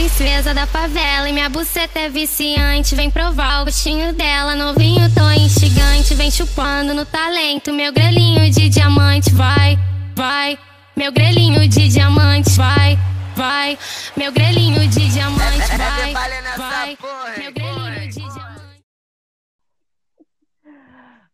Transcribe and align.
princesa 0.00 0.54
da 0.54 0.66
favela 0.66 1.28
e 1.28 1.32
minha 1.32 1.50
buceta 1.50 1.98
é 1.98 2.08
viciante. 2.08 2.94
Vem 2.94 3.10
provar 3.10 3.60
o 3.60 3.64
gostinho 3.66 4.14
dela, 4.14 4.54
novinho 4.54 5.12
tão 5.12 5.30
instigante. 5.34 6.14
Vem 6.14 6.30
chupando 6.30 6.94
no 6.94 7.04
talento, 7.04 7.70
meu 7.70 7.92
grelhinho 7.92 8.50
de 8.50 8.70
diamante. 8.70 9.30
Vai, 9.34 9.78
vai, 10.16 10.58
meu 10.96 11.12
grelhinho 11.12 11.68
de 11.68 11.88
diamante. 11.88 12.48
Vai, 12.52 12.98
vai, 13.36 13.78
meu 14.16 14.32
grelhinho 14.32 14.88
de 14.88 15.06
diamante. 15.08 15.68
Vai, 15.76 16.16
vai, 16.56 16.98
meu 17.36 17.52
grelhinho 17.52 17.52
de 17.52 17.52
diamante. 17.52 18.29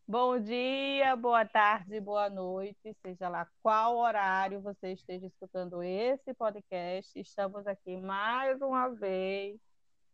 Bom 0.08 0.38
dia, 0.38 1.16
boa 1.16 1.44
tarde, 1.44 1.98
boa 2.00 2.30
noite, 2.30 2.96
seja 3.02 3.28
lá 3.28 3.44
qual 3.60 3.96
horário 3.96 4.60
você 4.60 4.92
esteja 4.92 5.26
escutando 5.26 5.82
esse 5.82 6.32
podcast. 6.32 7.18
Estamos 7.18 7.66
aqui 7.66 7.96
mais 7.96 8.62
uma 8.62 8.88
vez, 8.90 9.58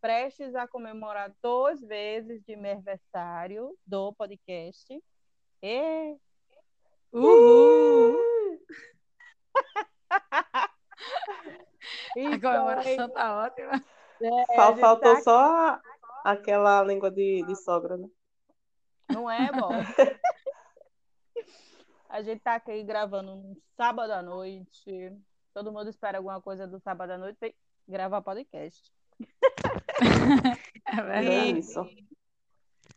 prestes 0.01 0.55
a 0.55 0.67
comemorar 0.67 1.31
dois 1.43 1.83
vezes 1.83 2.43
de 2.47 2.55
aniversário 2.55 3.77
do 3.87 4.15
podcast. 4.15 4.99
E... 5.63 6.17
Uhul! 7.13 8.17
Então, 12.17 12.69
A 12.69 12.75
comemoração 12.75 13.09
tá 13.11 13.45
ótima. 13.45 13.85
é, 14.23 14.57
faltou 14.57 15.01
tá 15.01 15.21
só 15.21 15.81
aquela 16.25 16.83
língua 16.83 17.11
de, 17.11 17.43
de 17.47 17.57
sogra, 17.57 17.97
né? 17.97 18.09
Não 19.13 19.31
é 19.31 19.51
bom. 19.53 19.71
A 22.09 22.23
gente 22.23 22.41
tá 22.41 22.57
aqui 22.57 22.83
gravando 22.83 23.33
um 23.33 23.57
sábado 23.77 24.11
à 24.13 24.23
noite. 24.23 25.13
Todo 25.55 25.73
mundo 25.73 25.89
espera 25.89 26.19
alguma 26.19 26.41
coisa 26.41 26.67
do 26.67 26.79
sábado 26.81 27.11
à 27.13 27.19
noite 27.19 27.39
e 27.43 27.55
gravar 27.89 28.23
podcast. 28.23 28.93
É 30.87 30.99
É 30.99 31.03
verdade. 31.03 31.59
isso. 31.59 31.89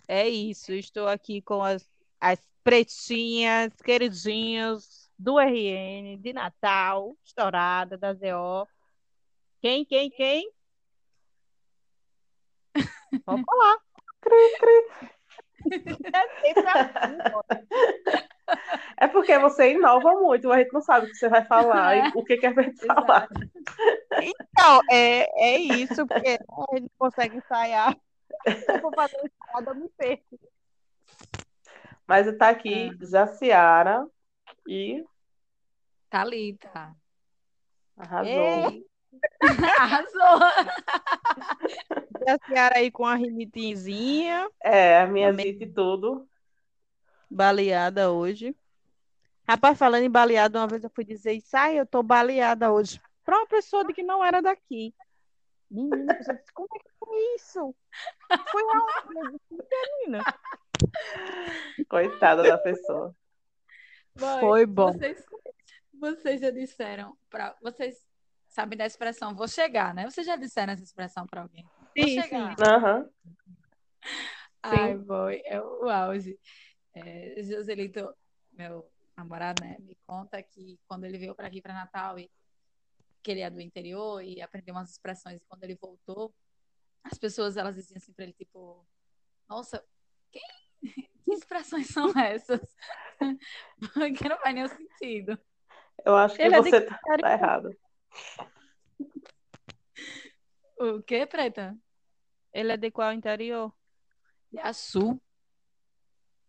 É 0.08 0.28
isso. 0.28 0.74
Estou 0.74 1.08
aqui 1.08 1.42
com 1.42 1.64
as, 1.64 1.90
as 2.20 2.40
pretinhas, 2.64 3.74
queridinhas 3.82 5.10
do 5.18 5.40
RN, 5.40 6.18
de 6.18 6.34
Natal, 6.34 7.16
estourada, 7.24 7.98
da 7.98 8.14
ZO. 8.14 8.68
Quem, 9.62 9.86
quem, 9.86 10.10
quem? 10.10 10.52
É 14.20 14.22
sempre 14.22 14.70
assim, 14.72 14.94
pô. 15.00 15.08
É 18.98 19.08
porque 19.08 19.38
você 19.40 19.74
inova 19.74 20.14
muito, 20.14 20.52
a 20.52 20.60
gente 20.60 20.72
não 20.72 20.82
sabe 20.82 21.08
o 21.08 21.10
que 21.10 21.16
você 21.16 21.28
vai 21.28 21.44
falar 21.46 21.98
e 21.98 22.12
o 22.16 22.24
que, 22.24 22.38
que 22.38 22.46
é 22.46 22.54
pra 22.54 22.64
gente 22.64 22.86
falar. 22.86 23.28
Então, 24.22 24.80
é, 24.90 25.56
é 25.56 25.58
isso, 25.58 26.08
porque 26.08 26.38
a 26.40 26.78
gente 26.78 26.90
consegue 26.98 27.38
ensaiar. 27.38 27.98
Eu 28.46 28.80
for 28.80 28.94
fazer 28.94 29.18
ensaiada, 29.18 29.72
eu 29.72 29.76
me 29.76 29.90
perco. 29.90 30.40
Mas 32.08 32.38
tá 32.38 32.50
aqui 32.50 32.96
Jaciara 33.02 34.08
e 34.68 35.04
Thalita. 36.10 36.96
arrasou. 37.98 38.70
Ei, 38.70 38.86
Arrasou! 39.80 40.42
a 42.28 42.38
Ciara 42.48 42.78
aí 42.78 42.92
com 42.92 43.06
a 43.06 43.16
rinitinzinha, 43.16 44.50
É, 44.62 45.00
a 45.02 45.08
minha 45.08 45.30
Também. 45.32 45.54
zita 45.54 45.64
e 45.66 45.72
tudo. 45.74 46.28
baleada 47.30 48.12
hoje. 48.12 48.56
Rapaz, 49.48 49.78
falando 49.78 50.04
em 50.04 50.10
baleada, 50.10 50.60
uma 50.60 50.68
vez 50.68 50.84
eu 50.84 50.90
fui 50.90 51.06
dizer 51.06 51.34
isso, 51.34 51.56
ai, 51.56 51.80
eu 51.80 51.86
tô 51.86 52.02
baleada 52.02 52.72
hoje. 52.72 53.00
Pra 53.24 53.38
uma 53.38 53.48
pessoa 53.48 53.86
de 53.86 53.94
que 53.94 54.02
não 54.04 54.24
era 54.24 54.42
daqui. 54.42 54.94
Menina, 55.70 56.14
a 56.14 56.16
pessoa 56.16 56.38
disse, 56.38 56.52
como 56.54 56.68
é 56.76 56.80
que 56.80 56.90
foi 57.00 57.36
isso? 57.36 57.76
Foi 58.52 58.64
aonde? 58.64 59.38
Menina. 59.52 60.24
Coitada 61.90 62.44
da 62.44 62.58
pessoa. 62.58 63.16
Boy, 64.18 64.40
Foi 64.40 64.66
bom. 64.66 64.94
Vocês, 64.94 65.24
vocês 66.00 66.42
já 66.42 66.50
disseram 66.52 67.16
para 67.30 67.56
vocês 67.62 68.02
sabem 68.56 68.78
da 68.78 68.86
expressão 68.86 69.36
vou 69.36 69.50
chegar, 69.50 69.94
né? 69.94 70.10
Vocês 70.10 70.26
já 70.26 70.38
disseram 70.38 70.72
essa 70.72 70.84
expressão 70.84 71.28
para 71.28 71.42
alguém? 71.42 71.70
Vou 71.96 72.08
Sim, 72.08 72.22
chegar. 72.22 72.56
Aham. 72.60 73.10
Ai, 74.64 74.96
boy, 74.96 75.42
é 75.46 75.62
o 75.62 75.90
auge. 75.90 76.40
É, 76.94 77.44
Joselito, 77.44 78.16
meu 78.54 78.90
namorado, 79.16 79.60
né, 79.60 79.78
me 79.80 79.96
conta 80.08 80.42
que 80.42 80.80
quando 80.88 81.04
ele 81.04 81.18
veio 81.18 81.36
para 81.36 81.48
aqui 81.48 81.62
para 81.62 81.74
Natal 81.74 82.18
e 82.18 82.32
que 83.22 83.32
ele 83.32 83.42
é 83.42 83.50
do 83.50 83.60
interior 83.60 84.24
e 84.24 84.42
aprendeu 84.42 84.74
umas 84.74 84.90
expressões 84.92 85.42
e 85.42 85.46
quando 85.46 85.64
ele 85.64 85.76
voltou, 85.76 86.34
as 87.04 87.18
pessoas 87.18 87.58
elas 87.58 87.76
diziam 87.76 87.98
assim 87.98 88.14
para 88.14 88.24
ele 88.24 88.34
tipo, 88.34 88.88
nossa, 89.50 89.84
quem, 90.32 90.42
que 91.26 91.34
expressões 91.34 91.88
são 91.88 92.10
essas? 92.18 92.76
Porque 93.94 94.30
não 94.30 94.38
faz 94.40 94.56
nenhum 94.56 94.68
sentido. 94.70 95.38
Eu 96.06 96.16
acho 96.16 96.36
que 96.36 96.44
Ele 96.44 96.56
é 96.56 96.62
você 96.62 96.82
tá, 96.82 96.98
Catarina. 96.98 97.22
tá 97.22 97.34
errado. 97.34 97.85
O 100.78 101.02
quê, 101.02 101.26
Preta? 101.26 101.78
Ele 102.52 102.72
é 102.74 102.78
de 102.78 102.92
qual 102.92 103.14
interior? 103.14 103.74
De 104.52 104.60
Açu. 104.60 105.20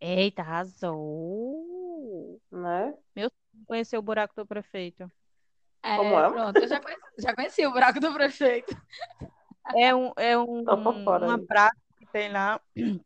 Eita, 0.01 0.43
arrasou. 0.43 2.41
Né? 2.51 2.95
Conheceu 3.67 4.01
o 4.01 4.03
buraco 4.03 4.35
do 4.35 4.47
prefeito. 4.47 5.11
É, 5.83 5.97
Como 5.97 6.19
é? 6.19 6.31
pronto, 6.31 6.59
eu 6.59 6.69
já 6.69 6.81
conheci, 6.81 7.03
já 7.19 7.35
conheci 7.35 7.67
o 7.67 7.73
buraco 7.73 8.01
do 8.01 8.13
prefeito. 8.13 8.77
É, 9.77 9.95
um, 9.95 10.13
é 10.17 10.37
um, 10.37 10.65
fora 11.05 11.27
uma 11.27 11.37
aí. 11.37 11.47
praça 11.47 11.77
que 11.97 12.07
tem 12.07 12.31
lá 12.31 12.61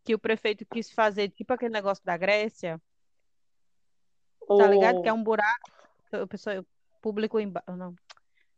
que 0.05 0.15
o 0.15 0.19
prefeito 0.19 0.67
quis 0.67 0.91
fazer, 0.91 1.29
tipo 1.29 1.53
aquele 1.53 1.73
negócio 1.73 2.05
da 2.05 2.17
Grécia, 2.17 2.81
tá 4.47 4.67
ligado? 4.67 5.03
Que 5.03 5.09
é 5.09 5.13
um 5.13 5.23
buraco, 5.23 5.71
o 6.23 6.27
pessoal, 6.27 6.65
público 7.01 7.39
embaixo, 7.39 7.71
não. 7.77 7.95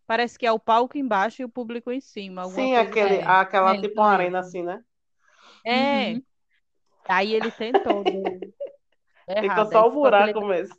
Parece 0.06 0.38
que 0.38 0.46
é 0.46 0.52
o 0.52 0.58
palco 0.60 0.98
embaixo 0.98 1.42
e 1.42 1.44
o 1.44 1.48
público 1.48 1.90
em 1.90 2.00
cima, 2.00 2.42
Sim, 2.42 2.74
coisa 2.74 2.76
aquele, 2.76 3.22
É, 3.22 3.24
aquela 3.24 3.74
é 3.74 3.76
tipo 3.76 4.00
uma 4.00 4.10
arena 4.12 4.40
assim, 4.40 4.62
né? 4.62 4.84
É, 5.64 6.14
Uhum. 6.14 6.22
aí 7.08 7.34
ele 7.34 7.52
tentou, 7.52 8.06
Fica 9.40 9.64
errado, 9.66 9.72
só 9.72 9.82
aí 9.82 9.84
o 9.86 9.90
ficou 9.90 10.08
buraco 10.10 10.40
aquele- 10.40 10.44
mesmo. 10.44 10.76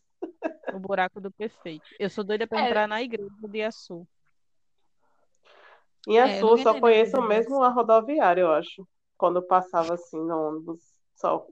o 0.71 0.79
buraco 0.79 1.21
do 1.21 1.31
prefeito. 1.31 1.95
Eu 1.99 2.09
sou 2.09 2.23
doida 2.23 2.47
pra 2.47 2.57
É. 2.57 2.59
entrar 2.59 2.87
na 2.87 3.01
igreja 3.01 3.29
de 3.49 3.61
Açu. 3.63 4.07
Em 6.07 6.19
É, 6.21 6.43
só 6.57 6.73
conheço 6.75 7.21
mesmo 7.21 7.61
a 7.63 7.69
rodoviária, 7.69 8.41
eu 8.41 8.51
acho. 8.51 8.87
Quando 9.17 9.37
eu 9.37 9.47
passava 9.47 9.93
assim 9.93 10.17
no 10.17 10.49
ônibus, 10.49 10.81
só. 11.15 11.45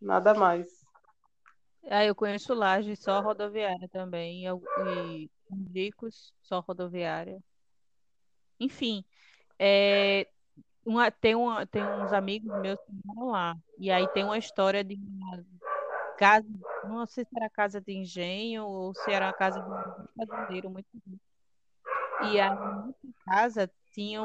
Nada 0.00 0.34
mais. 0.34 0.68
Aí 1.90 2.08
eu 2.08 2.14
conheço 2.14 2.54
Laje, 2.54 2.94
só 2.96 3.20
rodoviária 3.20 3.88
também, 3.88 4.44
e, 4.46 4.48
e 5.24 5.30
Ricos, 5.72 6.34
só 6.42 6.60
rodoviária. 6.60 7.42
Enfim, 8.60 9.04
é, 9.58 10.28
uma, 10.84 11.10
tem, 11.10 11.34
uma, 11.34 11.66
tem 11.66 11.82
uns 11.82 12.12
amigos 12.12 12.50
meus 12.60 12.78
que 12.80 12.92
moram 13.04 13.30
lá. 13.30 13.56
E 13.78 13.90
aí 13.90 14.06
tem 14.08 14.24
uma 14.24 14.38
história 14.38 14.82
de 14.82 14.94
uma 14.94 15.44
casa, 16.18 16.48
não 16.84 17.06
sei 17.06 17.24
se 17.24 17.30
era 17.36 17.48
casa 17.48 17.80
de 17.80 17.92
engenho 17.92 18.66
ou 18.66 18.94
se 18.94 19.12
era 19.12 19.26
uma 19.26 19.34
casa 19.34 19.60
de 19.60 19.68
um 19.68 20.26
fazendeiro 20.26 20.70
muito 20.70 20.88
rico. 21.06 21.20
E 22.32 22.40
aí 22.40 22.50
nessa 22.50 23.14
casa 23.24 23.70
tinha 23.92 24.22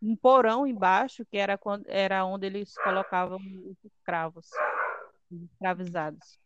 um 0.00 0.14
porão 0.14 0.66
embaixo, 0.66 1.24
que 1.24 1.36
era, 1.36 1.58
quando, 1.58 1.84
era 1.88 2.24
onde 2.24 2.46
eles 2.46 2.76
colocavam 2.78 3.38
os 3.38 3.76
escravos, 3.84 4.46
os 5.30 5.42
escravizados. 5.42 6.38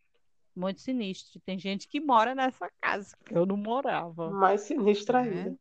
Muito 0.55 0.81
sinistro. 0.81 1.41
Tem 1.41 1.59
gente 1.59 1.88
que 1.88 2.00
mora 2.00 2.34
nessa 2.34 2.71
casa. 2.81 3.16
Eu 3.31 3.47
não 3.47 3.56
morava. 3.56 4.31
Mais 4.31 4.62
sinistra 4.62 5.19
É. 5.19 5.22
ainda. 5.22 5.59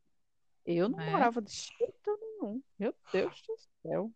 Eu 0.66 0.90
não 0.90 1.00
É. 1.00 1.12
morava 1.12 1.42
de 1.42 1.52
jeito 1.52 2.18
nenhum. 2.22 2.62
Meu 2.78 2.94
Deus 3.12 3.42
do 3.42 3.56
céu. 3.82 4.12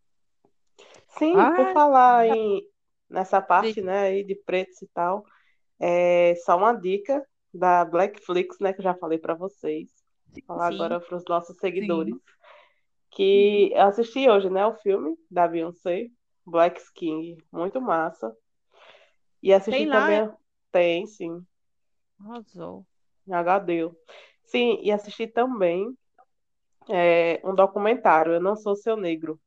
Sim, 1.17 1.35
Ai. 1.37 1.55
por 1.55 1.73
falar 1.73 2.27
em, 2.27 2.67
nessa 3.09 3.41
parte, 3.41 3.81
né, 3.81 3.99
aí 3.99 4.23
de 4.23 4.35
pretos 4.35 4.81
e 4.81 4.87
tal, 4.87 5.25
é 5.79 6.35
só 6.43 6.57
uma 6.57 6.73
dica 6.73 7.23
da 7.53 7.85
Blackflix, 7.85 8.57
né, 8.59 8.73
que 8.73 8.79
eu 8.79 8.83
já 8.83 8.95
falei 8.95 9.19
pra 9.19 9.35
vocês. 9.35 9.89
Vou 10.31 10.43
falar 10.47 10.69
Sim. 10.69 10.75
agora 10.75 10.99
para 10.99 11.17
os 11.17 11.23
nossos 11.25 11.57
seguidores. 11.57 12.15
Que 13.11 13.71
eu 13.73 13.83
assisti 13.83 14.27
hoje, 14.27 14.49
né, 14.49 14.65
o 14.65 14.73
filme 14.77 15.15
da 15.29 15.47
Beyoncé, 15.47 16.09
Black 16.43 16.81
King, 16.95 17.37
muito 17.51 17.79
massa. 17.79 18.35
E 19.41 19.53
assisti 19.53 19.81
Tem 19.81 19.87
lá, 19.87 20.01
também. 20.01 20.42
Tem, 20.73 21.05
sim. 21.05 21.45
Arrasou. 22.19 22.83
HD. 23.29 23.91
Sim, 24.43 24.79
e 24.81 24.91
assisti 24.91 25.27
também 25.27 25.95
é, 26.89 27.39
um 27.45 27.53
documentário, 27.53 28.33
Eu 28.33 28.41
Não 28.41 28.55
Sou 28.55 28.75
Seu 28.75 28.97
Negro. 28.97 29.39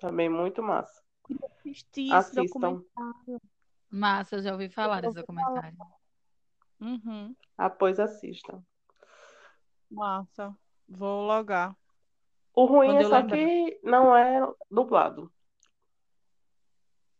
Também 0.00 0.30
muito 0.30 0.62
massa. 0.62 1.02
Assisti 1.44 2.06
esse 2.06 2.14
Assistam. 2.14 2.42
documentário. 2.42 3.40
Massa, 3.90 4.36
eu 4.36 4.42
já 4.42 4.52
ouvi 4.52 4.70
falar 4.70 4.96
Eu 5.04 5.10
desse 5.10 5.20
documentário. 5.20 5.76
Uhum. 6.80 7.36
Após 7.58 8.00
assistam. 8.00 8.64
Massa. 9.90 10.56
Vou 10.88 11.26
logar. 11.26 11.76
O 12.54 12.64
ruim 12.64 12.86
Quando 12.88 13.00
é 13.00 13.04
eu 13.04 13.08
só 13.10 13.16
lembrar. 13.18 13.36
que 13.36 13.80
não 13.84 14.16
é 14.16 14.50
dublado. 14.70 15.30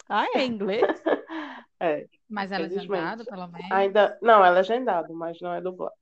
Ah, 0.09 0.25
é 0.35 0.45
em 0.45 0.51
inglês? 0.51 0.81
É, 1.83 2.07
Mas 2.31 2.53
é 2.53 2.59
legendado, 2.59 3.25
pelo 3.25 3.47
menos. 3.49 3.71
ainda. 3.73 4.19
Não, 4.23 4.45
é 4.45 4.51
legendado, 4.51 5.13
mas 5.15 5.41
não 5.41 5.53
é 5.53 5.61
dublado. 5.61 5.95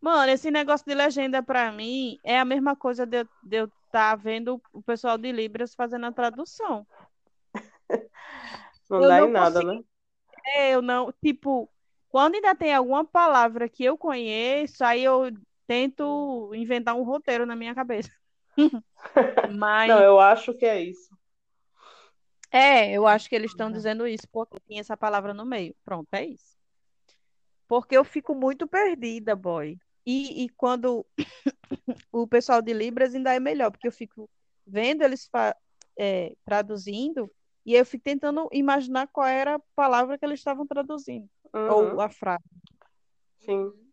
Mano, 0.00 0.32
esse 0.32 0.50
negócio 0.50 0.84
de 0.86 0.94
legenda 0.94 1.42
pra 1.42 1.70
mim 1.70 2.18
é 2.24 2.38
a 2.38 2.44
mesma 2.44 2.74
coisa 2.74 3.06
de 3.06 3.24
eu 3.50 3.70
estar 3.86 4.16
vendo 4.16 4.60
o 4.72 4.82
pessoal 4.82 5.16
de 5.16 5.30
Libras 5.30 5.74
fazendo 5.74 6.06
a 6.06 6.12
tradução. 6.12 6.86
Não 8.90 9.00
Eu 9.02 9.08
dá 9.08 9.20
não 9.20 9.28
em 9.28 9.32
nada, 9.32 9.62
consigo- 9.62 9.72
né? 9.78 9.84
É, 10.54 10.70
Eu 10.74 10.82
não, 10.82 11.12
tipo, 11.24 11.68
quando 12.10 12.34
ainda 12.34 12.54
tem 12.54 12.74
alguma 12.74 13.04
palavra 13.04 13.68
que 13.68 13.84
eu 13.84 13.96
conheço, 13.96 14.84
aí 14.84 15.04
eu 15.04 15.30
tento 15.66 16.52
inventar 16.54 16.94
um 16.96 17.04
roteiro 17.04 17.46
na 17.46 17.54
minha 17.56 17.74
cabeça. 17.74 18.10
Mas 19.56 19.88
Não, 19.88 20.02
eu 20.02 20.20
acho 20.20 20.54
que 20.54 20.66
é 20.66 20.80
isso. 20.82 21.16
É, 22.52 22.92
eu 22.92 23.06
acho 23.06 23.28
que 23.28 23.34
eles 23.34 23.50
estão 23.52 23.70
dizendo 23.70 24.06
isso 24.06 24.28
porque 24.30 24.60
tinha 24.60 24.80
essa 24.80 24.96
palavra 24.96 25.32
no 25.34 25.44
meio. 25.46 25.74
Pronto, 25.84 26.08
é 26.12 26.26
isso. 26.26 26.56
Porque 27.68 27.96
eu 27.96 28.04
fico 28.04 28.34
muito 28.34 28.66
perdida, 28.66 29.34
boy. 29.34 29.78
E, 30.04 30.44
e 30.44 30.48
quando 30.50 31.06
o 32.12 32.26
pessoal 32.26 32.60
de 32.60 32.72
Libras 32.72 33.14
ainda 33.14 33.34
é 33.34 33.40
melhor, 33.40 33.70
porque 33.70 33.88
eu 33.88 33.92
fico 33.92 34.28
vendo 34.66 35.02
eles 35.02 35.28
é, 35.98 36.34
traduzindo 36.44 37.30
e 37.64 37.74
eu 37.74 37.86
fico 37.86 38.04
tentando 38.04 38.48
imaginar 38.52 39.06
qual 39.08 39.26
era 39.26 39.56
a 39.56 39.60
palavra 39.74 40.18
que 40.18 40.24
eles 40.24 40.40
estavam 40.40 40.66
traduzindo, 40.66 41.28
ou 41.66 41.84
Uhum, 41.94 42.00
a 42.00 42.08
frase. 42.10 42.44
sim. 43.38 43.92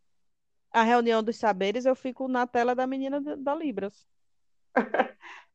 A 0.72 0.84
reunião 0.84 1.24
dos 1.24 1.38
saberes, 1.38 1.86
eu 1.86 1.96
fico 1.96 2.28
na 2.28 2.48
tela 2.48 2.76
da 2.76 2.88
menina 2.88 3.22
da 3.22 3.56
Libras. 3.56 4.08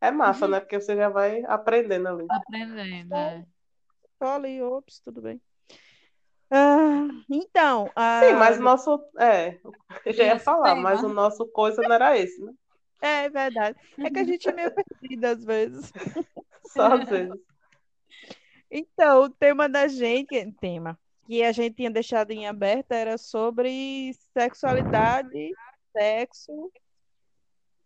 É 0.01 0.11
massa, 0.11 0.47
né? 0.47 0.61
Porque 0.61 0.79
você 0.79 0.95
já 0.95 1.09
vai 1.09 1.43
aprendendo 1.47 2.09
ali. 2.09 2.27
Aprendendo, 2.29 3.15
é. 3.15 3.47
Só 4.19 4.35
ali, 4.35 4.61
ops, 4.61 5.01
tudo 5.01 5.23
bem. 5.23 5.41
Ah, 6.51 7.09
então, 7.31 7.87
Sim, 7.87 7.93
ah, 7.97 8.37
mas 8.39 8.59
o 8.59 8.63
nosso. 8.63 9.03
É, 9.19 9.59
eu 10.05 10.13
já 10.13 10.25
ia 10.25 10.39
falar, 10.39 10.75
mas 10.75 11.03
o 11.03 11.09
nosso 11.09 11.47
coisa 11.47 11.81
não 11.81 11.93
era 11.95 12.19
esse, 12.19 12.39
né? 12.45 12.53
é 13.01 13.29
verdade. 13.31 13.79
É 13.99 14.11
que 14.11 14.19
a 14.19 14.25
gente 14.25 14.49
é 14.49 14.53
meio 14.53 14.71
perdida 15.01 15.31
às 15.31 15.45
vezes. 15.45 15.93
Só 16.67 16.93
às 16.93 17.09
vezes. 17.09 17.41
Então, 18.71 19.23
o 19.23 19.31
tema 19.31 19.69
da 19.69 19.89
gente, 19.89 20.53
tema 20.61 20.99
que 21.27 21.43
a 21.43 21.53
gente 21.53 21.77
tinha 21.77 21.91
deixado 21.91 22.31
em 22.31 22.47
aberto 22.47 22.93
era 22.93 23.17
sobre 23.17 24.13
sexualidade, 24.37 25.53
sexo 25.93 26.71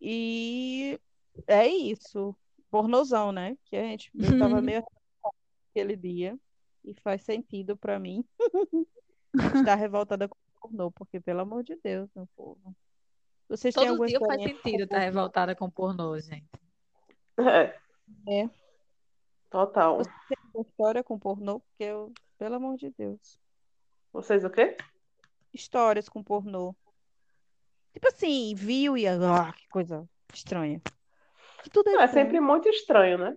e 0.01 0.99
é 1.47 1.67
isso. 1.67 2.35
Pornozão, 2.71 3.33
né? 3.33 3.57
Que 3.65 3.77
a 3.77 3.83
gente, 3.83 4.11
eu 4.15 4.39
tava 4.39 4.61
meio 4.63 4.85
aquele 5.71 5.97
dia 5.97 6.39
e 6.85 6.95
faz 6.95 7.23
sentido 7.23 7.77
pra 7.77 7.99
mim 7.99 8.25
estar 9.55 9.75
revoltada 9.75 10.29
com 10.29 10.37
o 10.37 10.61
pornô, 10.61 10.91
porque 10.91 11.21
pelo 11.21 11.41
amor 11.41 11.63
de 11.63 11.77
Deus, 11.83 12.11
meu 12.15 12.27
povo. 12.37 12.75
Vocês 13.49 13.75
têm 13.75 13.85
Todo 13.85 13.91
alguma 13.93 14.09
dia 14.09 14.21
faz 14.21 14.43
sentido 14.43 14.79
com 14.79 14.85
estar 14.85 14.99
revoltada 14.99 15.55
com 15.55 15.71
pornô, 15.71 16.19
gente. 16.21 16.49
É. 17.39 17.79
É. 18.29 18.51
Total. 19.51 19.99
Você 19.99 20.11
tem 20.29 20.39
alguma 20.45 20.67
história 20.69 21.05
com 21.05 21.19
pornô? 21.19 21.61
Porque 21.61 21.85
eu, 21.85 22.13
pelo 22.37 22.57
amor 22.57 22.77
de 22.77 22.91
Deus. 22.91 23.41
Vocês 24.13 24.45
o 24.45 24.51
quê? 24.51 24.77
Histórias 25.53 26.09
com 26.09 26.23
pornô. 26.23 26.75
Tipo 27.93 28.09
assim, 28.09 28.55
viu 28.55 28.97
e 28.97 29.07
ah, 29.07 29.53
que 29.53 29.67
coisa 29.69 30.09
estranha. 30.33 30.81
Tudo 31.73 31.91
é 31.91 32.03
é 32.03 32.09
sempre 32.09 32.41
muito 32.41 32.69
estranho, 32.69 33.19
né? 33.19 33.37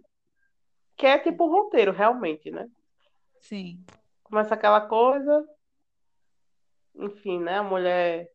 Que 0.95 1.07
é 1.07 1.17
tipo 1.19 1.47
roteiro, 1.47 1.91
realmente, 1.91 2.51
né? 2.51 2.67
Sim. 3.39 3.83
Começa 4.23 4.53
aquela 4.53 4.81
coisa, 4.81 5.45
enfim, 6.95 7.39
né? 7.39 7.57
A 7.57 7.63
mulher 7.63 8.29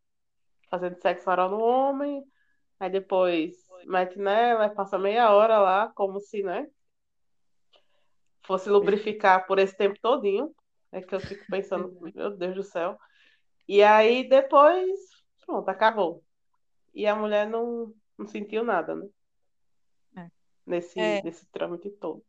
fazendo 0.68 1.00
sexo 1.00 1.30
oral 1.30 1.50
no 1.50 1.60
homem, 1.60 2.24
aí 2.78 2.90
depois 2.90 3.54
mete 3.86 4.18
nela, 4.18 4.68
passa 4.68 4.98
meia 4.98 5.30
hora 5.30 5.58
lá, 5.58 5.92
como 5.94 6.20
se, 6.20 6.42
né? 6.42 6.68
Fosse 8.44 8.68
lubrificar 8.68 9.46
por 9.46 9.58
esse 9.58 9.76
tempo 9.76 9.98
todinho. 10.00 10.54
É 10.92 11.00
que 11.00 11.14
eu 11.14 11.20
fico 11.20 11.44
pensando, 11.50 11.96
meu 12.14 12.30
Deus 12.36 12.54
do 12.54 12.62
céu. 12.62 12.98
E 13.68 13.82
aí 13.82 14.28
depois, 14.28 14.98
pronto, 15.44 15.68
acabou. 15.68 16.22
E 16.94 17.06
a 17.06 17.14
mulher 17.14 17.48
não, 17.48 17.92
não 18.16 18.26
sentiu 18.26 18.64
nada, 18.64 18.94
né? 18.94 19.06
Nesse, 20.66 20.98
É. 20.98 21.22
nesse 21.22 21.46
trâmite 21.46 21.90
todo. 21.90 22.24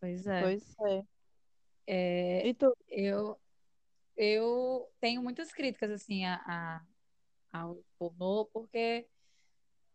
Pois 0.00 0.26
é. 0.26 0.42
Pois 0.42 0.76
é. 0.86 1.02
É, 1.86 2.46
E 2.46 2.54
tu? 2.54 2.74
eu, 2.88 3.40
eu 4.16 4.90
tenho 5.00 5.22
muitas 5.22 5.52
críticas 5.52 5.90
assim 5.90 6.24
a, 6.24 6.36
a- 6.46 6.86
ao 7.52 7.82
pornô, 7.98 8.46
porque 8.46 9.08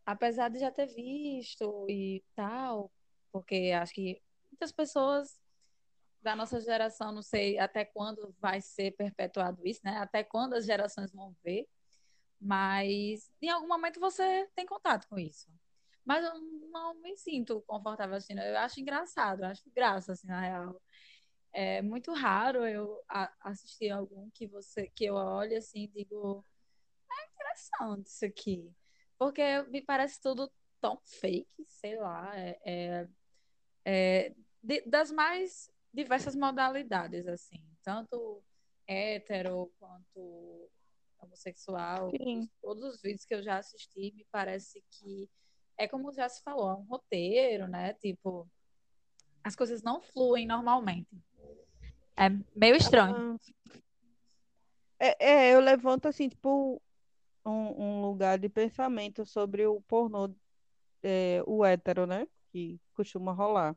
apesar 0.06 0.50
de 0.50 0.60
já 0.60 0.72
ter 0.72 0.88
visto 0.88 1.86
e 1.90 2.24
tal, 2.36 2.92
porque 3.32 3.72
acho 3.80 3.94
que 3.94 4.22
muitas 4.52 4.72
pessoas 4.72 5.40
da 6.22 6.36
nossa 6.36 6.60
geração, 6.62 7.12
não 7.12 7.22
sei 7.22 7.60
até 7.60 7.84
quando 7.86 8.34
vai 8.40 8.62
ser 8.62 8.92
perpetuado 8.92 9.66
isso, 9.66 9.82
né? 9.84 9.98
Até 9.98 10.24
quando 10.24 10.54
as 10.54 10.66
gerações 10.66 11.12
vão 11.12 11.36
ver, 11.44 11.68
mas 12.40 13.32
em 13.42 13.50
algum 13.50 13.68
momento 13.68 14.00
você 14.00 14.50
tem 14.56 14.66
contato 14.66 15.08
com 15.08 15.20
isso. 15.20 15.48
Mas 16.06 16.24
eu 16.26 16.40
não 16.70 16.96
me 16.96 17.16
sinto 17.18 17.62
confortável 17.62 18.16
assim, 18.16 18.34
eu 18.38 18.58
acho 18.58 18.80
engraçado, 18.80 19.42
eu 19.44 19.48
acho 19.48 19.64
graça 19.72 20.12
assim 20.14 20.28
na 20.28 20.42
real. 20.42 20.82
É 21.52 21.82
muito 21.82 22.12
raro 22.14 22.66
eu 22.66 23.02
assistir 23.42 23.90
algum 23.92 24.30
que 24.32 24.48
você 24.48 24.88
que 24.90 25.06
eu 25.06 25.16
olhe 25.16 25.56
assim 25.56 25.84
e 25.84 25.88
digo, 25.88 26.44
é 27.12 27.26
interessante 27.32 28.08
isso 28.08 28.26
aqui. 28.26 28.72
Porque 29.18 29.62
me 29.70 29.82
parece 29.82 30.20
tudo 30.22 30.52
tão 30.82 31.00
fake, 31.06 31.64
sei 31.68 31.96
lá, 31.98 32.38
é, 32.38 32.60
é- 32.66 33.08
é 33.86 34.36
de- 34.62 34.82
das 34.82 35.12
mais 35.12 35.72
diversas 35.94 36.36
modalidades, 36.36 37.28
assim, 37.28 37.64
tanto 37.84 38.44
hétero 38.88 39.72
quanto 39.80 40.70
homossexual, 41.20 42.10
Sim. 42.10 42.50
todos 42.62 42.96
os 42.96 43.02
vídeos 43.02 43.24
que 43.26 43.34
eu 43.36 43.44
já 43.44 43.58
assisti, 43.60 44.12
me 44.14 44.26
parece 44.32 44.84
que 44.90 45.30
é 45.78 45.88
como 45.88 46.12
já 46.12 46.28
se 46.30 46.42
falou, 46.44 46.70
é 46.70 46.76
um 46.76 46.84
roteiro, 46.84 47.68
né? 47.68 47.94
Tipo, 47.96 48.50
as 49.44 49.56
coisas 49.56 49.82
não 49.82 50.02
fluem 50.02 50.46
normalmente. 50.46 51.10
É 52.18 52.30
meio 52.56 52.76
estranho. 52.76 53.40
Ah. 53.40 53.80
É, 55.00 55.32
é, 55.32 55.54
eu 55.54 55.60
levanto 55.60 56.08
assim, 56.08 56.30
tipo, 56.30 56.82
um, 57.46 57.52
um 57.52 58.02
lugar 58.02 58.40
de 58.40 58.48
pensamento 58.48 59.26
sobre 59.26 59.68
o 59.68 59.82
pornô, 59.82 60.34
é, 61.02 61.44
o 61.46 61.66
hétero, 61.66 62.06
né? 62.06 62.28
Que 62.52 62.80
costuma 62.94 63.34
rolar. 63.34 63.76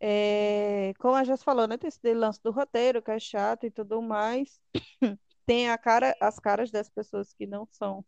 É, 0.00 0.94
como 0.98 1.14
a 1.14 1.22
Jess 1.22 1.42
falou, 1.42 1.68
né? 1.68 1.76
Tem 1.76 1.88
esse 1.88 2.14
lance 2.14 2.42
do 2.42 2.50
roteiro, 2.50 3.02
que 3.02 3.10
é 3.10 3.20
chato 3.20 3.66
e 3.66 3.70
tudo 3.70 4.00
mais. 4.00 4.58
Tem 5.46 5.70
a 5.70 5.76
cara, 5.76 6.16
as 6.20 6.38
caras 6.38 6.70
das 6.70 6.88
pessoas 6.88 7.32
que 7.32 7.46
não 7.46 7.66
são 7.70 8.04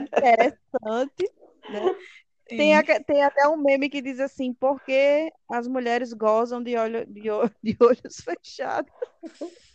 interessantes, 0.00 1.30
né? 1.68 1.80
Tem, 2.48 2.74
aque- 2.74 3.04
tem 3.04 3.22
até 3.22 3.46
um 3.46 3.58
meme 3.58 3.90
que 3.90 4.00
diz 4.00 4.18
assim, 4.20 4.54
por 4.54 4.80
que 4.80 5.30
as 5.50 5.68
mulheres 5.68 6.14
gozam 6.14 6.62
de, 6.62 6.78
olho, 6.78 7.04
de, 7.04 7.20
de 7.62 7.76
olhos 7.78 8.16
fechados? 8.24 8.90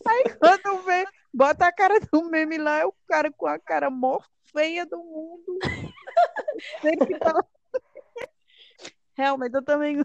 Aí 0.08 0.24
quando 0.40 0.82
vê, 0.82 1.06
bota 1.32 1.68
a 1.68 1.72
cara 1.72 2.00
do 2.12 2.24
meme 2.32 2.58
lá, 2.58 2.80
é 2.80 2.86
o 2.88 2.94
cara 3.08 3.32
com 3.32 3.46
a 3.46 3.60
cara 3.60 3.92
mó 3.92 4.20
feia 4.52 4.88
do 4.88 4.98
mundo. 4.98 5.60
Tá- 7.22 7.46
Realmente, 9.16 9.54
eu 9.54 9.64
também, 9.64 9.98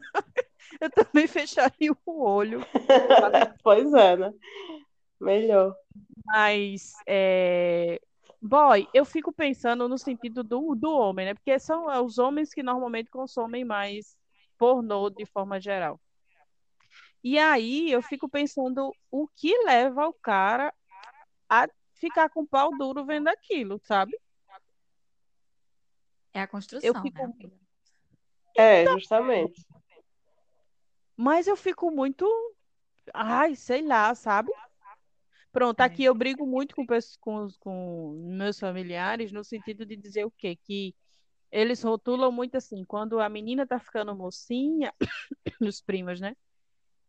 eu 0.78 0.90
também 0.90 1.26
fecharia 1.26 1.92
o 2.04 2.22
olho. 2.22 2.60
Pois 3.62 3.94
é, 3.94 4.14
né? 4.14 4.30
Melhor. 5.18 5.74
Mas, 6.26 6.92
é... 7.06 7.98
boy, 8.40 8.86
eu 8.94 9.04
fico 9.04 9.32
pensando 9.32 9.88
no 9.88 9.98
sentido 9.98 10.42
do, 10.42 10.74
do 10.74 10.90
homem, 10.90 11.26
né? 11.26 11.34
Porque 11.34 11.58
são 11.58 11.90
é, 11.90 12.00
os 12.00 12.18
homens 12.18 12.52
que 12.52 12.62
normalmente 12.62 13.10
consomem 13.10 13.64
mais 13.64 14.16
pornô 14.56 15.10
de 15.10 15.24
forma 15.26 15.60
geral. 15.60 16.00
E 17.22 17.38
aí 17.38 17.90
eu 17.90 18.00
fico 18.00 18.28
pensando 18.28 18.92
o 19.10 19.26
que 19.28 19.56
leva 19.64 20.06
o 20.06 20.12
cara 20.12 20.72
a 21.48 21.68
ficar 21.94 22.28
com 22.30 22.42
o 22.42 22.46
pau 22.46 22.70
duro 22.76 23.04
vendo 23.04 23.28
aquilo, 23.28 23.80
sabe? 23.84 24.16
É 26.32 26.40
a 26.42 26.46
construção, 26.46 26.88
Eu 26.88 26.94
né, 26.94 27.00
fico- 27.02 27.24
amiga? 27.24 27.50
É, 28.56 28.86
justamente. 28.86 29.66
Mas 31.16 31.46
eu 31.48 31.56
fico 31.56 31.90
muito, 31.90 32.24
ai, 33.12 33.56
sei 33.56 33.82
lá, 33.82 34.14
sabe? 34.14 34.52
Pronto, 35.50 35.80
aqui 35.80 36.04
eu 36.04 36.14
brigo 36.14 36.46
muito 36.46 36.74
com, 36.74 36.86
com, 37.20 37.48
com 37.58 38.28
meus 38.36 38.58
familiares 38.58 39.32
no 39.32 39.42
sentido 39.42 39.86
de 39.86 39.96
dizer 39.96 40.24
o 40.24 40.30
quê? 40.30 40.56
Que 40.56 40.94
eles 41.50 41.82
rotulam 41.82 42.30
muito 42.30 42.56
assim, 42.56 42.84
quando 42.84 43.18
a 43.18 43.28
menina 43.28 43.66
tá 43.66 43.78
ficando 43.78 44.14
mocinha, 44.14 44.92
os 45.60 45.80
primos, 45.80 46.20
né? 46.20 46.36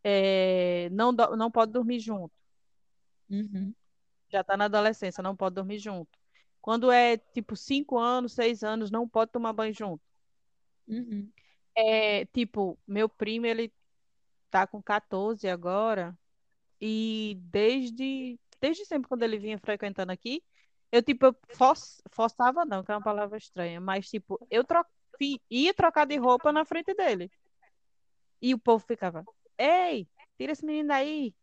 É, 0.04 0.90
não, 0.92 1.12
não 1.12 1.52
pode 1.52 1.74
dormir 1.74 2.00
junto. 2.00 2.32
Uhum. 3.30 3.74
Já 4.30 4.44
tá 4.44 4.56
na 4.56 4.66
adolescência, 4.66 5.22
não 5.22 5.36
pode 5.36 5.56
dormir 5.56 5.80
junto. 5.80 6.10
Quando 6.62 6.92
é 6.92 7.18
tipo 7.18 7.56
5 7.56 7.98
anos, 7.98 8.34
6 8.34 8.64
anos, 8.64 8.90
não 8.92 9.08
pode 9.08 9.32
tomar 9.32 9.54
banho 9.54 9.74
junto. 9.74 10.02
Uhum. 10.88 11.30
É, 11.76 12.26
tipo, 12.26 12.78
meu 12.88 13.08
primo, 13.10 13.46
ele 13.46 13.74
tá 14.50 14.66
com 14.66 14.82
14 14.82 15.48
agora, 15.48 16.18
e 16.82 17.38
desde, 17.42 18.40
desde 18.62 18.86
sempre, 18.86 19.08
quando 19.08 19.24
ele 19.24 19.38
vinha 19.38 19.58
frequentando 19.58 20.12
aqui, 20.12 20.44
eu, 20.92 21.04
tipo, 21.04 21.26
eu 21.26 21.36
forçava 22.12 22.66
não, 22.66 22.84
que 22.84 22.92
é 22.92 22.96
uma 22.96 23.04
palavra 23.04 23.38
estranha, 23.38 23.80
mas, 23.80 24.10
tipo, 24.10 24.40
eu 24.50 24.64
tro 24.64 24.84
ia 25.50 25.74
trocar 25.74 26.06
de 26.06 26.16
roupa 26.16 26.52
na 26.52 26.64
frente 26.64 26.94
dele. 26.94 27.30
E 28.42 28.54
o 28.54 28.60
povo 28.60 28.86
ficava, 28.86 29.26
ei, 29.58 30.08
tira 30.38 30.54
esse 30.54 30.66
menino 30.66 30.88
daí, 30.88 31.36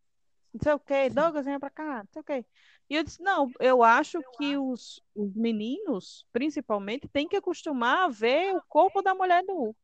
não 0.52 0.60
sei 0.62 0.72
o 0.72 0.80
quê, 0.80 1.10
Douglas, 1.10 1.44
vem 1.44 1.58
pra 1.58 1.68
cá, 1.68 1.98
não 1.98 2.08
sei 2.10 2.22
o 2.22 2.24
quê. 2.24 2.46
E 2.88 2.94
eu 2.94 3.04
disse, 3.04 3.22
não, 3.22 3.50
eu 3.60 3.82
acho 3.82 4.22
que 4.38 4.56
os, 4.56 5.02
os 5.14 5.34
meninos, 5.34 6.24
principalmente, 6.32 7.06
têm 7.08 7.28
que 7.28 7.36
acostumar 7.36 8.04
a 8.04 8.08
ver 8.08 8.54
o 8.54 8.62
corpo 8.68 9.02
da 9.02 9.14
mulher 9.14 9.44
nu. 9.44 9.76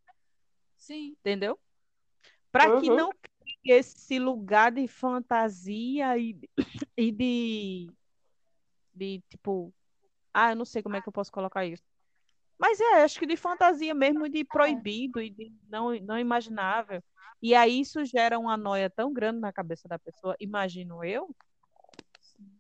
Sim. 0.76 1.14
Entendeu? 1.21 1.59
Para 2.50 2.71
Uhum. 2.71 2.80
que 2.80 2.90
não 2.90 3.11
esse 3.64 4.19
lugar 4.19 4.73
de 4.73 4.87
fantasia 4.88 6.16
e, 6.19 6.37
e 6.97 7.12
de, 7.12 7.90
de, 8.95 9.23
tipo, 9.28 9.73
ah, 10.33 10.50
eu 10.50 10.57
não 10.57 10.64
sei 10.64 10.83
como 10.83 10.97
é 10.97 11.02
que 11.02 11.09
eu 11.09 11.12
posso 11.12 11.31
colocar 11.31 11.64
isso. 11.64 11.83
Mas 12.59 12.81
é, 12.81 13.02
acho 13.02 13.19
que 13.19 13.26
de 13.26 13.37
fantasia 13.37 13.95
mesmo, 13.95 14.28
de 14.28 14.45
proibido 14.45 15.21
e 15.21 15.31
de 15.31 15.52
não, 15.69 15.95
não 16.00 16.19
imaginável. 16.19 17.02
E 17.40 17.54
aí 17.54 17.81
isso 17.81 18.04
gera 18.04 18.38
uma 18.38 18.57
noia 18.57 18.88
tão 18.88 19.12
grande 19.12 19.40
na 19.40 19.52
cabeça 19.52 19.88
da 19.88 19.99
pessoa, 19.99 20.37
imagino 20.38 21.04
eu, 21.04 21.35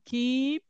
que, 0.04 0.60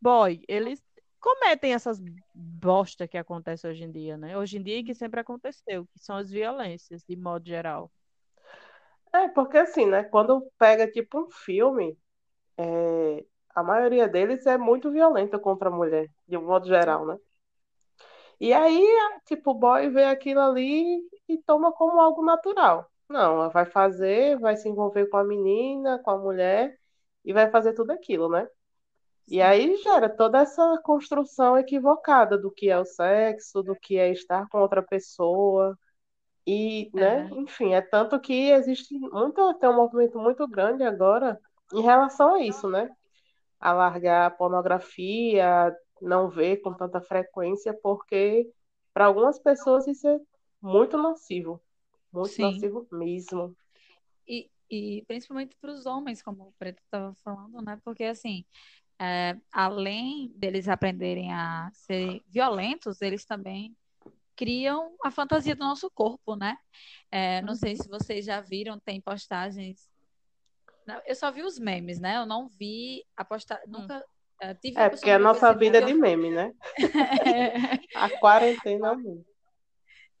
boy, 0.00 0.42
eles 0.48 0.82
cometem 1.20 1.74
essas 1.74 2.00
bosta 2.34 3.06
que 3.06 3.18
acontece 3.18 3.66
hoje 3.66 3.84
em 3.84 3.92
dia, 3.92 4.16
né? 4.16 4.36
Hoje 4.38 4.56
em 4.56 4.62
dia 4.62 4.82
que 4.82 4.94
sempre 4.94 5.20
aconteceu, 5.20 5.86
que 5.86 5.98
são 5.98 6.16
as 6.16 6.30
violências, 6.30 7.04
de 7.06 7.14
modo 7.16 7.46
geral. 7.46 7.92
É, 9.12 9.28
porque 9.28 9.58
assim, 9.58 9.86
né? 9.86 10.04
Quando 10.04 10.42
pega 10.58 10.90
tipo 10.90 11.20
um 11.20 11.30
filme, 11.30 11.98
é, 12.58 13.24
a 13.54 13.62
maioria 13.62 14.08
deles 14.08 14.46
é 14.46 14.58
muito 14.58 14.90
violenta 14.90 15.38
contra 15.38 15.68
a 15.68 15.72
mulher, 15.72 16.08
de 16.28 16.36
um 16.36 16.46
modo 16.46 16.66
geral, 16.68 17.06
né? 17.06 17.18
E 18.40 18.52
aí, 18.52 18.82
tipo, 19.26 19.50
o 19.50 19.54
boy 19.54 19.90
vê 19.90 20.04
aquilo 20.04 20.40
ali 20.40 21.00
e 21.28 21.38
toma 21.38 21.72
como 21.72 22.00
algo 22.00 22.24
natural. 22.24 22.90
Não, 23.08 23.34
ela 23.34 23.48
vai 23.48 23.66
fazer, 23.66 24.38
vai 24.38 24.56
se 24.56 24.68
envolver 24.68 25.06
com 25.08 25.16
a 25.18 25.24
menina, 25.24 25.98
com 26.02 26.10
a 26.10 26.18
mulher 26.18 26.78
e 27.24 27.32
vai 27.32 27.50
fazer 27.50 27.74
tudo 27.74 27.90
aquilo, 27.92 28.28
né? 28.30 28.48
E 29.28 29.40
aí 29.42 29.76
gera 29.78 30.08
toda 30.08 30.40
essa 30.40 30.80
construção 30.82 31.56
equivocada 31.58 32.38
do 32.38 32.50
que 32.50 32.70
é 32.70 32.78
o 32.78 32.84
sexo, 32.84 33.62
do 33.62 33.76
que 33.76 33.96
é 33.98 34.10
estar 34.10 34.48
com 34.48 34.60
outra 34.60 34.82
pessoa. 34.82 35.78
E, 36.52 36.90
né, 36.92 37.28
É. 37.30 37.34
enfim, 37.34 37.74
é 37.74 37.80
tanto 37.80 38.18
que 38.18 38.50
existe 38.50 38.98
muito, 38.98 39.54
tem 39.54 39.68
um 39.68 39.76
movimento 39.76 40.18
muito 40.18 40.48
grande 40.48 40.82
agora 40.82 41.38
em 41.72 41.80
relação 41.80 42.34
a 42.34 42.40
isso, 42.42 42.68
né? 42.68 42.90
A 43.60 43.72
largar 43.72 44.26
a 44.26 44.30
pornografia, 44.30 45.72
não 46.02 46.28
ver 46.28 46.56
com 46.56 46.74
tanta 46.74 47.00
frequência, 47.00 47.72
porque 47.80 48.50
para 48.92 49.04
algumas 49.06 49.38
pessoas 49.38 49.86
isso 49.86 50.08
é 50.08 50.18
muito 50.60 50.98
nocivo. 50.98 51.60
Muito 52.12 52.34
Sim. 52.34 52.42
nocivo 52.42 52.88
mesmo. 52.90 53.54
E, 54.26 54.50
e 54.68 55.04
principalmente 55.06 55.56
para 55.60 55.70
os 55.70 55.86
homens, 55.86 56.20
como 56.20 56.48
o 56.48 56.52
Preto 56.58 56.82
estava 56.82 57.14
falando, 57.22 57.62
né? 57.62 57.78
Porque, 57.84 58.02
assim, 58.04 58.44
é, 58.98 59.36
além 59.52 60.32
deles 60.34 60.68
aprenderem 60.68 61.32
a 61.32 61.70
ser 61.72 62.22
violentos, 62.28 63.00
eles 63.00 63.24
também 63.24 63.76
criam 64.40 64.96
a 65.04 65.10
fantasia 65.10 65.54
do 65.54 65.62
nosso 65.62 65.90
corpo, 65.90 66.34
né? 66.34 66.56
É, 67.10 67.42
não 67.42 67.54
sei 67.54 67.76
se 67.76 67.86
vocês 67.86 68.24
já 68.24 68.40
viram, 68.40 68.80
tem 68.80 68.98
postagens. 68.98 69.86
Não, 70.86 70.98
Eu 71.04 71.14
só 71.14 71.30
vi 71.30 71.42
os 71.42 71.58
memes, 71.58 72.00
né? 72.00 72.16
Eu 72.16 72.24
não 72.24 72.48
vi 72.48 73.04
a 73.14 73.22
postagem. 73.22 73.66
Nunca 73.68 74.02
é, 74.40 74.56
É, 74.76 74.88
porque 74.88 75.10
a 75.10 75.18
no 75.18 75.24
meu 75.24 75.34
nossa 75.34 75.52
vida 75.52 75.76
é 75.76 75.82
de 75.82 75.92
meme, 75.92 76.30
né? 76.30 76.54
A 77.94 78.08
quarentena 78.18 78.92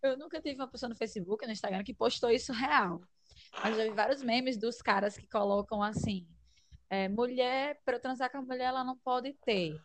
é. 0.02 0.10
Eu 0.10 0.18
nunca 0.18 0.38
tive 0.38 0.56
uma 0.56 0.68
pessoa 0.68 0.90
no 0.90 0.96
Facebook, 0.96 1.46
no 1.46 1.52
Instagram, 1.52 1.82
que 1.82 1.94
postou 1.94 2.30
isso 2.30 2.52
real. 2.52 3.00
Mas 3.64 3.74
já 3.74 3.84
vi 3.84 3.90
vários 3.90 4.22
memes 4.22 4.58
dos 4.58 4.82
caras 4.82 5.16
que 5.16 5.26
colocam 5.28 5.82
assim: 5.82 6.28
é, 6.90 7.08
mulher, 7.08 7.80
para 7.86 7.96
eu 7.96 8.00
transar 8.00 8.30
com 8.30 8.36
a 8.36 8.42
mulher, 8.42 8.66
ela 8.66 8.84
não 8.84 8.98
pode 8.98 9.32
ter. 9.46 9.80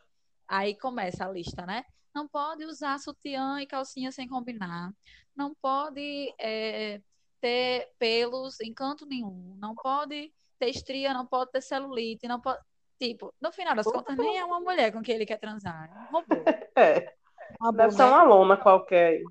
Aí 0.46 0.78
começa 0.78 1.26
a 1.26 1.32
lista, 1.32 1.66
né? 1.66 1.86
Não 2.16 2.30
pode 2.30 2.64
usar 2.64 2.98
sutiã 2.98 3.60
e 3.62 3.68
calcinha 3.68 4.10
sem 4.10 4.26
combinar. 4.26 4.94
Não 5.36 5.54
pode 5.54 6.34
é, 6.40 7.02
ter 7.42 7.92
pelos 8.00 8.62
em 8.62 8.74
canto 8.74 9.06
nenhum. 9.06 9.58
Não 9.60 9.76
pode 9.76 10.34
ter 10.58 10.70
estria, 10.70 11.14
não 11.14 11.26
pode 11.26 11.52
ter 11.52 11.62
celulite. 11.62 12.26
Não 12.26 12.40
pode. 12.40 12.58
Tipo, 12.98 13.34
no 13.42 13.52
final 13.52 13.76
das 13.76 13.86
contas, 13.86 14.18
nem 14.18 14.38
é 14.38 14.46
uma 14.46 14.62
mulher 14.62 14.94
com 14.94 15.02
quem 15.02 15.16
ele 15.16 15.26
quer 15.26 15.38
transar. 15.38 15.90
É 15.94 16.00
um 16.00 16.06
robô. 16.06 16.36
É, 16.78 17.14
Uma 17.60 17.72
deve 17.72 17.94
ser 17.94 18.04
uma 18.04 18.24
lona 18.24 18.58
qualquer. 18.58 19.22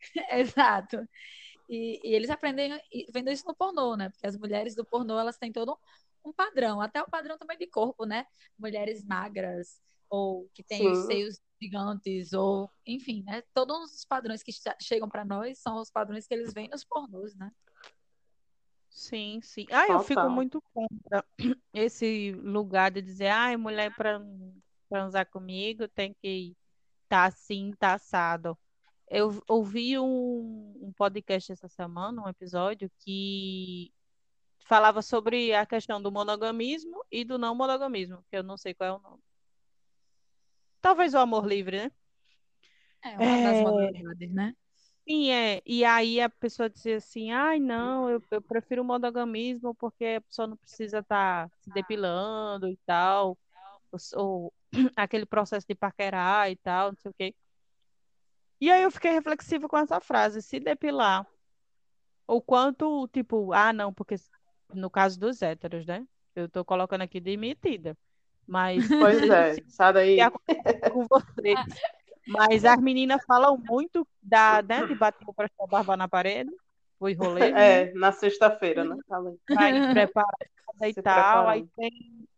Exato. 0.30 1.08
E, 1.68 2.00
e 2.04 2.14
eles 2.14 2.30
aprendem 2.30 2.72
e 2.92 3.06
vendo 3.12 3.30
isso 3.30 3.46
no 3.46 3.54
pornô, 3.54 3.96
né? 3.96 4.10
Porque 4.10 4.26
as 4.26 4.36
mulheres 4.36 4.74
do 4.74 4.84
pornô, 4.84 5.18
elas 5.18 5.36
têm 5.36 5.52
todo 5.52 5.76
um 6.24 6.32
padrão, 6.32 6.80
até 6.80 7.02
o 7.02 7.08
padrão 7.08 7.36
também 7.36 7.58
de 7.58 7.66
corpo, 7.66 8.04
né? 8.04 8.26
Mulheres 8.58 9.04
magras, 9.04 9.80
ou 10.08 10.48
que 10.54 10.62
têm 10.62 10.88
os 10.88 10.98
Sim. 10.98 11.06
seios 11.06 11.40
gigantes, 11.60 12.32
ou 12.32 12.70
enfim, 12.86 13.22
né? 13.22 13.42
Todos 13.52 13.94
os 13.94 14.04
padrões 14.04 14.42
que 14.42 14.52
che- 14.52 14.76
chegam 14.80 15.08
para 15.08 15.24
nós 15.24 15.58
são 15.58 15.80
os 15.80 15.90
padrões 15.90 16.26
que 16.26 16.34
eles 16.34 16.52
veem 16.52 16.68
nos 16.68 16.84
pornôs, 16.84 17.34
né? 17.34 17.50
Sim, 18.90 19.40
sim. 19.42 19.66
Ah, 19.70 19.88
eu 19.88 19.98
fico 20.04 20.28
muito 20.30 20.62
contra 20.72 21.24
esse 21.74 22.32
lugar 22.32 22.90
de 22.92 23.02
dizer, 23.02 23.28
ai, 23.28 23.56
mulher 23.56 23.92
para 23.94 24.20
transar 24.88 25.26
comigo 25.26 25.88
tem 25.88 26.14
que 26.22 26.56
estar 27.02 27.24
assim, 27.24 27.72
tá 27.78 27.94
assado. 27.94 28.56
Eu 29.08 29.42
ouvi 29.48 29.98
um, 29.98 30.78
um 30.80 30.92
podcast 30.96 31.52
essa 31.52 31.68
semana, 31.68 32.22
um 32.22 32.28
episódio, 32.28 32.90
que 33.00 33.92
falava 34.64 35.02
sobre 35.02 35.52
a 35.54 35.66
questão 35.66 36.00
do 36.00 36.10
monogamismo 36.10 37.04
e 37.10 37.24
do 37.24 37.38
não 37.38 37.54
monogamismo, 37.54 38.24
que 38.30 38.36
eu 38.36 38.42
não 38.42 38.56
sei 38.56 38.74
qual 38.74 38.88
é 38.88 38.92
o 38.92 39.02
nome. 39.02 39.22
Talvez 40.84 41.14
o 41.14 41.18
amor 41.18 41.44
livre, 41.46 41.76
né? 41.82 41.90
É 43.02 43.18
uma 43.18 43.36
das 43.42 43.58
É. 43.58 43.62
modalidades, 43.62 44.30
né? 44.32 44.54
Sim, 45.06 45.30
é. 45.30 45.62
E 45.66 45.84
aí 45.84 46.20
a 46.20 46.30
pessoa 46.30 46.68
dizia 46.70 46.96
assim, 46.96 47.30
ai, 47.30 47.60
não, 47.60 48.08
eu, 48.08 48.22
eu 48.30 48.40
prefiro 48.42 48.82
o 48.82 48.84
monogamismo 48.84 49.74
porque 49.74 50.04
a 50.04 50.20
pessoa 50.22 50.48
não 50.48 50.56
precisa 50.56 51.00
estar 51.00 51.50
se 51.60 51.70
depilando 51.70 52.68
e 52.68 52.76
tal, 52.86 53.38
ou, 53.92 53.98
ou 54.16 54.54
aquele 54.96 55.26
processo 55.26 55.66
de 55.68 55.74
paquerar 55.74 56.50
e 56.50 56.56
tal, 56.56 56.92
não 56.92 56.98
sei 56.98 57.10
o 57.10 57.14
quê. 57.14 57.34
E 58.60 58.70
aí 58.70 58.82
eu 58.82 58.90
fiquei 58.90 59.12
reflexiva 59.12 59.68
com 59.68 59.76
essa 59.78 60.00
frase, 60.00 60.42
se 60.42 60.58
depilar. 60.58 61.26
O 62.26 62.40
quanto, 62.40 63.08
tipo, 63.08 63.52
ah, 63.52 63.72
não, 63.72 63.92
porque 63.92 64.16
no 64.74 64.90
caso 64.90 65.18
dos 65.20 65.42
héteros, 65.42 65.86
né? 65.86 66.06
Eu 66.34 66.48
tô 66.48 66.64
colocando 66.64 67.02
aqui 67.02 67.20
de 67.20 67.36
metida. 67.36 67.96
Mas 68.46 68.86
Pois 68.88 69.22
é, 69.28 69.56
sai 69.68 69.92
daí. 69.92 70.14
que 70.16 70.20
acontece 70.22 70.90
com 70.90 71.06
vocês. 71.08 71.58
Mas 72.26 72.64
as 72.64 72.80
meninas 72.80 73.22
falam 73.26 73.56
muito 73.58 74.06
da, 74.22 74.62
né, 74.62 74.86
de 74.86 74.94
bater 74.94 75.28
o 75.28 75.34
pastel 75.34 75.66
barba 75.66 75.96
na 75.96 76.08
parede, 76.08 76.50
o 76.98 77.12
rolê, 77.12 77.50
né? 77.52 77.82
É, 77.82 77.92
na 77.92 78.12
sexta-feira, 78.12 78.84
né? 78.84 78.96
Ir 78.96 79.92
preparada 79.92 80.48
e 80.82 80.92
Se 80.94 81.02
tal. 81.02 81.48
Aí 81.48 81.64
preparando. 81.64 81.70
tem, 81.76 82.28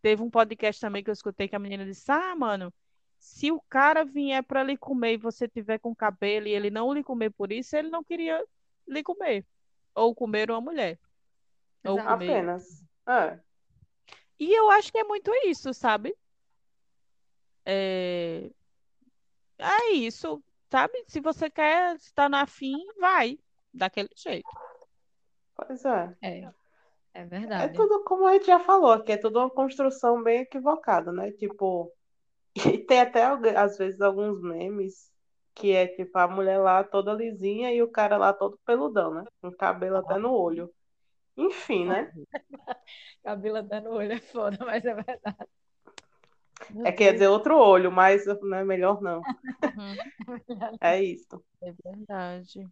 teve 0.00 0.22
um 0.22 0.30
podcast 0.30 0.80
também 0.80 1.02
que 1.02 1.10
eu 1.10 1.14
escutei 1.14 1.48
que 1.48 1.56
a 1.56 1.58
menina 1.58 1.84
disse: 1.84 2.10
Ah, 2.10 2.34
mano, 2.36 2.72
se 3.18 3.50
o 3.50 3.60
cara 3.68 4.04
vier 4.04 4.42
pra 4.44 4.62
lhe 4.62 4.76
comer 4.76 5.14
e 5.14 5.16
você 5.16 5.48
tiver 5.48 5.78
com 5.78 5.94
cabelo 5.94 6.46
e 6.46 6.52
ele 6.52 6.70
não 6.70 6.92
lhe 6.92 7.02
comer 7.02 7.30
por 7.30 7.50
isso, 7.50 7.76
ele 7.76 7.88
não 7.90 8.04
queria 8.04 8.44
lhe 8.86 9.02
comer. 9.02 9.44
Ou 9.94 10.14
comer 10.14 10.50
uma 10.50 10.60
mulher. 10.60 10.98
Ou 11.84 11.98
comer. 11.98 12.30
Apenas. 12.30 12.84
É. 13.06 13.38
E 14.38 14.52
eu 14.52 14.70
acho 14.70 14.90
que 14.90 14.98
é 14.98 15.04
muito 15.04 15.30
isso, 15.46 15.72
sabe? 15.72 16.16
É, 17.64 18.50
é 19.58 19.90
isso, 19.92 20.42
sabe? 20.70 21.04
Se 21.06 21.20
você 21.20 21.48
quer 21.48 21.94
estar 21.96 22.28
na 22.28 22.46
fim, 22.46 22.76
vai 22.98 23.38
daquele 23.72 24.10
jeito. 24.16 24.48
Pois 25.54 25.84
é. 25.84 26.16
É. 26.20 26.52
É 27.14 27.24
verdade. 27.26 27.64
É 27.64 27.68
tudo 27.68 28.02
como 28.04 28.26
a 28.26 28.32
gente 28.32 28.46
já 28.46 28.58
falou, 28.58 29.02
que 29.02 29.12
é 29.12 29.16
tudo 29.16 29.38
uma 29.38 29.50
construção 29.50 30.22
bem 30.22 30.40
equivocada, 30.40 31.12
né? 31.12 31.30
Tipo, 31.32 31.92
e 32.76 32.78
tem 32.78 33.00
até 33.00 33.24
às 33.56 33.76
vezes 33.76 34.00
alguns 34.00 34.40
memes 34.42 35.10
que 35.54 35.72
é 35.72 35.86
tipo 35.86 36.18
a 36.18 36.26
mulher 36.26 36.58
lá 36.58 36.82
toda 36.82 37.12
lisinha 37.12 37.72
e 37.72 37.82
o 37.82 37.90
cara 37.90 38.16
lá 38.16 38.32
todo 38.32 38.58
peludão, 38.64 39.12
né? 39.12 39.24
Com 39.40 39.52
cabelo 39.52 39.96
até 39.98 40.16
no 40.18 40.32
olho. 40.32 40.72
Enfim, 41.36 41.86
né? 41.86 42.12
até 43.24 43.80
no 43.80 43.92
olho 43.92 44.12
é 44.12 44.20
foda, 44.20 44.58
mas 44.64 44.84
é 44.84 44.94
verdade. 44.94 45.48
é 46.84 46.92
quer 46.92 47.12
dizer 47.14 47.28
outro 47.28 47.56
olho, 47.56 47.90
mas 47.90 48.24
não 48.42 48.58
é 48.58 48.64
melhor 48.64 49.00
não. 49.00 49.18
Uhum. 49.18 49.96
é 50.80 51.02
isso. 51.02 51.42
É 51.62 51.72
verdade. 51.84 52.68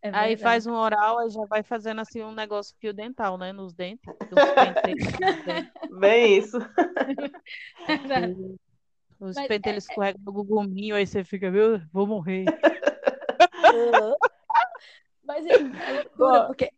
É 0.00 0.10
aí 0.14 0.36
faz 0.36 0.64
um 0.66 0.74
oral 0.74 1.26
e 1.26 1.30
já 1.30 1.44
vai 1.46 1.62
fazendo 1.64 2.00
assim 2.00 2.22
um 2.22 2.32
negócio 2.32 2.76
fio 2.78 2.94
dental, 2.94 3.36
né? 3.36 3.52
Nos 3.52 3.74
dentes. 3.74 4.08
Bem 5.98 6.38
isso. 6.38 6.58
Os 9.18 9.34
Mas 9.34 9.48
pentelhos 9.48 9.84
é... 9.84 9.90
escorregam 9.90 10.22
no 10.24 10.32
guguminho, 10.32 10.94
aí 10.94 11.04
você 11.04 11.24
fica, 11.24 11.50
meu, 11.50 11.80
vou 11.92 12.06
morrer. 12.06 12.44
Mas 15.24 15.44
é, 15.44 15.54
é 15.54 16.02
loucura, 16.02 16.46
porque 16.46 16.72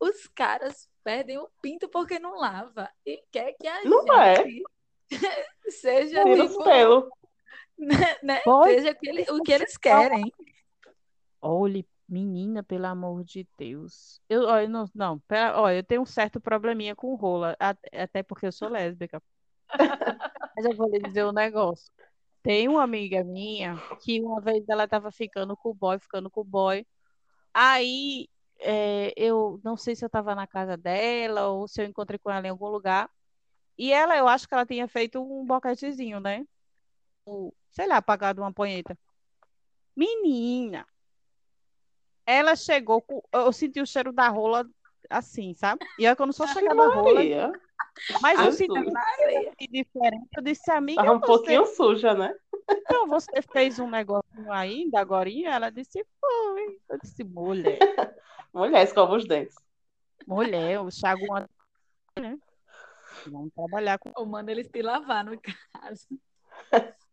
os 0.00 0.26
caras 0.28 0.88
perdem 1.02 1.38
o 1.38 1.48
pinto 1.60 1.88
porque 1.88 2.18
não 2.18 2.38
lava. 2.38 2.90
E 3.04 3.22
quer 3.30 3.52
que 3.52 3.66
a 3.66 3.84
não 3.84 4.02
gente 4.06 4.64
é. 5.10 5.10
seja 5.70 6.24
Tira 6.24 6.48
tipo, 6.48 6.64
pelo. 6.64 7.10
Né, 7.78 8.16
né? 8.22 8.40
Seja 8.64 8.90
o 8.92 8.98
que, 8.98 9.08
ele, 9.08 9.22
o 9.30 9.42
que 9.42 9.52
eles 9.52 9.76
querem. 9.76 10.32
Olhe, 11.40 11.86
Menina, 12.08 12.62
pelo 12.62 12.86
amor 12.86 13.24
de 13.24 13.46
Deus. 13.58 14.20
Eu, 14.28 14.42
eu 14.42 14.68
não, 14.68 14.84
não, 14.94 15.18
pera, 15.20 15.60
ó, 15.60 15.70
eu 15.70 15.82
tenho 15.82 16.02
um 16.02 16.06
certo 16.06 16.40
probleminha 16.40 16.94
com 16.94 17.14
rola, 17.14 17.56
até 17.92 18.22
porque 18.22 18.46
eu 18.46 18.52
sou 18.52 18.68
lésbica. 18.68 19.22
Mas 20.56 20.64
eu 20.64 20.76
vou 20.76 20.88
lhe 20.88 21.00
dizer 21.00 21.24
um 21.24 21.32
negócio. 21.32 21.92
Tem 22.42 22.68
uma 22.68 22.82
amiga 22.82 23.24
minha 23.24 23.76
que 24.02 24.20
uma 24.20 24.40
vez 24.40 24.68
ela 24.68 24.86
tava 24.86 25.10
ficando 25.10 25.56
com 25.56 25.70
o 25.70 25.74
boy, 25.74 25.98
ficando 25.98 26.30
com 26.30 26.42
o 26.42 26.44
boy. 26.44 26.86
Aí 27.52 28.28
é, 28.58 29.12
eu 29.16 29.60
não 29.64 29.76
sei 29.76 29.94
se 29.94 30.04
eu 30.04 30.10
tava 30.10 30.34
na 30.34 30.46
casa 30.46 30.76
dela 30.76 31.48
ou 31.48 31.68
se 31.68 31.82
eu 31.82 31.86
encontrei 31.86 32.18
com 32.18 32.30
ela 32.30 32.46
em 32.46 32.50
algum 32.50 32.68
lugar. 32.68 33.10
E 33.76 33.92
ela, 33.92 34.16
eu 34.16 34.28
acho 34.28 34.46
que 34.46 34.54
ela 34.54 34.66
tinha 34.66 34.86
feito 34.86 35.20
um 35.20 35.44
boquetezinho, 35.44 36.20
né? 36.20 36.46
sei 37.70 37.86
lá, 37.86 37.96
apagado 37.96 38.40
uma 38.40 38.52
punheta. 38.52 38.96
Menina, 39.96 40.86
ela 42.26 42.56
chegou 42.56 43.00
com. 43.00 43.22
Eu 43.32 43.52
senti 43.52 43.80
o 43.80 43.86
cheiro 43.86 44.12
da 44.12 44.28
rola 44.28 44.68
assim, 45.10 45.54
sabe? 45.54 45.84
E 45.98 46.06
aí, 46.06 46.16
quando 46.16 46.32
só 46.32 46.46
chegava 46.46 46.84
a 46.84 46.94
rola. 46.94 47.52
Mas 48.20 48.40
eu 48.40 48.52
senti 48.52 48.80
diferente. 49.70 50.28
Eu 50.36 50.42
disse, 50.42 50.70
amiga. 50.70 51.02
Tava 51.02 51.16
um 51.16 51.20
você... 51.20 51.26
pouquinho 51.26 51.66
suja, 51.66 52.14
né? 52.14 52.34
Então, 52.68 53.06
você 53.06 53.42
fez 53.42 53.78
um 53.78 53.88
negocinho 53.88 54.50
ainda, 54.50 55.00
agora? 55.00 55.30
Ela 55.30 55.70
disse, 55.70 56.04
foi. 56.20 56.80
Eu 56.88 56.98
disse, 56.98 57.22
mulher. 57.22 57.78
mulher, 58.54 58.84
escova 58.84 59.16
os 59.16 59.26
dentes. 59.26 59.56
Mulher, 60.26 60.80
o 60.80 60.88
Thiago 60.88 61.26
né? 62.18 62.38
Vamos 63.26 63.52
trabalhar 63.54 63.98
com. 63.98 64.10
O 64.16 64.24
mano, 64.24 64.50
eles 64.50 64.68
se 64.68 64.82
lavar 64.82 65.24
no 65.24 65.38
caso. 65.40 66.06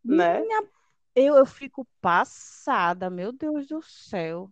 né? 0.04 0.40
Minha... 0.40 0.64
Eu, 1.14 1.36
eu 1.36 1.44
fico 1.44 1.86
passada, 2.00 3.10
meu 3.10 3.32
Deus 3.32 3.66
do 3.66 3.82
céu. 3.82 4.50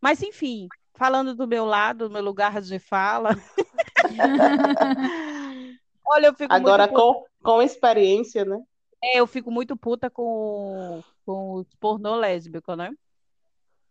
Mas, 0.00 0.22
enfim, 0.22 0.68
falando 0.94 1.34
do 1.34 1.46
meu 1.46 1.64
lado, 1.64 2.08
do 2.08 2.12
meu 2.12 2.22
lugar 2.22 2.60
de 2.60 2.78
fala. 2.78 3.30
Olha, 6.04 6.26
eu 6.26 6.34
fico 6.34 6.52
Agora 6.52 6.86
com, 6.88 7.24
com 7.42 7.62
experiência, 7.62 8.44
né? 8.44 8.60
É, 9.02 9.18
eu 9.20 9.26
fico 9.26 9.50
muito 9.50 9.76
puta 9.76 10.10
com, 10.10 11.02
com 11.24 11.60
o 11.60 11.66
pornô 11.80 12.16
lésbico, 12.16 12.76
né? 12.76 12.90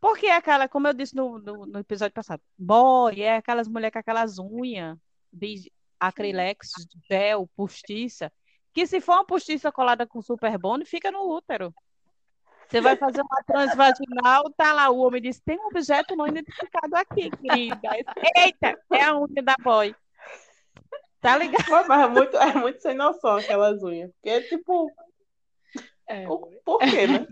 Porque 0.02 0.26
é 0.26 0.36
aquela, 0.36 0.68
como 0.68 0.88
eu 0.88 0.94
disse 0.94 1.16
no, 1.16 1.38
no, 1.38 1.66
no 1.68 1.80
episódio 1.80 2.14
passado, 2.14 2.42
boy, 2.58 3.22
é 3.22 3.38
aquelas 3.38 3.68
mulheres 3.68 3.94
com 3.94 4.00
aquelas 4.00 4.40
unhas 4.40 4.98
de 5.32 5.72
acrilex, 6.00 6.72
gel, 7.08 7.48
postiça, 7.56 8.34
que 8.74 8.88
se 8.88 9.00
for 9.00 9.14
uma 9.14 9.26
postiça 9.26 9.72
colada 9.72 10.08
com 10.08 10.20
super 10.20 10.58
bone, 10.58 10.86
fica 10.86 11.12
no 11.12 11.32
útero. 11.32 11.72
Você 12.68 12.82
vai 12.82 12.96
fazer 12.96 13.22
uma 13.22 13.44
transvaginal, 13.46 14.50
tá 14.58 14.74
lá, 14.74 14.90
o 14.90 14.98
homem 15.00 15.22
diz, 15.22 15.40
tem 15.42 15.60
um 15.60 15.68
objeto 15.68 16.16
não 16.16 16.26
identificado 16.26 16.96
aqui, 16.96 17.30
querida. 17.30 17.80
Eita, 18.36 18.80
é 18.94 19.04
a 19.04 19.20
unha 19.20 19.44
da 19.44 19.56
boy. 19.62 19.94
Tá 21.20 21.38
ligado? 21.38 21.70
Mas 21.88 22.02
é 22.02 22.08
muito, 22.08 22.38
é 22.38 22.54
muito 22.56 22.82
sem 22.82 22.96
noção 22.96 23.36
aquelas 23.36 23.84
unhas. 23.84 24.12
Porque, 24.14 24.42
tipo. 24.44 24.92
É, 26.08 26.26
por, 26.26 26.50
por 26.66 26.80
quê, 26.80 27.06
né? 27.06 27.28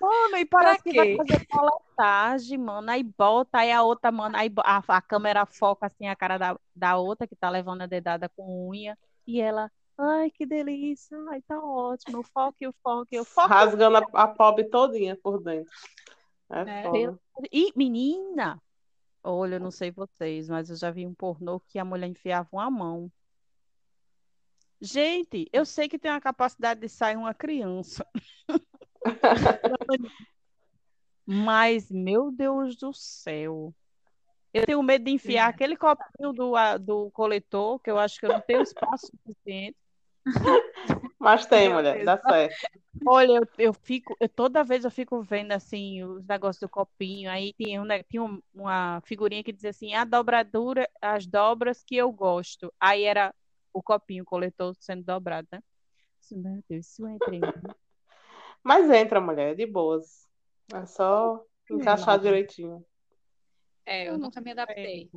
Mano, 0.00 0.36
e 0.36 0.44
parece 0.44 0.82
que 0.82 0.94
vai 0.94 1.16
fazer 1.16 1.46
coletagem, 1.46 2.58
mano. 2.58 2.90
Aí 2.90 3.02
bota, 3.02 3.58
aí 3.58 3.72
a 3.72 3.82
outra, 3.82 4.12
mano, 4.12 4.36
aí 4.36 4.52
a, 4.58 4.82
a 4.86 5.02
câmera 5.02 5.46
foca 5.46 5.86
assim 5.86 6.06
a 6.06 6.16
cara 6.16 6.38
da, 6.38 6.58
da 6.74 6.96
outra 6.96 7.26
que 7.26 7.34
tá 7.34 7.48
levando 7.48 7.82
a 7.82 7.86
dedada 7.86 8.28
com 8.28 8.68
unha. 8.68 8.96
E 9.26 9.40
ela, 9.40 9.70
Ai, 9.98 10.30
que 10.30 10.44
delícia. 10.44 11.16
Ai, 11.30 11.40
tá 11.42 11.58
ótimo. 11.58 12.22
Foco, 12.22 12.56
o 12.68 12.72
foco. 13.24 13.48
Rasgando 13.48 13.96
a, 13.96 14.06
a 14.12 14.28
pobre 14.28 14.64
todinha 14.64 15.16
por 15.16 15.42
dentro. 15.42 15.72
É, 16.50 16.60
é. 16.60 17.14
E, 17.50 17.72
menina, 17.74 18.62
olha, 19.24 19.56
eu 19.56 19.60
não 19.60 19.70
sei 19.70 19.90
vocês, 19.90 20.48
mas 20.48 20.68
eu 20.68 20.76
já 20.76 20.90
vi 20.90 21.06
um 21.06 21.14
pornô 21.14 21.60
que 21.60 21.78
a 21.78 21.84
mulher 21.84 22.06
enfiava 22.06 22.48
uma 22.52 22.70
mão. 22.70 23.10
Gente, 24.80 25.48
eu 25.52 25.64
sei 25.64 25.88
que 25.88 25.98
tem 25.98 26.10
a 26.10 26.20
capacidade 26.20 26.80
de 26.80 26.88
sair 26.88 27.16
uma 27.16 27.32
criança. 27.32 28.06
mas, 31.26 31.90
meu 31.90 32.30
Deus 32.30 32.76
do 32.76 32.92
céu. 32.92 33.74
Eu 34.52 34.64
tenho 34.64 34.82
medo 34.82 35.04
de 35.04 35.10
enfiar 35.10 35.48
aquele 35.48 35.76
copinho 35.76 36.32
do, 36.32 36.54
do 36.80 37.10
coletor, 37.10 37.78
que 37.78 37.90
eu 37.90 37.98
acho 37.98 38.18
que 38.18 38.26
eu 38.26 38.30
não 38.30 38.40
tenho 38.40 38.62
espaço 38.62 39.06
suficiente. 39.08 39.76
Mas 41.18 41.46
tem, 41.46 41.68
mulher, 41.68 42.04
dá 42.04 42.18
certo. 42.18 42.54
Olha, 43.04 43.32
eu, 43.32 43.48
eu 43.58 43.72
fico, 43.72 44.16
eu, 44.18 44.28
toda 44.28 44.64
vez 44.64 44.84
eu 44.84 44.90
fico 44.90 45.20
vendo 45.22 45.52
assim 45.52 46.02
os 46.02 46.24
negócios 46.24 46.60
do 46.60 46.68
copinho. 46.68 47.30
Aí 47.30 47.52
tinha, 47.52 47.82
um, 47.82 47.86
tinha 48.08 48.40
uma 48.54 49.00
figurinha 49.04 49.44
que 49.44 49.52
dizia 49.52 49.70
assim: 49.70 49.94
a 49.94 50.04
dobradura, 50.04 50.88
as 51.00 51.26
dobras 51.26 51.82
que 51.84 51.96
eu 51.96 52.10
gosto. 52.10 52.72
Aí 52.80 53.02
era 53.04 53.34
o 53.72 53.82
copinho 53.82 54.22
o 54.22 54.26
coletor 54.26 54.74
sendo 54.78 55.04
dobrado, 55.04 55.46
né? 55.52 55.62
Meu 56.30 56.62
Deus, 56.68 56.86
isso 56.86 57.06
entra 57.06 57.34
em 57.34 57.40
Mas 58.66 58.90
entra, 58.90 59.20
mulher, 59.20 59.54
de 59.54 59.64
boas. 59.64 60.28
É 60.74 60.84
só 60.86 61.40
encaixar 61.70 62.18
direitinho. 62.18 62.84
É, 63.84 64.08
eu, 64.08 64.18
nunca 64.18 64.40
me 64.40 64.50
adaptei. 64.50 65.08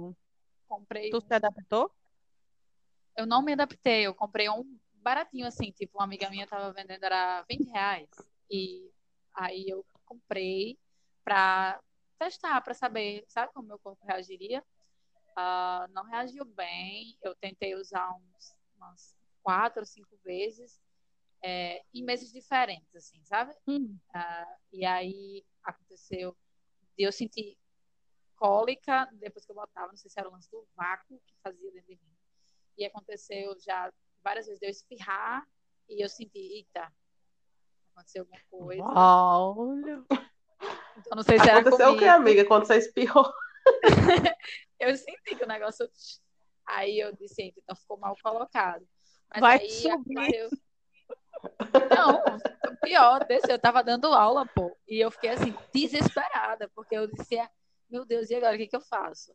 Comprei. 0.67 1.09
Tu 1.09 1.19
se 1.19 1.33
adaptou? 1.33 1.91
Eu 3.17 3.25
não 3.25 3.41
me 3.41 3.53
adaptei, 3.53 4.05
eu 4.05 4.13
comprei 4.13 4.47
um 4.51 4.77
baratinho 5.01 5.47
assim, 5.47 5.71
tipo, 5.71 5.97
uma 5.97 6.03
amiga 6.03 6.29
minha 6.29 6.45
tava 6.45 6.71
vendendo, 6.71 7.03
era 7.03 7.43
20 7.49 7.67
reais. 7.71 8.07
E 8.51 8.87
aí 9.33 9.67
eu 9.67 9.83
comprei 10.05 10.77
pra 11.23 11.81
testar, 12.19 12.61
pra 12.61 12.75
saber, 12.75 13.25
sabe 13.27 13.51
como 13.51 13.67
meu 13.67 13.79
corpo 13.79 14.05
reagiria. 14.05 14.63
Uh, 15.31 15.91
não 15.91 16.03
reagiu 16.03 16.45
bem, 16.45 17.17
eu 17.23 17.33
tentei 17.33 17.73
usar 17.73 18.11
uns, 18.11 18.55
umas 18.77 19.15
quatro 19.41 19.81
ou 19.81 19.87
cinco 19.87 20.15
vezes, 20.23 20.79
é, 21.43 21.81
em 21.93 22.03
meses 22.03 22.31
diferentes, 22.31 22.93
assim, 22.95 23.23
sabe? 23.23 23.53
Hum. 23.67 23.97
Uh, 24.15 24.57
e 24.73 24.85
aí 24.85 25.45
aconteceu 25.63 26.35
de 26.97 27.03
eu 27.03 27.11
sentir 27.11 27.57
cólica 28.35 29.09
depois 29.13 29.45
que 29.45 29.51
eu 29.51 29.55
botava, 29.55 29.87
não 29.87 29.97
sei 29.97 30.09
se 30.09 30.19
era 30.19 30.29
o 30.29 30.31
lance 30.31 30.49
do 30.49 30.65
vácuo 30.75 31.21
que 31.25 31.35
fazia 31.43 31.71
dentro 31.71 31.87
de 31.87 31.95
mim. 31.95 32.15
E 32.77 32.85
aconteceu 32.85 33.57
já 33.59 33.91
várias 34.23 34.45
vezes 34.45 34.59
de 34.59 34.65
eu 34.65 34.71
espirrar 34.71 35.45
e 35.89 36.03
eu 36.03 36.09
senti, 36.09 36.39
eita, 36.39 36.91
aconteceu 37.91 38.23
alguma 38.23 38.41
coisa. 38.49 38.83
Olha. 38.83 40.05
Então 40.97 41.15
não 41.15 41.23
sei 41.23 41.39
se 41.39 41.49
era 41.49 41.59
Aconteceu 41.59 41.87
comigo. 41.87 41.95
o 41.95 41.99
que, 41.99 42.05
amiga, 42.05 42.45
quando 42.45 42.65
você 42.65 42.77
espirrou? 42.77 43.31
eu 44.79 44.95
senti 44.95 45.35
que 45.35 45.43
o 45.43 45.47
negócio. 45.47 45.89
Aí 46.65 46.99
eu 46.99 47.13
disse, 47.13 47.53
então 47.57 47.75
ficou 47.75 47.97
mal 47.97 48.15
colocado. 48.21 48.87
Mas 49.33 49.41
Vai 49.41 49.59
aí 49.59 49.69
subir. 49.69 50.35
Eu... 50.35 50.49
Não, 51.95 52.21
pior, 52.81 53.25
desse, 53.25 53.51
eu 53.51 53.59
tava 53.59 53.83
dando 53.83 54.13
aula, 54.13 54.45
pô. 54.45 54.75
E 54.87 54.99
eu 54.99 55.11
fiquei 55.11 55.31
assim, 55.31 55.53
desesperada, 55.73 56.69
porque 56.75 56.95
eu 56.95 57.07
disse, 57.07 57.37
meu 57.89 58.05
Deus, 58.05 58.29
e 58.29 58.35
agora 58.35 58.55
o 58.55 58.57
que, 58.57 58.67
que 58.67 58.75
eu 58.75 58.81
faço? 58.81 59.31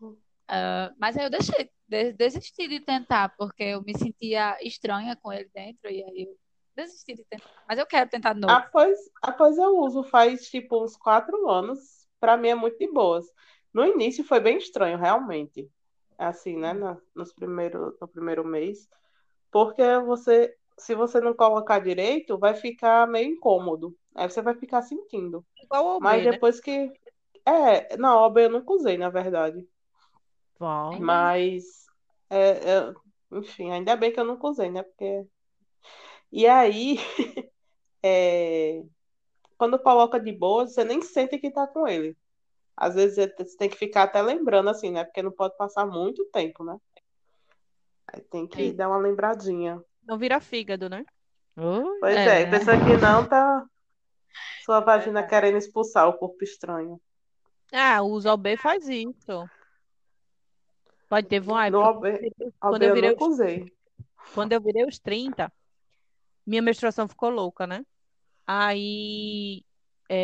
Uh, 0.00 0.94
mas 0.98 1.16
aí 1.16 1.24
eu 1.24 1.30
deixei, 1.30 1.70
desisti 2.14 2.68
de 2.68 2.80
tentar, 2.80 3.34
porque 3.36 3.64
eu 3.64 3.82
me 3.82 3.96
sentia 3.98 4.56
estranha 4.62 5.16
com 5.16 5.32
ele 5.32 5.50
dentro, 5.52 5.90
e 5.90 6.04
aí 6.04 6.22
eu 6.22 6.36
desisti 6.76 7.14
de 7.14 7.24
tentar. 7.24 7.50
Mas 7.68 7.78
eu 7.78 7.86
quero 7.86 8.08
tentar 8.08 8.32
de 8.32 8.40
novo. 8.40 8.52
Após, 8.52 8.96
após 9.22 9.58
eu 9.58 9.76
uso 9.78 10.04
faz 10.04 10.48
tipo 10.48 10.82
uns 10.82 10.96
quatro 10.96 11.48
anos, 11.50 12.06
para 12.20 12.36
mim 12.36 12.48
é 12.48 12.54
muito 12.54 12.78
de 12.78 12.90
boas. 12.90 13.26
No 13.74 13.84
início 13.84 14.24
foi 14.24 14.40
bem 14.40 14.56
estranho, 14.56 14.98
realmente. 14.98 15.68
assim, 16.16 16.56
né, 16.56 16.72
no, 16.72 17.00
nos 17.14 17.32
primeiro, 17.32 17.96
no 18.00 18.08
primeiro 18.08 18.44
mês, 18.44 18.88
porque 19.50 19.82
você, 20.06 20.54
se 20.78 20.94
você 20.94 21.20
não 21.20 21.34
colocar 21.34 21.78
direito, 21.78 22.38
vai 22.38 22.54
ficar 22.54 23.06
meio 23.06 23.30
incômodo. 23.30 23.96
Aí 24.14 24.28
você 24.28 24.42
vai 24.42 24.54
ficar 24.54 24.82
sentindo. 24.82 25.44
Igual 25.62 25.96
OB, 25.96 26.02
Mas 26.02 26.24
né? 26.24 26.32
depois 26.32 26.60
que. 26.60 26.92
É, 27.44 27.96
não, 27.96 28.18
OB 28.24 28.44
eu 28.44 28.50
nunca 28.50 28.72
usei, 28.72 28.98
na 28.98 29.08
verdade. 29.08 29.66
Vai. 30.58 30.98
Mas, 31.00 31.86
é, 32.28 32.38
é, 32.78 32.94
enfim, 33.32 33.70
ainda 33.70 33.96
bem 33.96 34.12
que 34.12 34.20
eu 34.20 34.24
nunca 34.24 34.48
usei, 34.48 34.70
né? 34.70 34.82
Porque. 34.82 35.26
E 36.32 36.46
aí, 36.46 36.96
é, 38.02 38.82
quando 39.56 39.78
coloca 39.78 40.20
de 40.20 40.32
boa, 40.32 40.66
você 40.66 40.84
nem 40.84 41.00
sente 41.02 41.38
que 41.38 41.50
tá 41.50 41.66
com 41.66 41.86
ele. 41.86 42.16
Às 42.76 42.94
vezes 42.94 43.16
você 43.38 43.56
tem 43.56 43.70
que 43.70 43.76
ficar 43.76 44.02
até 44.02 44.20
lembrando, 44.20 44.68
assim, 44.68 44.90
né? 44.90 45.04
Porque 45.04 45.22
não 45.22 45.32
pode 45.32 45.56
passar 45.56 45.86
muito 45.86 46.24
tempo, 46.26 46.62
né? 46.62 46.76
Aí 48.08 48.20
tem 48.22 48.46
que 48.46 48.68
É. 48.68 48.72
dar 48.72 48.88
uma 48.88 48.98
lembradinha. 48.98 49.82
Não 50.06 50.18
vira 50.18 50.40
fígado, 50.40 50.88
né? 50.88 51.04
Pois 52.00 52.24
É, 52.24 52.26
é, 52.26 52.46
né? 52.46 52.50
pensa 52.50 52.76
que 52.78 52.96
não, 52.96 53.28
tá 53.28 53.66
sua 54.64 54.80
vagina 54.80 55.26
querendo 55.26 55.56
expulsar 55.58 56.06
o 56.08 56.18
corpo 56.18 56.44
estranho. 56.44 57.00
Ah, 57.72 58.02
o 58.02 58.16
OB 58.26 58.56
faz 58.56 58.88
isso. 58.88 59.48
Pode 61.08 61.28
ter 61.28 61.40
uma 61.42 61.66
No 61.68 61.80
época. 61.82 61.90
OB, 61.90 62.04
Quando 62.68 62.82
OB 62.82 62.84
eu 62.84 62.92
virei 62.92 63.12
os, 63.12 63.28
usei. 63.28 63.72
quando 64.32 64.52
eu 64.52 64.60
virei 64.60 64.84
os 64.86 64.98
30, 64.98 65.52
minha 66.46 66.62
menstruação 66.62 67.08
ficou 67.08 67.30
louca, 67.30 67.66
né? 67.66 67.84
Aí, 68.46 69.64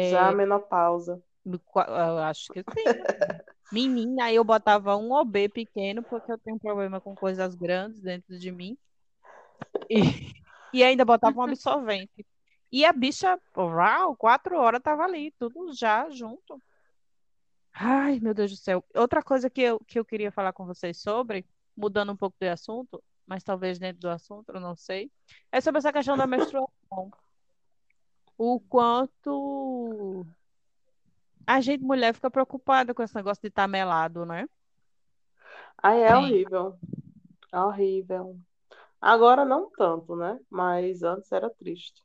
Já 0.01 0.29
a 0.29 0.33
é, 0.33 0.35
menopausa. 0.35 1.23
me 1.45 1.59
qua- 1.59 1.87
eu 1.89 2.19
acho 2.19 2.51
que 2.53 2.65
sim. 2.77 3.07
Menina, 3.71 4.27
aí 4.27 4.37
eu 4.37 4.45
botava 4.45 4.97
um 4.97 5.13
OB 5.13 5.49
pequeno, 5.51 6.05
porque 6.05 6.33
eu 6.33 6.39
tenho 6.39 6.59
problema 6.61 7.01
com 7.01 7.17
coisas 7.17 7.55
grandes 7.57 8.01
dentro 8.03 8.39
de 8.39 8.53
mim. 8.53 8.79
E, 9.93 10.33
e 10.73 10.83
ainda 10.83 11.05
botava 11.05 11.39
um 11.39 11.43
absorvente. 11.43 12.27
E 12.71 12.85
a 12.85 12.93
bicha, 12.93 13.39
uau, 13.55 14.17
quatro 14.17 14.59
horas 14.59 14.81
tava 14.83 15.05
ali, 15.05 15.31
tudo 15.33 15.75
já 15.75 16.09
junto. 16.09 16.61
Ai, 17.75 18.19
meu 18.21 18.33
Deus 18.33 18.51
do 18.51 18.57
céu. 18.57 18.83
Outra 18.95 19.23
coisa 19.23 19.51
que 19.51 19.61
eu, 19.61 19.79
que 19.81 19.99
eu 19.99 20.05
queria 20.05 20.33
falar 20.33 20.53
com 20.55 20.65
vocês 20.65 20.97
sobre, 20.99 21.45
mudando 21.77 22.13
um 22.13 22.17
pouco 22.17 22.37
de 22.41 22.49
assunto, 22.49 23.03
mas 23.27 23.45
talvez 23.45 23.79
dentro 23.79 24.01
do 24.01 24.09
assunto, 24.09 24.51
eu 24.51 24.61
não 24.61 24.75
sei, 24.75 25.11
é 25.51 25.61
sobre 25.61 25.79
essa 25.79 25.93
questão 25.93 26.17
da 26.17 26.27
menstruação. 26.27 27.13
O 28.39 28.59
quanto 28.59 30.27
a 31.47 31.61
gente, 31.61 31.85
mulher, 31.85 32.15
fica 32.15 32.31
preocupada 32.31 32.95
com 32.95 33.03
esse 33.03 33.15
negócio 33.15 33.43
de 33.43 33.49
estar 33.49 33.69
melado, 33.69 34.25
né? 34.25 34.49
Aí 35.77 36.01
é 36.01 36.09
Sim. 36.09 36.23
horrível. 36.23 36.79
É 37.53 37.61
horrível. 37.61 38.41
Agora 39.03 39.45
não 39.45 39.71
tanto, 39.71 40.17
né? 40.17 40.41
Mas 40.51 41.03
antes 41.03 41.31
era 41.33 41.51
triste. 41.51 42.03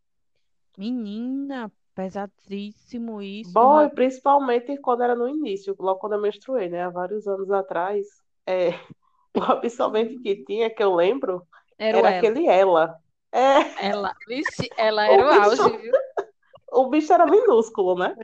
Menina, 0.78 1.70
pesadíssimo 1.94 3.22
isso. 3.22 3.60
Bom, 3.60 3.82
e 3.82 3.90
principalmente 3.90 4.78
quando 4.82 5.04
era 5.04 5.16
no 5.16 5.28
início, 5.28 5.76
logo 5.80 6.00
quando 6.00 6.14
eu 6.14 6.22
menstruei, 6.22 6.70
né? 6.70 6.84
Há 6.84 6.90
vários 6.90 7.28
anos 7.28 7.50
atrás, 7.52 8.06
é, 8.46 8.70
o 9.38 9.42
absorvente 9.44 10.20
que 10.20 10.44
tinha, 10.46 10.70
que 10.74 10.84
eu 10.84 10.94
lembro, 10.96 11.48
Era 11.80 11.98
era 11.98 12.10
ela. 12.10 12.38
aquele 12.38 12.48
ela. 12.48 12.98
É, 13.32 13.62
Ela, 13.76 14.14
vixe, 14.28 14.74
ela 14.78 15.08
era 15.08 15.26
o 15.26 15.28
O 15.28 15.32
bicho- 15.32 15.42
auge, 15.42 15.78
viu? 15.78 15.94
o 16.72 16.90
bicho 16.90 17.14
era 17.14 17.26
minúsculo, 17.26 17.96
né? 17.96 18.16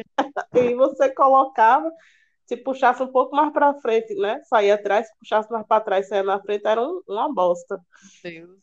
E 0.53 0.75
você 0.75 1.13
colocava, 1.13 1.91
se 2.45 2.57
puxasse 2.57 3.01
um 3.01 3.11
pouco 3.11 3.35
mais 3.35 3.51
pra 3.53 3.73
frente, 3.75 4.13
né? 4.15 4.41
Saía 4.43 4.75
atrás, 4.75 5.07
se 5.07 5.15
puxasse 5.17 5.51
mais 5.51 5.65
pra 5.65 5.79
trás, 5.81 6.07
saía 6.07 6.23
na 6.23 6.41
frente, 6.41 6.65
era 6.67 6.81
um- 6.81 7.01
uma 7.07 7.33
bosta. 7.33 7.79
Deus. 8.23 8.61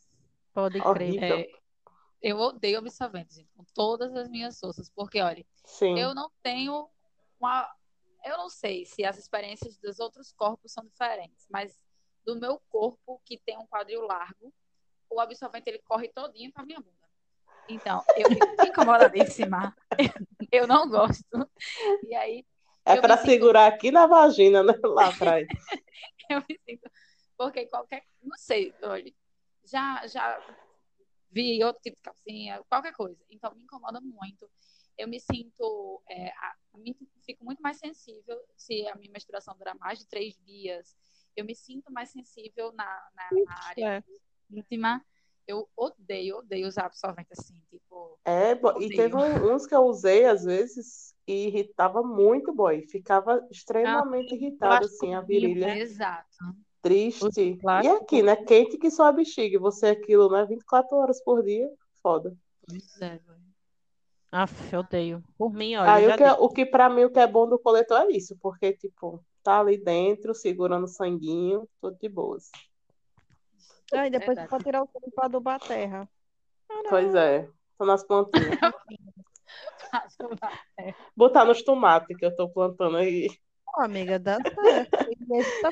Pode 0.53 0.79
crer. 0.81 1.23
É, 1.23 1.47
eu 2.21 2.37
odeio 2.37 2.77
absorvente, 2.79 3.35
gente, 3.35 3.49
com 3.55 3.63
todas 3.73 4.15
as 4.15 4.29
minhas 4.29 4.59
forças, 4.59 4.89
porque, 4.89 5.21
olha, 5.21 5.45
Sim. 5.65 5.97
eu 5.99 6.13
não 6.13 6.29
tenho 6.43 6.89
uma. 7.39 7.67
Eu 8.23 8.37
não 8.37 8.49
sei 8.49 8.85
se 8.85 9.03
as 9.03 9.17
experiências 9.17 9.77
dos 9.79 9.99
outros 9.99 10.31
corpos 10.31 10.71
são 10.71 10.85
diferentes, 10.85 11.47
mas 11.49 11.75
do 12.23 12.35
meu 12.35 12.61
corpo, 12.69 13.19
que 13.25 13.39
tem 13.39 13.57
um 13.57 13.65
quadril 13.65 14.01
largo, 14.05 14.53
o 15.09 15.19
absorvente 15.19 15.67
ele 15.69 15.79
corre 15.79 16.07
todinho 16.09 16.51
pra 16.53 16.63
minha 16.63 16.79
bunda. 16.79 16.91
Então, 17.67 18.03
eu 18.15 18.27
fico 18.29 18.45
incomodadíssima. 19.41 19.75
Eu 20.51 20.67
não 20.67 20.87
gosto. 20.87 21.49
E 22.07 22.13
aí, 22.13 22.45
É 22.85 22.95
sinto- 23.17 23.25
segurar 23.25 23.67
aqui 23.67 23.91
na 23.91 24.07
vagina, 24.07 24.63
né? 24.63 24.73
Lá 24.83 25.09
atrás. 25.09 25.47
eu 26.29 26.39
me 26.47 26.59
sinto. 26.65 26.89
Porque 27.37 27.65
qualquer. 27.67 28.03
Não 28.21 28.37
sei, 28.37 28.73
olha. 28.83 29.13
Já, 29.65 30.05
já 30.07 30.39
vi 31.31 31.63
outro 31.63 31.81
tipo 31.81 31.95
de 31.97 32.01
calcinha, 32.03 32.63
qualquer 32.69 32.93
coisa. 32.93 33.19
Então, 33.29 33.53
me 33.55 33.63
incomoda 33.63 33.99
muito. 34.01 34.49
Eu 34.97 35.07
me 35.07 35.19
sinto. 35.19 36.01
é, 36.09 36.29
a- 36.29 36.55
fico 37.25 37.43
muito 37.45 37.61
mais 37.61 37.77
sensível 37.77 38.39
se 38.57 38.87
a 38.87 38.95
minha 38.95 39.11
menstruação 39.11 39.55
durar 39.57 39.75
mais 39.77 39.99
de 39.99 40.07
três 40.07 40.35
dias. 40.43 40.95
Eu 41.35 41.45
me 41.45 41.55
sinto 41.55 41.91
mais 41.91 42.09
sensível 42.09 42.71
na, 42.73 42.85
na, 43.13 43.29
na 43.45 43.63
área 43.67 43.97
É. 43.97 44.03
íntima. 44.49 45.03
Eu 45.47 45.69
odeio, 45.75 46.37
odeio 46.37 46.67
usar 46.67 46.85
absorvente 46.85 47.29
assim, 47.31 47.59
tipo. 47.69 48.10
É, 48.23 48.51
e 48.79 48.89
teve 48.89 49.15
uns 49.15 49.65
que 49.65 49.73
eu 49.73 49.81
usei 49.81 50.25
às 50.25 50.43
vezes 50.43 51.15
e 51.27 51.47
irritava 51.47 52.03
muito, 52.03 52.53
boy. 52.53 52.85
Ficava 52.87 53.45
extremamente 53.49 54.35
irritado, 54.35 54.85
assim, 54.85 55.13
a 55.13 55.21
virilha. 55.21 55.77
Exato. 55.77 56.27
Triste. 56.81 57.41
E 57.41 57.57
plástico. 57.57 57.95
aqui, 57.95 58.23
né? 58.23 58.35
Quente 58.35 58.77
que 58.77 58.89
só 58.89 59.05
a 59.05 59.11
bexiga. 59.11 59.59
Você 59.59 59.87
aquilo, 59.87 60.29
né? 60.29 60.45
24 60.45 60.97
horas 60.97 61.23
por 61.23 61.43
dia. 61.43 61.69
Foda. 62.01 62.35
Pois 62.67 63.01
é, 63.01 63.09
velho. 63.17 63.41
Aff, 64.31 64.73
eu 64.73 64.79
odeio. 64.79 65.23
Por 65.37 65.53
mim, 65.53 65.75
olha, 65.75 65.93
Aí 65.93 66.07
o 66.07 66.15
que, 66.15 66.23
é, 66.23 66.33
dei. 66.33 66.37
o 66.39 66.49
que 66.49 66.65
pra 66.65 66.89
mim 66.89 67.03
o 67.03 67.11
que 67.11 67.19
é 67.19 67.27
bom 67.27 67.47
do 67.47 67.59
coletor 67.59 67.99
é 67.99 68.11
isso, 68.11 68.37
porque, 68.41 68.71
tipo, 68.71 69.23
tá 69.43 69.59
ali 69.59 69.77
dentro, 69.77 70.33
segurando 70.33 70.85
o 70.85 70.87
sanguinho, 70.87 71.67
tudo 71.81 71.97
de 71.99 72.07
boas. 72.07 72.49
Aí 73.91 74.09
depois 74.09 74.39
você 74.39 74.47
pode 74.47 74.63
tirar 74.63 74.83
o 74.83 74.87
tempo 74.87 75.11
pra 75.13 75.25
adubar 75.25 75.55
a 75.55 75.59
terra. 75.59 76.09
Pois 76.89 77.13
é. 77.13 77.49
Nas 77.85 78.03
plantinhas. 78.05 78.59
Botar 81.15 81.45
nos 81.45 81.63
tomates 81.63 82.15
que 82.15 82.25
eu 82.25 82.35
tô 82.35 82.49
plantando 82.49 82.97
aí. 82.97 83.27
Amiga, 83.77 84.19
dá 84.19 84.37
certo. 84.37 84.97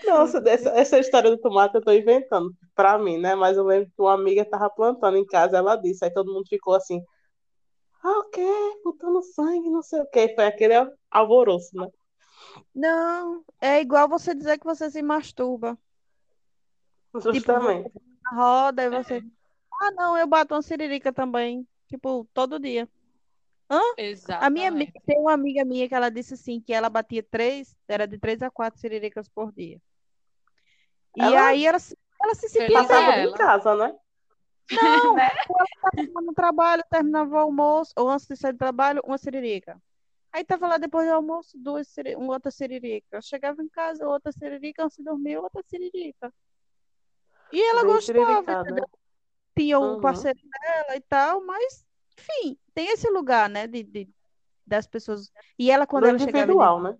Nossa, 0.08 0.40
dessa, 0.42 0.70
essa 0.70 0.98
história 1.00 1.30
do 1.30 1.38
tomate 1.38 1.76
eu 1.76 1.82
tô 1.82 1.92
inventando 1.92 2.52
pra 2.74 2.98
mim, 2.98 3.18
né? 3.18 3.36
Mas 3.36 3.58
eu 3.58 3.64
lembro 3.64 3.90
que 3.90 4.02
uma 4.02 4.14
amiga 4.14 4.46
tava 4.46 4.70
plantando 4.70 5.18
em 5.18 5.26
casa, 5.26 5.58
ela 5.58 5.76
disse, 5.76 6.06
aí 6.06 6.14
todo 6.14 6.34
mundo 6.34 6.48
ficou 6.48 6.76
assim, 6.76 7.04
ah, 8.04 8.20
o 8.20 8.30
quê? 8.30 8.48
Botando 8.84 9.22
sangue, 9.22 9.70
não 9.70 9.82
sei 9.82 10.02
o 10.02 10.06
quê. 10.06 10.34
Foi 10.34 10.46
aquele 10.46 10.74
alvoroço, 11.12 11.76
né? 11.76 11.88
Não, 12.74 13.44
é 13.60 13.82
igual 13.82 14.08
você 14.08 14.34
dizer 14.34 14.58
que 14.58 14.66
você 14.66 14.90
se 14.90 15.02
masturba. 15.02 15.78
Justamente. 17.14 17.92
Na 18.24 18.38
roda 18.38 18.84
e 18.84 18.90
você. 18.90 19.22
Ah, 19.82 19.92
não, 19.92 20.18
eu 20.18 20.28
bato 20.28 20.54
uma 20.54 20.62
siririca 20.62 21.12
também. 21.12 21.68
Tipo, 21.90 22.28
todo 22.34 22.60
dia. 22.60 22.88
A 23.68 24.50
minha 24.50 24.70
amiga, 24.70 24.92
Exatamente. 24.92 25.06
tem 25.06 25.20
uma 25.20 25.34
amiga 25.34 25.66
minha 25.66 25.88
que 25.88 25.94
ela 25.94 26.10
disse 26.10 26.34
assim, 26.34 26.60
que 26.62 26.74
ela 26.74 26.90
batia 26.90 27.22
três, 27.22 27.76
era 27.88 28.08
de 28.08 28.18
três 28.18 28.42
a 28.42 28.50
quatro 28.50 28.80
siriricas 28.80 29.28
por 29.28 29.52
dia. 29.52 29.80
E 31.16 31.22
Ela- 31.22 31.48
aí 31.48 31.66
ela, 31.66 31.80
se- 31.80 31.98
ela 32.22 32.34
se 32.36 32.48
sentia 32.50 32.68
bem. 32.68 33.20
em 33.20 33.28
ela. 33.28 33.38
casa, 33.38 33.76
né? 33.76 33.96
Não, 34.72 34.78
Né? 35.18 35.30
tava 35.82 36.22
no 36.26 36.34
trabalho, 36.34 36.84
terminava 36.90 37.36
o 37.36 37.38
almoço, 37.38 37.92
ou 37.96 38.10
antes 38.10 38.28
de 38.28 38.36
sair 38.36 38.54
do 38.54 38.60
trabalho, 38.60 39.02
uma 39.06 39.18
siririca. 39.18 39.82
Aí 40.32 40.44
tava 40.44 40.68
lá 40.68 40.78
depois 40.78 41.08
do 41.08 41.14
almoço, 41.14 41.58
duas, 41.58 41.88
siri- 41.88 42.16
uma 42.16 42.34
outra 42.34 42.52
siririca. 42.52 43.20
Chegava 43.22 43.62
em 43.64 43.70
casa, 43.70 44.08
outra 44.08 44.32
siririca, 44.32 44.84
antes 44.84 44.98
de 44.98 45.04
dormir, 45.04 45.38
outra 45.38 45.64
siririca. 45.66 46.32
E 47.52 47.60
ela 47.62 47.82
Bem 47.84 47.92
gostava, 47.94 48.62
entendeu? 48.62 48.90
Tinha 49.60 49.78
o 49.78 49.96
Uhum. 49.96 50.02
parceiro 50.02 50.40
dela 50.40 50.96
e 50.96 51.02
tal, 51.02 51.44
mas, 51.46 51.86
enfim, 52.18 52.58
tem 52.74 52.88
esse 52.94 53.10
lugar, 53.10 53.50
né, 53.50 53.68
de, 53.68 53.84
de- 53.84 54.10
das 54.66 54.88
pessoas. 54.88 55.30
E 55.58 55.70
ela, 55.70 55.86
quando 55.86 56.04
Do 56.04 56.10
ela 56.10 56.18
chegava 56.20 56.44
individual, 56.44 56.82
né? 56.82 56.98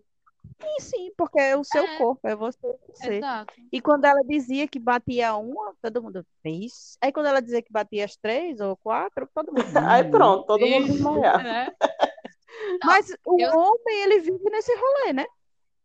dizia, 0.60 0.80
sim, 0.82 1.12
porque 1.18 1.40
é 1.40 1.56
o 1.56 1.64
seu 1.64 1.86
É. 1.86 1.98
corpo, 1.98 2.28
é 2.28 2.36
você, 2.36 2.60
você. 2.90 3.14
Exato. 3.16 3.54
E 3.72 3.80
quando 3.80 4.04
ela 4.04 4.22
dizia 4.24 4.68
que 4.68 4.78
batia 4.78 5.34
uma, 5.36 5.74
todo 5.82 6.04
mundo, 6.04 6.26
fez. 6.44 6.98
Aí 7.00 7.14
quando 7.14 7.28
ela 7.28 7.42
dizia 7.42 7.62
que 7.62 7.72
batia 7.72 8.04
as 8.04 8.18
três 8.18 8.60
ou 8.60 8.76
quatro, 8.76 9.30
todo 9.34 9.54
mundo. 9.54 9.64
Aí 9.90 10.04
pronto, 10.12 10.46
todo 10.46 10.60
mundo 10.60 10.86
Isso, 10.86 10.94
desmaiado. 10.94 11.44
né? 11.44 11.72
Mas 12.84 13.16
o 13.26 13.40
eu- 13.40 13.58
homem, 13.58 14.02
ele 14.04 14.20
vive 14.20 14.50
nesse 14.50 14.74
rolê, 14.76 15.14
né? 15.14 15.26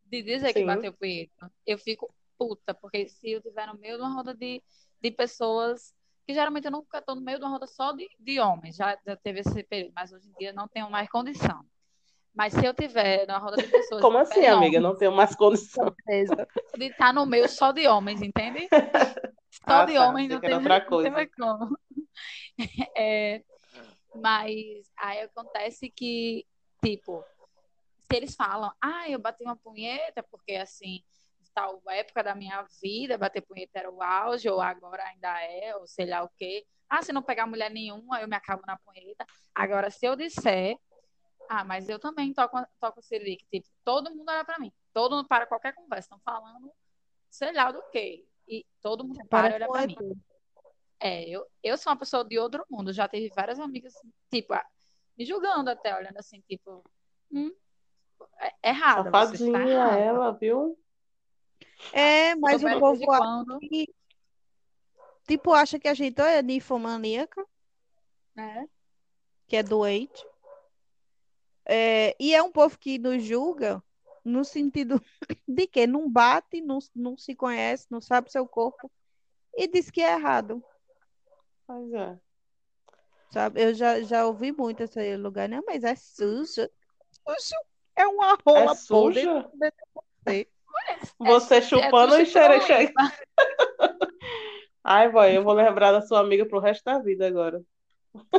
de 0.07 0.23
dizer 0.23 0.53
que 0.53 0.61
Sim. 0.61 0.67
bateu 0.67 0.93
punheta, 0.93 1.51
eu 1.67 1.79
fico 1.79 2.13
puta, 2.39 2.75
porque 2.75 3.09
se 3.09 3.31
eu 3.33 3.39
estiver 3.39 3.67
no 3.67 3.79
meio 3.79 3.97
de 3.97 4.03
uma 4.03 4.13
roda 4.15 4.35
de, 4.35 4.63
de 5.01 5.11
pessoas, 5.11 5.93
que 6.27 6.33
geralmente 6.35 6.65
eu 6.67 6.71
nunca 6.71 6.99
estou 6.99 7.15
no 7.15 7.21
meio 7.21 7.39
de 7.39 7.45
uma 7.45 7.51
roda 7.53 7.67
só 7.67 7.93
de, 7.93 8.09
de 8.19 8.41
homens, 8.41 8.77
já, 8.77 8.99
já 9.07 9.17
teve 9.17 9.41
esse 9.41 9.63
período, 9.65 9.93
mas 9.95 10.13
hoje 10.13 10.29
em 10.29 10.33
dia 10.39 10.53
não 10.53 10.67
tenho 10.69 10.91
mais 10.91 11.09
condição. 11.09 11.65
Mas 12.35 12.53
se 12.53 12.65
eu 12.67 12.75
tiver 12.75 13.27
numa 13.27 13.39
roda 13.39 13.57
de 13.57 13.69
pessoas. 13.69 14.01
Como 14.03 14.19
assim, 14.19 14.45
amiga? 14.45 14.81
Não 14.81 14.97
tenho 14.97 15.13
mais 15.13 15.37
condição. 15.37 15.95
De 16.77 16.87
estar 16.87 17.13
no 17.13 17.25
meio 17.25 17.49
só 17.49 17.71
de 17.71 17.87
homens, 17.87 18.21
entende? 18.23 18.69
Só 19.51 19.83
Ah, 19.83 19.85
de 19.85 19.95
tá. 19.95 20.09
homens 20.09 20.29
não 20.31 20.41
tem, 20.41 20.55
outra 20.55 20.81
não 20.81 20.87
coisa. 20.87 21.15
tem 21.15 21.29
como. 21.29 21.79
É, 22.97 23.43
mas 24.15 24.89
aí 24.97 25.23
acontece 25.23 25.91
que, 25.91 26.47
tipo, 26.83 27.25
se 28.09 28.17
eles 28.17 28.37
falam, 28.37 28.73
ah, 28.81 29.09
eu 29.11 29.19
bati 29.19 29.43
uma 29.43 29.57
punheta 29.57 30.23
porque 30.23 30.53
assim, 30.55 31.03
tal 31.55 31.81
época 31.89 32.23
da 32.23 32.35
minha 32.35 32.67
vida, 32.83 33.17
bater 33.17 33.41
punheta 33.43 33.79
era 33.79 33.91
o 33.91 34.03
auge, 34.03 34.49
ou 34.49 34.61
agora 34.61 35.05
ainda 35.05 35.41
é, 35.43 35.77
ou 35.77 35.87
sei 35.87 36.07
lá 36.07 36.23
o 36.23 36.31
quê. 36.37 36.67
Ah, 36.89 37.03
se 37.03 37.13
não 37.13 37.23
pegar 37.23 37.47
mulher 37.47 37.71
nenhuma, 37.71 38.21
eu 38.21 38.29
me 38.29 38.37
acabo 38.37 38.63
na 38.67 38.77
punheta. 38.79 39.25
Agora, 39.55 39.91
se 39.91 40.05
eu 40.05 40.17
disser, 40.17 40.77
ah, 41.49 41.65
mas 41.65 41.89
eu 41.89 41.99
também 41.99 42.33
toco, 42.33 42.59
toco 42.81 43.01
siririca, 43.01 43.45
tipo, 43.51 43.69
todo 43.85 44.15
mundo 44.15 44.29
olha 44.29 44.45
pra 44.45 44.59
mim, 44.59 44.73
todo 44.93 45.17
mundo 45.17 45.29
para 45.29 45.47
qualquer 45.47 45.75
conversa, 45.75 46.07
estão 46.07 46.19
falando, 46.21 46.71
sei 47.31 47.53
lá 47.53 47.71
do 47.71 47.83
quê. 47.91 48.27
E 48.47 48.67
todo 48.83 49.05
mundo 49.05 49.27
para 49.29 49.51
e 49.51 49.55
olha 49.55 49.69
pra 49.69 49.87
mim. 49.87 49.97
É, 51.01 51.29
eu, 51.29 51.47
eu 51.63 51.77
sou 51.77 51.93
uma 51.93 51.99
pessoa 51.99 52.25
de 52.25 52.39
outro 52.39 52.65
mundo. 52.71 52.93
Já 52.93 53.09
teve 53.09 53.31
várias 53.35 53.59
amigas, 53.59 53.95
tipo, 54.31 54.55
me 55.17 55.25
julgando 55.25 55.71
até, 55.71 55.97
olhando 55.97 56.19
assim, 56.19 56.43
tipo, 56.49 56.85
hum, 57.33 57.51
é 58.63 58.71
errado. 58.71 59.11
você 59.11 59.37
está 59.37 59.59
Safadinha 59.59 59.71
errado. 59.71 59.99
ela, 59.99 60.31
viu? 60.33 60.79
É, 61.93 62.35
mas 62.35 62.63
o 62.63 62.79
povo 62.79 63.13
aqui, 63.13 63.95
tipo, 65.27 65.53
acha 65.53 65.79
que 65.79 65.89
a 65.89 65.95
gente 65.95 66.21
é 66.21 66.43
ninfomaníaca, 66.43 67.45
né? 68.35 68.69
que 69.47 69.57
é 69.57 69.63
doente. 69.63 70.25
É, 71.67 72.15
e 72.21 72.35
é 72.35 72.43
um 72.43 72.53
povo 72.53 72.79
que 72.79 72.99
nos 72.99 73.23
julga 73.23 73.83
no 74.25 74.45
sentido 74.45 75.03
de 75.47 75.67
que 75.67 75.87
não 75.87 76.11
bate, 76.11 76.61
não, 76.61 76.79
não 76.95 77.17
se 77.17 77.35
conhece, 77.35 77.87
não 77.91 78.01
sabe 78.01 78.31
seu 78.31 78.47
corpo 78.47 78.91
e 79.57 79.69
diz 79.69 79.91
que 79.91 80.01
é 80.01 80.15
errado, 80.15 80.63
Pois 81.67 81.93
é. 81.93 82.19
sabe? 83.31 83.63
Eu 83.63 83.75
já, 83.75 84.03
já 84.03 84.27
ouvi 84.27 84.53
muito 84.53 84.83
esse 84.83 85.17
lugar, 85.17 85.49
não, 85.49 85.63
mas 85.67 85.85
é 85.85 85.95
sujo. 85.95 86.69
Sujo 87.11 87.57
é 87.97 88.07
uma 88.07 88.37
rola 88.45 88.73
É 88.73 88.87
podre 88.89 89.23
suja? 89.23 89.51
de 90.25 90.49
você. 91.19 91.61
Você 91.61 91.63
chupando 91.63 92.15
é 92.15 92.23
e 92.23 92.27
xerexe. 92.27 92.93
Ai, 94.83 95.11
boy, 95.11 95.37
eu 95.37 95.43
vou 95.43 95.55
lembrar 95.55 95.93
da 95.93 96.03
sua 96.03 96.21
amiga 96.21 96.47
pro 96.47 96.61
resto 96.61 96.85
da 96.85 96.99
vida 96.99 97.27
agora. 97.27 97.63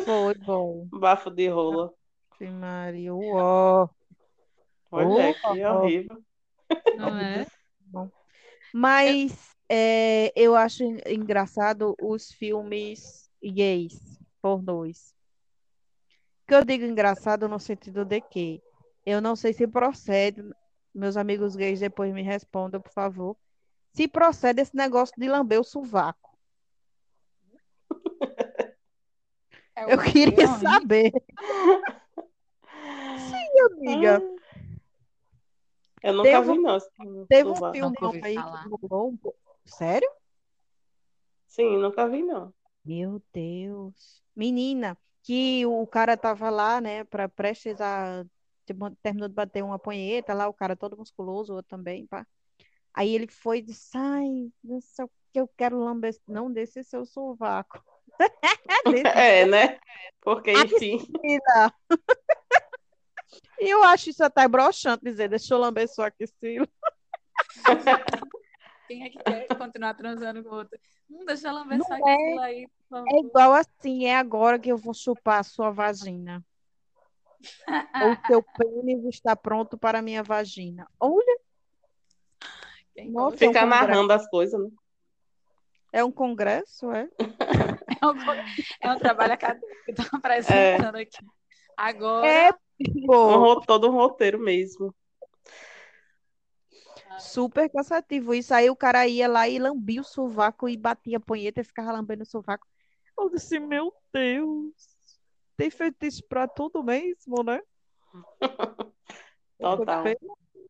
Foi 0.03 0.33
bom. 0.45 0.87
Bafo 0.91 1.29
de 1.31 1.47
rola. 1.47 1.91
Ave 2.31 2.49
Maria, 2.51 3.13
uó. 3.13 3.89
Olha, 4.91 5.21
é, 5.29 5.33
que 5.33 5.65
Oh. 5.65 5.79
horrível. 5.79 6.23
Não 6.95 7.17
é? 7.17 7.45
Mas 8.73 9.55
é, 9.69 10.31
eu 10.35 10.55
acho 10.55 10.83
en- 10.83 11.01
engraçado 11.07 11.95
os 12.01 12.31
filmes 12.31 13.29
gays, 13.41 14.19
pornôs. 14.41 15.13
Que 16.47 16.53
eu 16.55 16.63
digo 16.63 16.85
engraçado 16.85 17.47
no 17.49 17.59
sentido 17.59 18.05
de 18.05 18.21
que 18.21 18.61
eu 19.05 19.21
não 19.21 19.35
sei 19.35 19.53
se 19.53 19.65
procede, 19.67 20.43
meus 20.95 21.17
amigos 21.17 21.55
gays 21.55 21.79
depois 21.79 22.13
me 22.13 22.21
respondam, 22.21 22.81
por 22.81 22.91
favor, 22.91 23.37
se 23.93 24.07
procede 24.07 24.61
esse 24.61 24.75
negócio 24.75 25.13
de 25.17 25.27
lamber 25.27 25.59
o 25.59 25.63
sovaco. 25.63 26.35
É 29.75 29.93
Eu 29.93 29.99
queria 29.99 30.47
saber. 30.47 31.11
Sim, 33.17 33.59
amiga. 33.71 34.21
Eu 36.01 36.13
nunca 36.13 36.29
Teve 36.29 36.51
vi, 36.53 36.59
não. 36.59 36.79
Teve 37.27 37.49
um 37.49 37.55
filme 37.73 38.21
aí 38.23 38.35
falar. 38.35 38.63
que 38.63 38.69
rolou. 38.87 39.13
Sério? 39.65 40.09
Sim, 41.47 41.77
nunca 41.77 42.07
vi, 42.07 42.23
não. 42.23 42.53
Meu 42.85 43.21
Deus. 43.33 44.23
Menina, 44.35 44.97
que 45.23 45.65
o 45.65 45.85
cara 45.87 46.15
tava 46.15 46.49
lá, 46.49 46.79
né, 46.79 47.03
para 47.03 47.27
prestes 47.27 47.81
a 47.81 48.23
terminou 49.01 49.27
de 49.27 49.35
bater 49.35 49.63
uma 49.63 49.79
punheta 49.79 50.33
lá, 50.33 50.47
o 50.47 50.53
cara 50.53 50.75
todo 50.75 50.97
musculoso, 50.97 51.53
o 51.53 51.55
outro 51.57 51.69
também, 51.69 52.05
pá. 52.07 52.25
Aí 52.93 53.13
ele 53.13 53.27
foi 53.27 53.59
e 53.59 53.61
disse, 53.61 53.97
ai, 53.97 54.49
não 54.63 54.79
sei 54.79 55.05
o 55.05 55.11
que 55.33 55.39
eu 55.39 55.47
quero 55.49 55.77
lamber, 55.77 56.15
não 56.27 56.51
desse 56.51 56.83
seu 56.83 57.05
sovaco. 57.05 57.83
Desse 58.85 59.03
É, 59.17 59.45
né? 59.45 59.79
Porque, 60.21 60.51
enfim. 60.53 60.99
E 63.59 63.69
eu 63.69 63.83
acho 63.83 64.09
isso 64.09 64.23
até 64.23 64.47
broxante 64.47 65.03
dizer, 65.03 65.29
deixa 65.29 65.53
eu 65.53 65.57
lamber 65.57 65.87
sua 65.87 66.07
axila. 66.07 66.67
Quem 68.87 69.03
é 69.03 69.09
que 69.09 69.17
quer 69.17 69.47
continuar 69.57 69.93
transando 69.93 70.43
com 70.43 70.49
o 70.49 70.57
outro? 70.59 70.79
Hum, 71.09 71.25
deixa 71.25 71.51
ver 71.63 71.77
Não 71.77 71.85
essa 71.85 71.95
é. 71.95 72.13
axila 72.13 72.45
aí, 72.45 72.67
É 73.07 73.19
igual 73.19 73.53
assim, 73.53 74.05
é 74.05 74.15
agora 74.15 74.59
que 74.59 74.71
eu 74.71 74.77
vou 74.77 74.93
chupar 74.93 75.39
a 75.39 75.43
sua 75.43 75.71
vagina. 75.71 76.45
O 77.67 78.15
seu 78.27 78.43
pênis 78.43 79.05
está 79.05 79.35
pronto 79.35 79.77
para 79.77 79.99
a 79.99 80.01
minha 80.01 80.23
vagina. 80.23 80.87
Olha, 80.99 81.39
Nossa, 83.05 83.45
gosta? 83.45 83.59
é 83.59 83.65
um 83.65 83.67
narrando 83.67 84.13
as 84.13 84.27
coisas, 84.29 84.59
né? 84.59 84.69
É 85.93 86.03
um 86.03 86.11
congresso, 86.11 86.91
é? 86.91 87.07
É 88.01 88.07
um, 88.07 88.15
é 88.81 88.91
um 88.91 88.99
trabalho 88.99 89.33
acadêmico 89.33 89.85
que 89.85 89.91
estou 89.91 90.05
apresentando 90.19 90.95
aqui. 90.97 91.25
Agora, 91.77 92.27
É, 92.27 92.51
pô, 93.05 93.61
todo 93.61 93.89
um 93.89 93.93
roteiro 93.93 94.39
mesmo. 94.39 94.93
super 97.19 97.69
cansativo 97.69 98.33
isso. 98.33 98.53
Aí 98.53 98.69
o 98.69 98.75
cara 98.75 99.07
ia 99.07 99.27
lá 99.27 99.47
e 99.47 99.59
lambia 99.59 100.01
o 100.01 100.03
sovaco 100.03 100.67
e 100.67 100.77
batia 100.77 101.17
a 101.17 101.19
punheta 101.19 101.61
e 101.61 101.63
ficava 101.63 101.91
lambendo 101.91 102.23
o 102.23 102.25
sovaco. 102.25 102.67
Eu 103.17 103.29
disse, 103.29 103.59
meu 103.59 103.93
Deus, 104.13 104.94
tem 105.55 105.69
feito 105.69 106.05
isso 106.05 106.23
pra 106.27 106.47
tudo 106.47 106.83
mesmo, 106.83 107.43
né? 107.43 107.61
Total. 109.59 110.03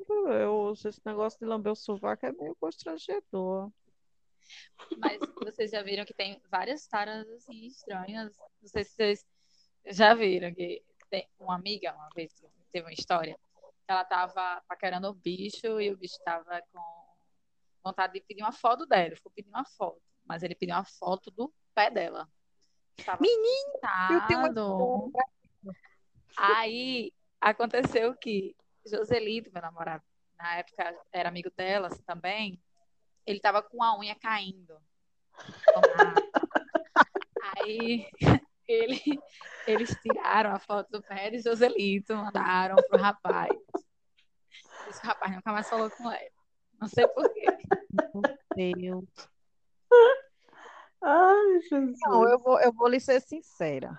Eu, 0.08 0.74
esse 0.74 1.02
negócio 1.06 1.40
de 1.40 1.46
lamber 1.46 1.72
o 1.72 1.76
sovaco 1.76 2.26
é 2.26 2.32
meio 2.32 2.56
constrangedor. 2.56 3.72
mas 4.98 5.20
vocês 5.44 5.72
já 5.72 5.82
viram 5.82 6.06
que 6.06 6.14
tem 6.14 6.40
várias 6.50 6.88
taras 6.88 7.28
assim 7.30 7.66
estranhas. 7.66 8.38
Não 8.62 8.70
sei 8.70 8.84
se 8.84 8.92
vocês 8.92 9.26
já 9.88 10.14
viram 10.14 10.54
que 10.54 10.84
tem 11.10 11.28
uma 11.40 11.56
amiga 11.56 11.94
uma 11.96 12.10
vez 12.16 12.34
que 12.34 12.48
teve 12.72 12.86
uma 12.86 12.94
história. 12.94 13.38
que 13.56 13.92
Ela 13.92 14.04
tava 14.04 14.62
paquerando 14.68 15.10
o 15.10 15.14
bicho 15.14 15.80
e 15.80 15.92
o 15.92 15.98
bicho 15.98 16.18
tava 16.24 16.62
com 16.72 16.82
vontade 17.84 18.14
de 18.14 18.22
pedir 18.22 18.44
uma 18.44 18.52
foto 18.52 18.86
dela. 18.86 19.08
Ele 19.08 19.16
ficou 19.16 19.32
pedindo 19.32 19.54
uma 19.54 19.66
foto, 19.66 20.02
mas 20.24 20.44
ele 20.44 20.56
pediu 20.56 20.76
uma 20.76 20.86
foto 20.86 21.32
do 21.32 21.52
pé 21.74 21.90
dela. 21.90 22.30
Tava 23.04 23.22
Menino, 23.22 23.80
eu 24.12 24.28
tenho 24.28 24.40
uma. 24.40 25.12
Aí 26.38 27.12
aconteceu 27.40 28.16
que 28.16 28.56
Joselito, 28.86 29.52
meu 29.52 29.62
namorado, 29.62 30.04
na 30.38 30.58
época 30.58 30.96
era 31.12 31.30
amigo 31.30 31.52
dela 31.56 31.88
assim, 31.88 32.02
também, 32.04 32.62
ele 33.26 33.40
tava 33.40 33.62
com 33.62 33.82
a 33.84 33.98
unha 33.98 34.16
caindo. 34.16 34.78
Aí 37.58 38.08
ele, 38.68 39.02
eles 39.68 39.96
tiraram 40.02 40.52
a 40.52 40.60
foto 40.60 40.90
do 40.92 41.02
pé 41.02 41.30
de 41.30 41.40
Joselito, 41.40 42.16
mandaram 42.16 42.76
pro 42.90 43.00
rapaz. 43.00 43.52
Esse 44.88 45.06
rapaz 45.06 45.36
nunca 45.36 45.52
mais 45.52 45.70
falou 45.70 45.90
com 45.90 46.12
ela. 46.12 46.32
Não 46.80 46.88
sei 46.88 47.08
por 47.08 47.32
quê. 47.34 47.46
Deus. 48.56 49.06
Ai, 51.08 51.62
Jesus. 51.62 52.00
Não, 52.02 52.28
eu 52.28 52.40
vou, 52.40 52.60
eu 52.60 52.74
vou 52.74 52.88
lhe 52.88 53.00
ser 53.00 53.22
sincera. 53.22 53.96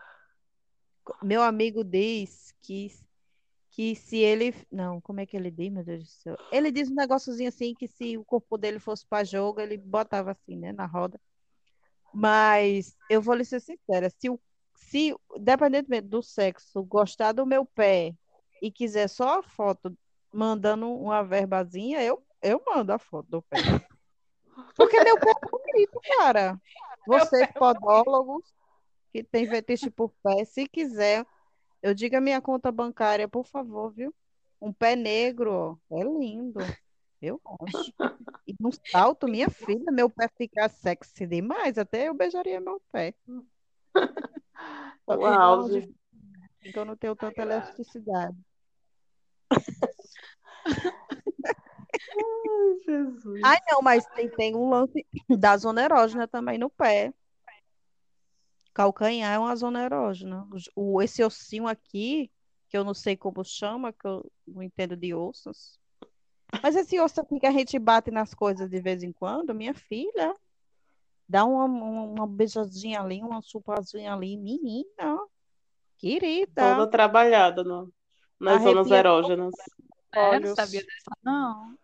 Meu 1.23 1.41
amigo 1.41 1.85
diz 1.85 2.53
que, 2.61 2.89
que 3.71 3.95
se 3.95 4.17
ele. 4.17 4.53
Não, 4.73 5.01
como 5.01 5.21
é 5.21 5.27
que 5.27 5.37
ele 5.37 5.49
diz, 5.49 5.71
meu 5.71 5.85
Deus 5.85 6.03
do 6.03 6.11
céu? 6.11 6.37
Ele 6.51 6.73
diz 6.73 6.91
um 6.91 6.97
negóciozinho 6.97 7.49
assim 7.49 7.75
que 7.75 7.87
se 7.87 8.19
o 8.19 8.25
corpo 8.25 8.59
dele 8.59 8.81
fosse 8.81 9.07
para 9.07 9.23
jogo, 9.23 9.61
ele 9.61 9.77
botava 9.77 10.33
assim, 10.33 10.57
né, 10.57 10.73
na 10.73 10.85
roda. 10.85 11.21
Mas 12.13 12.97
eu 13.09 13.23
vou 13.23 13.37
lhe 13.37 13.45
ser 13.45 13.61
sincera, 13.61 14.11
se, 14.11 14.29
o, 14.29 14.41
se, 14.75 15.15
independentemente 15.37 16.09
do 16.09 16.23
sexo, 16.23 16.83
gostar 16.83 17.31
do 17.31 17.47
meu 17.47 17.65
pé 17.65 18.17
e 18.61 18.69
quiser 18.73 19.07
só 19.09 19.39
a 19.39 19.43
foto 19.45 19.97
mandando 20.33 20.91
uma 20.91 21.23
verbazinha, 21.23 22.03
eu, 22.03 22.21
eu 22.43 22.61
mando 22.67 22.93
a 22.93 22.99
foto 22.99 23.29
do 23.29 23.43
pé. 23.43 23.59
Porque 24.77 25.01
meu 25.03 25.17
pé 25.21 25.31
é 25.31 25.49
bonito, 25.51 26.01
cara. 26.19 26.61
Vocês, 27.07 27.49
podólogos, 27.53 28.45
que 29.13 29.23
tem 29.23 29.47
fetiche 29.47 29.91
por 29.91 30.11
pé, 30.23 30.45
se 30.45 30.67
quiser, 30.67 31.25
eu 31.83 31.95
digo 31.95 32.17
a 32.17 32.21
minha 32.21 32.41
conta 32.41 32.73
bancária, 32.73 33.29
por 33.29 33.47
favor, 33.47 33.93
viu? 33.93 34.15
Um 34.61 34.73
pé 34.73 34.97
negro, 34.97 35.79
ó, 35.91 35.97
é 35.97 36.03
lindo. 36.03 36.61
Eu 37.23 37.41
gosto. 37.43 37.93
E 38.47 38.55
um 38.61 38.71
salto, 38.91 39.27
minha 39.29 39.49
filha, 39.51 39.91
meu 39.93 40.09
pé 40.11 40.29
fica 40.37 40.69
sexy 40.69 41.27
demais, 41.27 41.79
até 41.79 42.09
eu 42.09 42.15
beijaria 42.15 42.61
meu 42.61 42.81
pé. 42.93 43.15
Só 45.05 45.17
que 45.17 45.25
O 45.25 45.31
não, 45.31 45.41
auge. 45.41 45.81
de- 45.81 46.73
que 46.73 46.79
eu 46.79 46.85
não 46.85 46.97
tenho 46.97 47.15
tanta 47.15 47.41
elasticidade. 47.43 48.37
Ai, 52.11 52.81
Jesus. 52.85 53.41
Ai, 53.45 53.57
não, 53.69 53.83
mas 53.83 54.07
tem, 54.07 54.29
tem 54.29 54.57
um 54.57 54.69
lance 54.69 55.07
da 55.29 55.57
zona 55.57 55.83
erógena 55.83 56.27
também 56.27 56.59
no 56.59 56.71
pé. 56.71 57.13
Calcanhar 58.73 59.33
é 59.33 59.39
uma 59.39 59.57
zona 59.57 59.85
erógena. 59.85 60.47
O, 60.75 61.01
esse 61.01 61.25
ossinho 61.25 61.67
aqui, 61.67 62.31
que 62.69 62.77
eu 62.77 62.85
não 62.85 62.93
sei 62.93 63.17
como 63.17 63.43
chama, 63.43 63.93
que 63.93 64.07
eu 64.07 64.31
não 64.47 64.63
entendo 64.63 64.97
de 64.97 65.15
ossos. 65.15 65.79
Mas 66.63 66.77
esse 66.77 67.01
osso 67.01 67.21
aqui 67.21 67.41
que 67.41 67.47
a 67.47 67.51
gente 67.51 67.79
bate 67.79 68.11
nas 68.11 68.35
coisas 68.35 68.69
de 68.69 68.81
vez 68.81 69.03
em 69.03 69.13
quando, 69.13 69.55
minha 69.55 69.75
filha, 69.75 70.37
dá 71.29 71.45
uma, 71.45 71.65
uma, 71.65 72.03
uma 72.03 72.27
beijadinha 72.27 73.01
ali, 73.01 73.23
uma 73.23 73.41
chupadinha 73.43 74.13
ali, 74.13 74.37
menina, 74.37 75.19
querida. 75.99 76.77
Toda 76.77 76.91
trabalhada 76.91 77.65
no, 77.65 77.93
nas 78.39 78.63
zonas 78.63 78.87
Arrepia 78.87 78.99
erógenas. 78.99 79.55
É, 80.13 80.39
não 80.39 80.55
sabia 80.55 80.83
dessa, 80.83 81.17
não. 81.23 81.77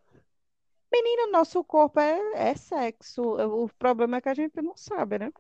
Menina, 0.92 1.28
nosso 1.32 1.64
corpo 1.64 1.98
é, 1.98 2.50
é 2.50 2.54
sexo. 2.54 3.22
O 3.22 3.68
problema 3.78 4.18
é 4.18 4.20
que 4.20 4.28
a 4.28 4.34
gente 4.34 4.60
não 4.60 4.76
sabe, 4.76 5.18
né? 5.18 5.32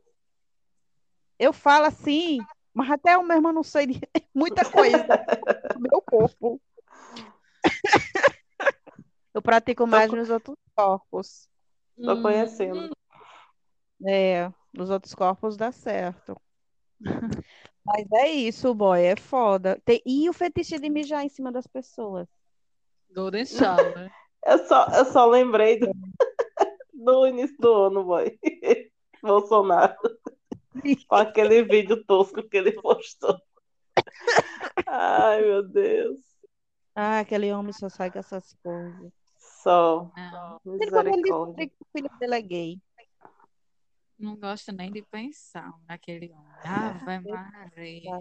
Eu 1.38 1.52
falo 1.52 1.86
assim, 1.86 2.38
mas 2.72 2.90
até 2.90 3.14
eu 3.14 3.22
mesma 3.22 3.52
não 3.52 3.62
sei 3.62 3.86
de 3.86 4.00
muita 4.34 4.64
coisa 4.64 5.06
do 5.74 5.80
meu 5.80 6.00
corpo. 6.00 6.60
Eu 9.34 9.40
pratico 9.40 9.86
mais 9.86 10.12
nos 10.12 10.28
outros 10.28 10.56
corpos. 10.74 11.48
Tô 11.96 12.20
conhecendo. 12.20 12.90
É, 14.06 14.52
nos 14.72 14.90
outros 14.90 15.14
corpos 15.14 15.56
dá 15.56 15.72
certo. 15.72 16.36
Mas 17.84 18.06
é 18.12 18.28
isso, 18.28 18.74
boy, 18.74 19.02
é 19.02 19.16
foda. 19.16 19.80
Tem- 19.84 20.02
E 20.04 20.28
o 20.28 20.34
fetiche 20.34 20.78
de 20.78 20.90
mijar 20.90 21.24
em 21.24 21.30
cima 21.30 21.50
das 21.50 21.66
pessoas? 21.66 22.28
Golden 23.10 23.46
Shower. 23.46 24.12
Eu 24.44 24.66
só, 24.66 24.86
eu 24.96 25.04
só 25.06 25.26
lembrei 25.26 25.78
do, 25.78 25.86
do 26.92 27.26
início 27.26 27.56
do 27.58 27.72
ano, 27.72 28.04
boy. 28.04 28.38
Bolsonaro. 29.22 29.96
Com 31.08 31.14
aquele 31.14 31.62
vídeo 31.62 32.04
tosco 32.04 32.42
que 32.48 32.56
ele 32.56 32.72
postou. 32.72 33.40
Ai, 34.86 35.42
meu 35.42 35.62
Deus. 35.62 36.18
Ah, 36.94 37.20
aquele 37.20 37.52
homem 37.52 37.72
só 37.72 37.88
sai 37.88 38.10
com 38.10 38.18
essas 38.18 38.52
coisas. 38.62 39.12
Só. 39.38 40.10
Não, 40.16 40.60
Ele 40.66 40.84
ele 40.84 41.32
o 41.32 41.86
filho 41.96 42.10
dele 42.18 42.34
é 42.34 42.42
gay. 42.42 42.82
não 44.18 44.36
gosto 44.36 44.72
nem 44.72 44.90
de 44.90 45.02
pensar 45.02 45.72
naquele 45.88 46.32
homem. 46.32 46.52
Ave 46.64 47.04
Maria. 47.04 48.20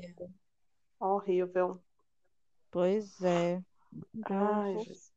Horrível. 0.99 1.83
Pois 2.69 3.21
é. 3.23 3.61
Ai. 4.29 4.79
Jesus. 4.79 5.10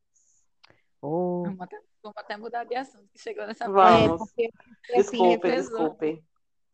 Oh. 1.07 1.43
Vamos 1.43 1.61
até, 1.61 1.79
vamos 2.01 2.17
até 2.17 2.37
mudar 2.37 2.63
de 2.63 2.75
assunto, 2.75 3.07
que 3.13 3.19
chegou 3.19 3.45
nessa 3.45 3.69
Vamos. 3.69 4.21
É, 4.21 4.25
porque 4.25 4.51
assim, 4.95 5.17
Desculpe, 5.17 5.51
desculpe. 5.51 6.23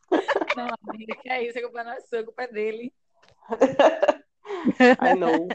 parte. 0.09 0.11
Não, 0.57 0.67
amiga, 0.89 1.15
que 1.17 1.29
é 1.29 1.43
isso? 1.47 1.57
A 1.59 1.61
culpa 1.61 1.83
não 1.83 1.91
é 1.93 1.99
sua, 2.01 2.19
a 2.19 2.23
culpa 2.25 2.43
é 2.43 2.47
dele. 2.47 2.93
I 5.01 5.15
know. 5.17 5.47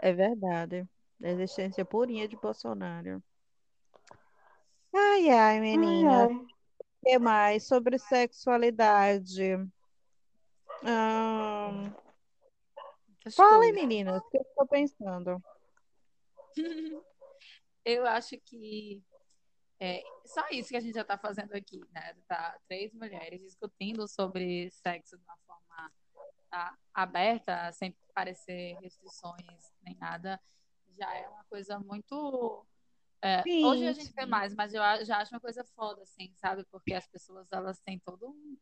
é 0.00 0.12
verdade. 0.12 0.86
A 1.22 1.28
existência 1.28 1.84
purinha 1.84 2.26
de 2.28 2.36
Bolsonaro. 2.36 3.22
Ai, 4.94 5.28
ai, 5.30 5.36
Ai, 5.56 5.60
menina. 5.60 6.26
ai. 6.26 6.32
O 6.34 6.46
que 7.04 7.18
mais 7.18 7.66
sobre 7.66 7.98
sexualidade? 7.98 9.54
Outras 13.10 13.34
falem, 13.34 13.72
coisas. 13.72 13.74
meninas, 13.74 14.20
o 14.22 14.30
que 14.30 14.38
eu 14.38 14.42
estou 14.42 14.66
pensando? 14.66 15.42
Eu 17.90 18.06
acho 18.06 18.36
que 18.44 19.02
é 19.80 20.02
só 20.26 20.46
isso 20.50 20.68
que 20.68 20.76
a 20.76 20.80
gente 20.80 20.94
já 20.94 21.00
está 21.00 21.16
fazendo 21.16 21.54
aqui, 21.54 21.80
né? 21.90 22.14
Tá 22.26 22.58
três 22.68 22.92
mulheres 22.92 23.40
discutindo 23.40 24.06
sobre 24.06 24.70
sexo 24.70 25.16
de 25.16 25.24
uma 25.24 25.36
forma 25.46 25.92
tá, 26.50 26.76
aberta, 26.92 27.72
sem 27.72 27.96
parecer 28.14 28.76
restrições 28.80 29.72
nem 29.82 29.96
nada, 29.96 30.38
já 30.98 31.14
é 31.14 31.28
uma 31.28 31.44
coisa 31.44 31.78
muito. 31.78 32.66
é, 33.22 33.42
Sim, 33.42 33.64
hoje 33.64 33.86
a 33.86 33.92
gente 33.92 34.12
vê 34.12 34.24
sim. 34.24 34.28
mais, 34.28 34.54
mas 34.54 34.74
eu 34.74 34.82
já 35.06 35.18
acho 35.18 35.34
uma 35.34 35.40
coisa 35.40 35.64
foda, 35.64 36.02
assim, 36.02 36.30
sabe? 36.34 36.64
Porque 36.64 36.92
as 36.92 37.06
pessoas 37.06 37.50
elas 37.50 37.80
têm 37.80 37.98
todo 38.00 38.28
um. 38.28 38.58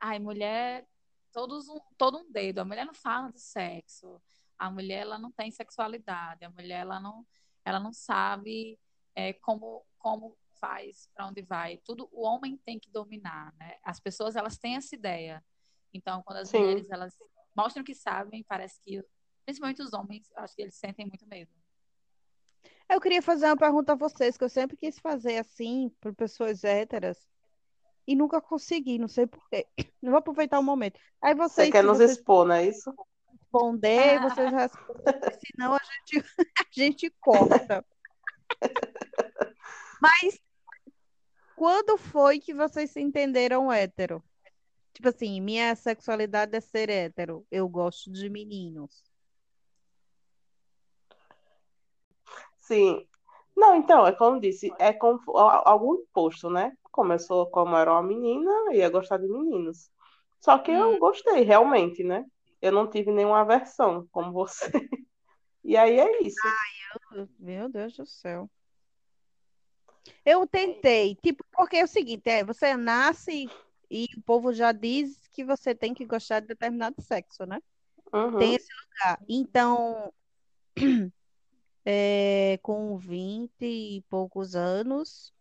Ai, 0.00 0.18
mulher, 0.18 0.88
todos 1.32 1.68
um, 1.68 1.78
todo 1.96 2.18
um 2.18 2.32
dedo. 2.32 2.58
A 2.58 2.64
mulher 2.64 2.84
não 2.84 2.94
fala 2.94 3.30
de 3.30 3.40
sexo. 3.40 4.20
A 4.58 4.70
mulher 4.70 5.02
ela 5.02 5.18
não 5.18 5.30
tem 5.30 5.52
sexualidade. 5.52 6.44
A 6.44 6.50
mulher 6.50 6.80
ela 6.80 6.98
não, 6.98 7.26
ela 7.66 7.80
não 7.80 7.92
sabe 7.92 8.78
é, 9.14 9.32
como 9.32 9.84
como 9.98 10.38
faz, 10.60 11.10
para 11.12 11.26
onde 11.26 11.42
vai. 11.42 11.78
Tudo 11.78 12.08
o 12.12 12.22
homem 12.22 12.56
tem 12.64 12.78
que 12.78 12.90
dominar, 12.90 13.52
né? 13.58 13.76
As 13.82 13.98
pessoas 13.98 14.36
elas 14.36 14.56
têm 14.56 14.76
essa 14.76 14.94
ideia. 14.94 15.44
Então, 15.92 16.22
quando 16.22 16.38
as 16.38 16.48
Sim. 16.48 16.60
mulheres 16.60 16.88
elas 16.90 17.12
mostram 17.54 17.82
que 17.82 17.94
sabem, 17.94 18.44
parece 18.48 18.80
que 18.80 19.04
principalmente 19.44 19.82
os 19.82 19.92
homens, 19.92 20.30
acho 20.36 20.54
que 20.54 20.62
eles 20.62 20.76
sentem 20.76 21.06
muito 21.06 21.26
medo. 21.26 21.50
Eu 22.88 23.00
queria 23.00 23.20
fazer 23.20 23.46
uma 23.46 23.56
pergunta 23.56 23.92
a 23.92 23.96
vocês, 23.96 24.36
que 24.36 24.44
eu 24.44 24.48
sempre 24.48 24.76
quis 24.76 24.98
fazer 24.98 25.38
assim, 25.38 25.90
para 26.00 26.12
pessoas 26.12 26.62
héteras, 26.62 27.28
e 28.06 28.14
nunca 28.14 28.40
consegui, 28.40 28.98
não 28.98 29.08
sei 29.08 29.26
por 29.26 29.48
quê. 29.48 29.66
Não 30.00 30.10
vou 30.12 30.18
aproveitar 30.18 30.58
o 30.60 30.62
momento. 30.62 31.00
Aí 31.20 31.34
Você 31.34 31.66
vocês, 31.66 31.70
quer 31.70 31.80
se 31.80 31.86
nos 31.86 31.98
vocês 31.98 32.12
expor, 32.12 32.46
não 32.46 32.54
é 32.54 32.66
isso? 32.66 32.94
responder, 33.56 34.20
vocês 34.20 34.50
respondem, 34.52 35.38
senão 35.46 35.74
a 35.74 35.80
gente, 36.08 36.26
a 36.58 36.64
gente 36.72 37.10
corta. 37.20 37.84
Mas 40.00 40.38
quando 41.54 41.96
foi 41.96 42.38
que 42.38 42.54
vocês 42.54 42.90
se 42.90 43.00
entenderam 43.00 43.72
hétero? 43.72 44.22
Tipo 44.92 45.08
assim, 45.08 45.40
minha 45.40 45.74
sexualidade 45.74 46.56
é 46.56 46.60
ser 46.60 46.88
hétero. 46.88 47.46
Eu 47.50 47.68
gosto 47.68 48.10
de 48.10 48.28
meninos. 48.30 49.04
Sim. 52.58 53.06
Não, 53.56 53.74
então, 53.76 54.06
é 54.06 54.12
como 54.12 54.40
disse, 54.40 54.70
é 54.78 54.92
como 54.92 55.20
a- 55.38 55.70
algum 55.70 55.94
imposto, 55.94 56.50
né? 56.50 56.76
Começou 56.90 57.46
como 57.50 57.76
era 57.76 57.92
uma 57.92 58.02
menina, 58.02 58.50
ia 58.72 58.88
gostar 58.90 59.18
de 59.18 59.28
meninos. 59.28 59.90
Só 60.40 60.58
que 60.58 60.70
eu 60.70 60.98
gostei, 60.98 61.42
realmente, 61.42 62.02
né? 62.04 62.24
Eu 62.60 62.72
não 62.72 62.88
tive 62.88 63.10
nenhuma 63.10 63.40
aversão, 63.40 64.06
como 64.10 64.32
você. 64.32 64.70
E 65.66 65.76
aí 65.76 65.98
é 65.98 66.22
isso. 66.22 66.36
Meu 67.40 67.68
Deus 67.68 67.96
do 67.96 68.06
céu. 68.06 68.48
Eu 70.24 70.46
tentei, 70.46 71.16
tipo, 71.16 71.44
porque 71.52 71.78
é 71.78 71.84
o 71.84 71.88
seguinte, 71.88 72.30
é, 72.30 72.44
você 72.44 72.76
nasce 72.76 73.50
e 73.90 74.06
o 74.16 74.22
povo 74.22 74.52
já 74.52 74.70
diz 74.70 75.26
que 75.32 75.44
você 75.44 75.74
tem 75.74 75.92
que 75.92 76.04
gostar 76.04 76.38
de 76.38 76.46
determinado 76.46 77.02
sexo, 77.02 77.44
né? 77.44 77.60
Uhum. 78.12 78.38
Tem 78.38 78.54
esse 78.54 78.68
lugar. 78.72 79.20
Então, 79.28 80.12
é, 81.84 82.60
com 82.62 82.96
20 82.96 83.50
e 83.60 84.04
poucos 84.08 84.54
anos, 84.54 85.34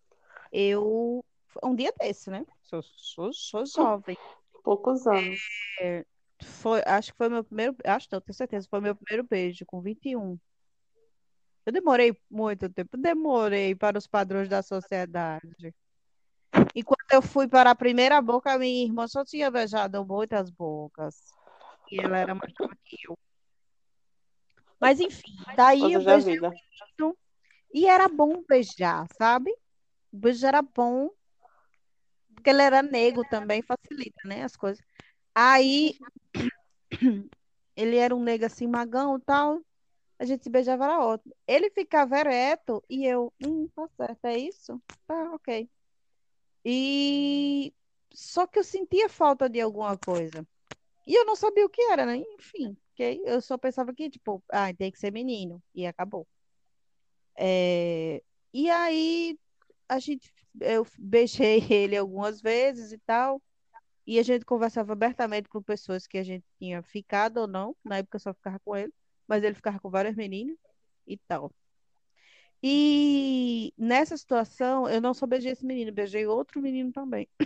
eu. 0.52 1.24
Um 1.64 1.76
dia 1.76 1.94
desse, 2.00 2.32
né? 2.32 2.44
Sou, 2.64 2.82
sou, 2.82 3.32
sou 3.32 3.64
jovem. 3.78 4.18
Poucos 4.64 5.06
anos. 5.06 5.40
Foi, 6.46 6.82
acho 6.86 7.12
que 7.12 7.18
foi 7.18 7.30
meu 7.30 7.44
primeiro. 7.44 7.76
Acho 7.84 8.08
não, 8.12 8.22
tenho 8.22 8.36
certeza. 8.36 8.68
Foi 8.70 8.80
meu 8.80 8.96
primeiro 8.96 9.28
beijo, 9.28 9.66
com 9.66 9.82
21. 9.82 10.40
Eu 11.66 11.74
demorei 11.74 12.16
muito 12.30 12.70
tempo. 12.70 12.96
Demorei 12.96 13.74
para 13.76 13.98
os 13.98 14.08
padrões 14.08 14.48
da 14.48 14.62
sociedade. 14.62 15.74
E 16.74 16.84
quando 16.84 17.12
eu 17.12 17.22
fui 17.22 17.48
para 17.48 17.72
a 17.72 17.76
primeira 17.76 18.22
boca, 18.22 18.58
minha 18.58 18.86
irmã 18.86 19.08
só 19.08 19.26
tinha 19.26 19.50
beijado 19.50 20.06
muitas 20.06 20.50
bocas. 20.50 21.34
E 21.92 22.00
ela 22.00 22.18
era 22.18 22.36
mais 22.36 22.54
nova 22.60 22.76
que 22.84 22.98
eu. 23.08 23.18
Mas 24.80 25.00
enfim, 25.00 25.36
daí 25.56 25.94
eu 25.94 26.04
beijei 26.04 26.36
vida. 26.36 26.54
E 27.74 27.88
era 27.88 28.08
bom 28.08 28.44
beijar, 28.48 29.08
sabe? 29.18 29.52
O 30.12 30.18
beijo 30.18 30.46
era 30.46 30.62
bom, 30.62 31.10
porque 32.34 32.50
ele 32.50 32.62
era 32.62 32.82
negro 32.82 33.24
também, 33.30 33.62
facilita, 33.62 34.22
né, 34.24 34.44
as 34.44 34.56
coisas. 34.56 34.86
Aí, 35.36 35.98
ele 37.76 37.98
era 37.98 38.16
um 38.16 38.24
negro 38.24 38.46
assim, 38.48 38.68
magão 38.68 39.18
e 39.18 39.22
tal, 39.22 39.62
a 40.20 40.26
gente 40.26 40.44
se 40.44 40.50
beijava, 40.50 40.86
era 40.86 41.00
ótimo. 41.02 41.36
Ele 41.48 41.70
ficava 41.72 42.18
ereto 42.20 42.84
e 42.90 43.06
eu, 43.08 43.34
hum, 43.42 43.70
tá 43.76 43.88
certo, 43.98 44.26
é 44.26 44.38
isso? 44.40 44.82
Tá, 45.08 45.32
ok. 45.34 45.70
E 46.66 47.74
só 48.14 48.48
que 48.48 48.60
eu 48.60 48.64
sentia 48.64 49.10
falta 49.10 49.50
de 49.50 49.62
alguma 49.62 49.98
coisa. 49.98 50.48
E 51.08 51.16
eu 51.20 51.26
não 51.26 51.36
sabia 51.38 51.66
o 51.66 51.70
que 51.70 51.82
era, 51.84 52.06
né? 52.06 52.18
Enfim, 52.18 52.78
ok? 52.94 53.22
Eu 53.26 53.42
só 53.42 53.58
pensava 53.58 53.94
que, 53.94 54.10
tipo, 54.10 54.44
ah, 54.52 54.74
tem 54.76 54.92
que 54.92 55.00
ser 55.00 55.12
menino, 55.12 55.64
e 55.76 55.88
acabou. 55.88 56.28
É, 57.38 58.22
E 58.54 58.70
aí 58.70 59.38
a 59.90 60.00
gente, 60.00 60.32
eu 60.62 60.86
beijei 61.00 61.60
ele 61.72 61.98
algumas 61.98 62.42
vezes 62.42 62.92
e 62.94 63.00
tal, 63.00 63.42
e 64.08 64.20
a 64.20 64.24
gente 64.24 64.46
conversava 64.46 64.94
abertamente 64.94 65.50
com 65.50 65.62
pessoas 65.62 66.06
que 66.08 66.18
a 66.18 66.24
gente 66.24 66.46
tinha 66.60 66.82
ficado 66.84 67.38
ou 67.38 67.48
não, 67.48 67.76
na 67.84 67.98
época 67.98 68.18
eu 68.18 68.20
só 68.22 68.34
ficava 68.34 68.60
com 68.60 68.76
ele. 68.76 68.94
mas 69.28 69.44
ele 69.44 69.56
ficava 69.56 69.80
com 69.80 69.90
várias 69.90 70.16
meninas 70.16 70.56
e 71.08 71.18
tal. 71.18 71.52
E 72.62 73.74
nessa 73.78 74.16
situação, 74.18 74.88
eu 74.90 75.00
não 75.02 75.14
só 75.14 75.26
beijei 75.28 75.52
esse 75.52 75.66
menino, 75.66 75.92
beijei 75.92 76.26
outro 76.26 76.62
menino 76.62 76.92
também. 76.92 77.28
Hum. 77.40 77.46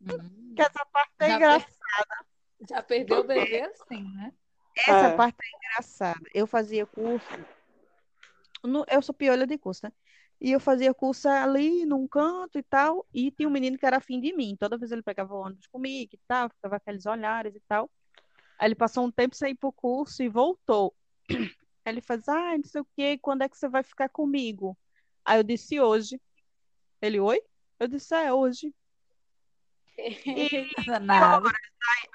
Que 0.56 0.60
essa 0.62 0.84
parte 0.86 1.12
é 1.20 1.28
Já 1.28 1.36
engraçada. 1.36 2.26
Já 2.68 2.82
perdeu 2.82 3.20
o 3.20 3.24
bebê 3.24 3.62
assim, 3.62 4.02
né? 4.14 4.32
Essa 4.76 5.06
É. 5.08 5.16
parte 5.16 5.38
é 5.42 5.56
engraçada. 5.56 6.20
Eu 6.34 6.46
fazia 6.46 6.84
curso. 6.86 7.26
no- 8.62 8.84
eu 8.88 9.00
sou 9.02 9.14
piolha 9.14 9.46
de 9.46 9.56
curso, 9.58 9.86
né? 9.86 9.92
E 10.42 10.50
eu 10.50 10.58
fazia 10.58 10.92
curso 10.92 11.28
ali 11.28 11.86
num 11.86 12.08
canto 12.08 12.58
e 12.58 12.64
tal. 12.64 13.06
E 13.14 13.30
tinha 13.30 13.48
um 13.48 13.52
menino 13.52 13.78
que 13.78 13.86
era 13.86 13.98
afim 13.98 14.20
de 14.20 14.34
mim. 14.34 14.56
Toda 14.58 14.76
vez 14.76 14.90
ele 14.90 15.00
pegava 15.00 15.32
o 15.32 15.38
ônibus 15.40 15.68
comigo 15.68 16.10
e 16.14 16.20
tal, 16.26 16.50
ficava 16.50 16.76
aqueles 16.76 17.06
olhares 17.06 17.54
e 17.54 17.60
tal. 17.68 17.88
Aí 18.58 18.66
ele 18.66 18.74
passou 18.74 19.04
um 19.04 19.10
tempo 19.10 19.36
sem 19.36 19.52
ir 19.52 19.54
pro 19.54 19.72
curso 19.72 20.20
e 20.20 20.28
voltou. 20.28 20.92
Aí 21.30 21.46
ele 21.86 22.00
faz, 22.00 22.28
ah, 22.28 22.56
não 22.56 22.64
sei 22.64 22.80
o 22.80 22.86
quê, 22.96 23.16
quando 23.22 23.42
é 23.42 23.48
que 23.48 23.56
você 23.56 23.68
vai 23.68 23.84
ficar 23.84 24.08
comigo? 24.08 24.76
Aí 25.24 25.38
eu 25.38 25.44
disse 25.44 25.80
hoje. 25.80 26.20
Ele, 27.00 27.20
oi? 27.20 27.40
Eu 27.78 27.86
disse, 27.86 28.12
é 28.12 28.32
hoje. 28.32 28.74
Danado. 30.88 31.48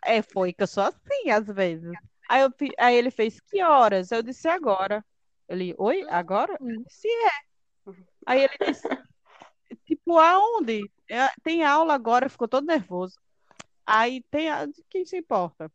É, 0.03 0.21
foi 0.21 0.51
que 0.51 0.63
eu 0.63 0.67
sou 0.67 0.83
assim, 0.83 1.29
às 1.31 1.47
vezes. 1.47 1.93
Aí, 2.27 2.41
eu, 2.41 2.53
aí 2.77 2.95
ele 2.97 3.09
fez, 3.09 3.39
que 3.39 3.63
horas? 3.63 4.11
Eu 4.11 4.21
disse, 4.21 4.49
agora. 4.49 5.03
Ele, 5.47 5.73
oi, 5.77 6.05
agora? 6.09 6.57
Eu 6.59 6.83
disse, 6.83 7.07
é. 7.07 7.46
Aí 8.25 8.41
ele 8.41 8.57
disse, 8.65 8.87
tipo, 9.85 10.17
aonde? 10.17 10.91
É, 11.09 11.29
Tem 11.43 11.63
aula 11.63 11.93
agora, 11.93 12.29
ficou 12.29 12.47
todo 12.47 12.65
nervoso. 12.65 13.17
Aí 13.85 14.21
tem, 14.29 14.49
a- 14.49 14.67
quem 14.89 15.05
se 15.05 15.17
importa? 15.17 15.71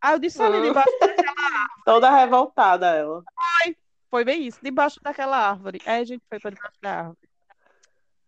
Aí 0.00 0.12
eu 0.14 0.18
disse, 0.18 0.42
ali 0.42 0.58
Hum. 0.58 0.62
debaixo, 0.62 0.92
Toda 1.84 2.10
revoltada 2.10 2.86
ela. 2.94 3.22
foi 4.10 4.24
bem 4.24 4.46
isso, 4.46 4.58
debaixo 4.62 5.00
daquela 5.02 5.36
árvore. 5.36 5.80
Aí 5.86 6.00
a 6.00 6.04
gente 6.04 6.22
foi 6.28 6.38
para 6.40 6.50
debaixo 6.50 6.78
da 6.80 6.96
árvore. 6.98 7.28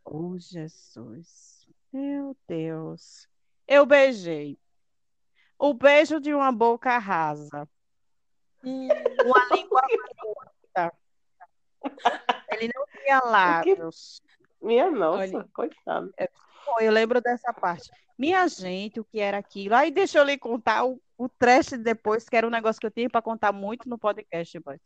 Oh, 0.05 0.37
Jesus. 0.39 1.67
Meu 1.93 2.37
Deus. 2.49 3.29
Eu 3.67 3.85
beijei. 3.87 4.59
O 5.59 5.75
beijo 5.75 6.21
de 6.21 6.33
uma 6.35 6.51
boca 6.51 6.97
rasa. 6.99 7.69
Uma 8.63 9.45
língua 9.53 9.81
tinha 13.03 13.21
lábios. 13.21 14.23
Minha 14.61 14.91
nossa, 14.93 15.37
Olha. 15.37 15.49
coitado. 15.53 16.13
Pô, 16.65 16.81
eu 16.81 16.93
lembro 16.93 17.21
dessa 17.21 17.53
parte. 17.53 17.91
Minha 18.19 18.47
gente, 18.49 19.01
o 19.01 19.05
que 19.05 19.19
era 19.19 19.39
aquilo? 19.39 19.75
Aí 19.75 19.91
deixa 19.91 20.19
eu 20.19 20.25
lhe 20.25 20.37
contar 20.37 20.85
o, 20.85 21.01
o 21.17 21.29
trash 21.29 21.71
depois, 21.71 22.29
que 22.29 22.37
era 22.37 22.47
um 22.47 22.51
negócio 22.51 22.79
que 22.79 22.87
eu 22.87 22.91
tinha 22.91 23.09
para 23.09 23.23
contar 23.23 23.53
muito 23.53 23.89
no 23.89 23.99
podcast, 23.99 24.59
boys. 24.61 24.81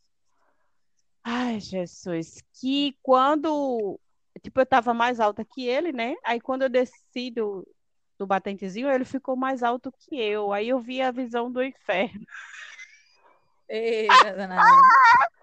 Ai, 1.25 1.59
Jesus, 1.59 2.43
que 2.61 2.97
quando, 3.03 3.99
tipo, 4.43 4.61
eu 4.61 4.67
tava 4.67 4.93
mais 4.95 5.19
alta 5.19 5.45
que 5.45 5.67
ele, 5.67 5.91
né? 5.91 6.15
Aí 6.23 6.41
quando 6.41 6.63
eu 6.63 6.69
desci 6.69 7.31
do, 7.31 7.67
do 8.19 8.27
batentezinho, 8.27 8.91
ele 8.91 9.05
ficou 9.05 9.35
mais 9.35 9.63
alto 9.63 9.93
que 9.93 10.21
eu. 10.21 10.53
Aí 10.53 10.69
eu 10.69 10.81
vi 10.81 11.01
a 11.01 11.11
visão 11.11 11.51
do 11.51 11.63
inferno. 11.63 12.25
Eita, 13.69 14.33
danado. 14.35 14.63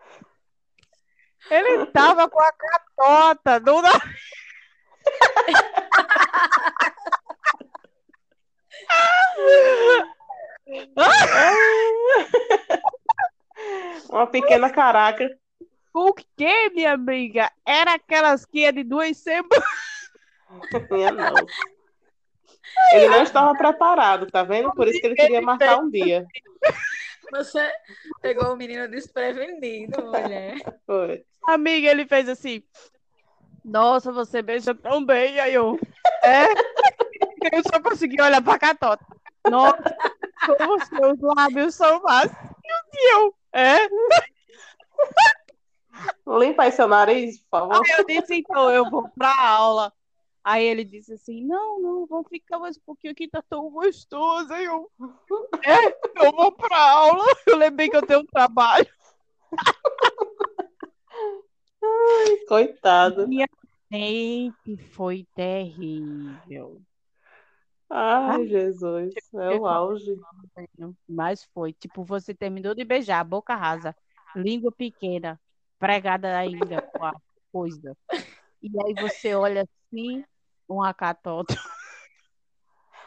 Ele 1.49 1.85
tava 1.87 2.29
com 2.29 2.39
a 2.39 2.51
catota 2.51 3.59
do. 3.59 3.81
Uma 14.09 14.27
pequena 14.27 14.69
caraca. 14.69 15.27
O 15.93 16.13
quê, 16.13 16.69
minha 16.73 16.93
amiga? 16.93 17.51
Era 17.65 17.95
aquelas 17.95 18.45
que 18.45 18.63
é 18.63 18.71
de 18.71 18.83
duas 18.83 19.17
semanas. 19.17 19.63
Minha 20.89 21.11
nossa. 21.11 21.45
Ele 22.93 23.09
não 23.09 23.23
estava 23.23 23.53
preparado, 23.55 24.27
tá 24.27 24.43
vendo? 24.43 24.71
Por 24.71 24.87
isso 24.87 24.99
que 24.99 25.07
ele 25.07 25.15
queria 25.15 25.41
marcar 25.41 25.79
um 25.79 25.89
dia. 25.89 26.25
Você 27.31 27.71
pegou 28.21 28.53
o 28.53 28.57
menino 28.57 28.87
desprevenido, 28.89 30.03
mulher. 30.03 30.55
Foi. 30.85 31.23
Amiga, 31.47 31.89
ele 31.89 32.05
fez 32.05 32.27
assim. 32.29 32.63
Nossa, 33.63 34.11
você 34.11 34.41
beija 34.41 34.75
tão 34.75 35.05
bem. 35.05 35.39
Aí 35.39 35.53
eu. 35.53 35.79
É? 36.23 36.45
Eu 37.51 37.63
só 37.63 37.81
consegui 37.81 38.21
olhar 38.21 38.39
pra 38.39 38.59
catota. 38.59 39.03
Nossa, 39.49 39.97
como 40.45 40.75
os 40.75 40.83
seus 40.83 41.19
lábios 41.19 41.73
são 41.73 41.99
macios. 42.03 42.35
E 42.93 43.15
eu. 43.15 43.35
É? 43.51 43.77
Limpa 46.27 46.63
aí 46.63 46.71
seu 46.71 46.87
nariz, 46.87 47.39
por 47.39 47.61
favor. 47.61 47.81
Aí 47.83 47.91
eu 47.97 48.05
disse, 48.05 48.35
então, 48.35 48.69
eu 48.69 48.87
vou 48.89 49.09
pra 49.17 49.33
aula. 49.35 49.91
Aí 50.43 50.65
ele 50.65 50.83
disse 50.83 51.13
assim, 51.13 51.45
não, 51.45 51.79
não, 51.79 52.05
vou 52.07 52.23
ficar 52.23 52.57
mais 52.57 52.75
um 52.77 52.81
pouquinho 52.81 53.13
aqui, 53.13 53.27
tá 53.27 53.43
tão 53.47 53.69
gostoso. 53.69 54.51
Aí 54.51 54.65
eu, 54.65 54.91
é, 55.63 56.25
eu 56.25 56.31
vou 56.31 56.51
pra 56.51 56.77
aula. 56.77 57.23
Eu 57.45 57.57
lembrei 57.57 57.89
que 57.89 57.95
eu 57.95 58.05
tenho 58.05 58.21
um 58.21 58.25
trabalho. 58.25 58.87
Coitado. 62.47 63.27
Gente, 63.91 64.77
foi 64.93 65.27
terrível. 65.35 66.81
Ai, 67.89 68.47
Jesus. 68.47 69.13
É 69.33 69.49
o 69.49 69.67
auge. 69.67 70.17
Mas 71.07 71.43
foi, 71.53 71.73
tipo, 71.73 72.03
você 72.03 72.33
terminou 72.33 72.73
de 72.73 72.85
beijar, 72.85 73.23
boca 73.25 73.53
rasa, 73.53 73.95
língua 74.35 74.71
pequena, 74.71 75.39
pregada 75.77 76.37
ainda 76.37 76.81
com 76.81 77.03
a 77.03 77.13
coisa. 77.51 77.97
E 78.61 78.69
aí 78.81 78.93
você 78.93 79.35
olha 79.35 79.63
assim, 79.63 80.23
uma 80.73 80.93
catota. 80.93 81.53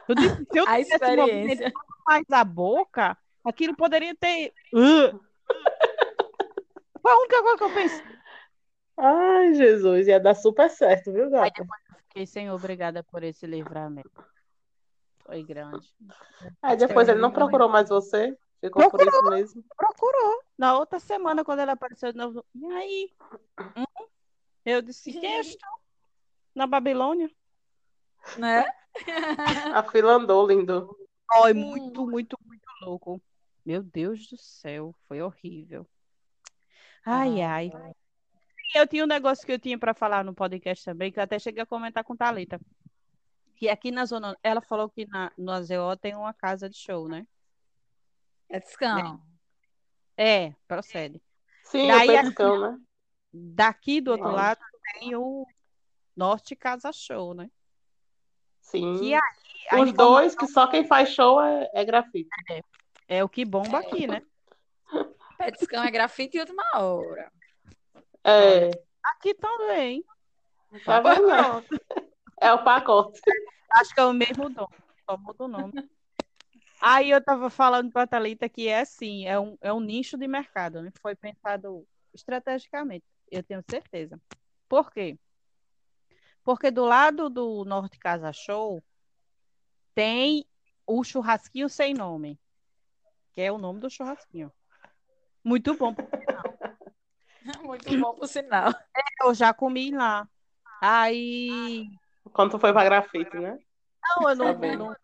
Eu 0.06 0.14
disse, 0.14 0.36
se 0.52 0.58
eu 0.58 0.64
A 0.68 0.76
tivesse 0.76 0.92
experiência. 0.94 1.72
mais 2.06 2.24
a 2.30 2.44
boca, 2.44 3.16
aquilo 3.42 3.74
poderia 3.74 4.14
ter. 4.14 4.52
Uh! 4.70 5.18
Foi 7.00 7.10
a 7.10 7.16
única 7.16 7.42
coisa 7.42 7.56
que 7.56 7.64
eu 7.64 7.72
pensei. 7.74 8.04
Ai, 8.98 9.54
Jesus. 9.54 10.06
Ia 10.06 10.20
dar 10.20 10.34
super 10.34 10.68
certo, 10.68 11.10
viu, 11.10 11.24
Aí 11.24 11.30
gata? 11.30 11.62
depois 11.62 11.80
eu 11.88 11.96
fiquei, 12.00 12.26
Senhor, 12.26 12.54
obrigada 12.54 13.02
por 13.02 13.22
esse 13.22 13.46
livramento. 13.46 14.22
Foi 15.24 15.42
grande. 15.42 15.88
Aí 16.60 16.76
depois 16.76 17.08
ele 17.08 17.20
não 17.20 17.32
procurou 17.32 17.70
mais 17.70 17.88
você? 17.88 18.36
Ficou 18.60 18.90
por 18.90 19.00
isso 19.00 19.22
mesmo? 19.30 19.64
Procurou. 19.74 20.42
Na 20.58 20.76
outra 20.78 20.98
semana, 20.98 21.42
quando 21.44 21.60
ele 21.60 21.70
apareceu 21.70 22.12
de 22.12 22.18
novo, 22.18 22.44
e 22.54 22.66
aí? 22.74 23.10
Hum? 23.74 24.06
Eu 24.66 24.82
disse, 24.82 25.10
que 25.12 25.26
estou 25.26 25.70
na 26.54 26.66
Babilônia. 26.66 27.30
Né? 28.38 28.64
A 29.74 29.82
fila 29.82 30.14
andou, 30.14 30.46
lindo. 30.46 30.96
Foi 31.32 31.52
muito, 31.52 32.06
muito, 32.06 32.38
muito 32.44 32.68
louco. 32.82 33.20
Meu 33.64 33.82
Deus 33.82 34.26
do 34.28 34.36
céu, 34.36 34.94
foi 35.08 35.20
horrível. 35.22 35.86
Ai, 37.04 37.40
ai. 37.42 37.72
Eu 38.74 38.86
tinha 38.86 39.04
um 39.04 39.08
negócio 39.08 39.44
que 39.44 39.52
eu 39.52 39.58
tinha 39.58 39.78
para 39.78 39.94
falar 39.94 40.24
no 40.24 40.34
podcast 40.34 40.84
também, 40.84 41.10
que 41.12 41.18
eu 41.18 41.22
até 41.22 41.38
cheguei 41.38 41.62
a 41.62 41.66
comentar 41.66 42.04
com 42.04 42.16
Thalita. 42.16 42.60
Que 43.56 43.68
aqui 43.68 43.90
na 43.90 44.04
zona, 44.04 44.36
ela 44.42 44.60
falou 44.60 44.88
que 44.88 45.06
na, 45.06 45.30
no 45.38 45.52
AZO 45.52 45.96
tem 46.00 46.14
uma 46.14 46.34
casa 46.34 46.68
de 46.68 46.76
show, 46.76 47.08
né? 47.08 47.26
É 48.48 48.58
descão. 48.60 49.22
É, 50.16 50.54
procede. 50.68 51.22
Sim, 51.64 51.88
Daí 51.88 52.08
o 52.08 52.18
a- 52.18 52.22
pescão, 52.22 52.60
né? 52.60 52.80
Daqui 53.32 54.00
do 54.00 54.12
outro 54.12 54.26
Nossa. 54.26 54.36
lado 54.36 54.60
tem 54.94 55.16
o 55.16 55.46
Norte 56.16 56.54
Casa 56.54 56.92
Show, 56.92 57.34
né? 57.34 57.50
Sim. 58.64 58.98
Que 58.98 59.14
aí 59.14 59.20
a 59.70 59.76
Os 59.82 59.88
informação 59.90 59.94
dois, 59.94 60.34
que 60.34 60.46
só 60.46 60.66
quem 60.66 60.84
faz 60.86 61.10
show 61.10 61.40
é, 61.40 61.70
é 61.74 61.84
grafite. 61.84 62.28
é 63.06 63.22
o 63.22 63.28
que 63.28 63.44
bomba 63.44 63.78
aqui, 63.78 64.06
né? 64.06 64.22
Pé 65.38 65.50
descão 65.50 65.84
é 65.84 65.90
grafite 65.90 66.36
e 66.36 66.40
última 66.40 66.62
hora. 66.74 67.30
É, 68.24 68.70
Aqui 69.04 69.34
também. 69.34 70.02
tá 70.84 71.00
vendo? 71.00 71.28
É 72.40 72.52
o 72.52 72.64
pacote. 72.64 73.20
Acho 73.72 73.94
que 73.94 74.00
é 74.00 74.04
o 74.04 74.12
mesmo 74.12 74.48
dono, 74.48 74.68
só 75.08 75.16
muda 75.16 75.44
o 75.44 75.48
nome. 75.48 75.88
Aí 76.80 77.10
eu 77.10 77.22
tava 77.22 77.50
falando 77.50 77.90
pra 77.92 78.06
Thalita 78.06 78.48
que 78.48 78.68
é 78.68 78.80
assim, 78.80 79.26
é 79.26 79.38
um, 79.38 79.58
é 79.60 79.72
um 79.72 79.80
nicho 79.80 80.16
de 80.16 80.26
mercado, 80.26 80.80
né? 80.82 80.90
Foi 81.02 81.14
pensado 81.14 81.86
estrategicamente, 82.14 83.04
eu 83.30 83.42
tenho 83.42 83.62
certeza. 83.68 84.20
Por 84.68 84.90
quê? 84.90 85.18
Porque 86.44 86.70
do 86.70 86.84
lado 86.84 87.30
do 87.30 87.64
Norte 87.64 87.98
Casa 87.98 88.30
Show 88.32 88.84
tem 89.94 90.44
o 90.86 91.02
churrasquinho 91.02 91.68
sem 91.70 91.94
nome, 91.94 92.38
que 93.32 93.40
é 93.40 93.50
o 93.50 93.56
nome 93.56 93.80
do 93.80 93.88
churrasquinho. 93.88 94.52
Muito 95.42 95.74
bom. 95.74 95.94
Muito 97.62 97.98
bom 97.98 98.14
por 98.14 98.28
sinal. 98.28 98.72
Eu 99.22 99.34
já 99.34 99.52
comi 99.52 99.90
lá. 99.90 100.28
Aí 100.80 101.88
Quando 102.32 102.52
tu 102.52 102.58
foi 102.58 102.72
pra 102.72 102.84
grafite, 102.84 103.36
né? 103.36 103.58
Não, 104.16 104.30
eu 104.30 104.36
não, 104.36 104.60
Tá 104.60 104.76
não- 104.76 104.96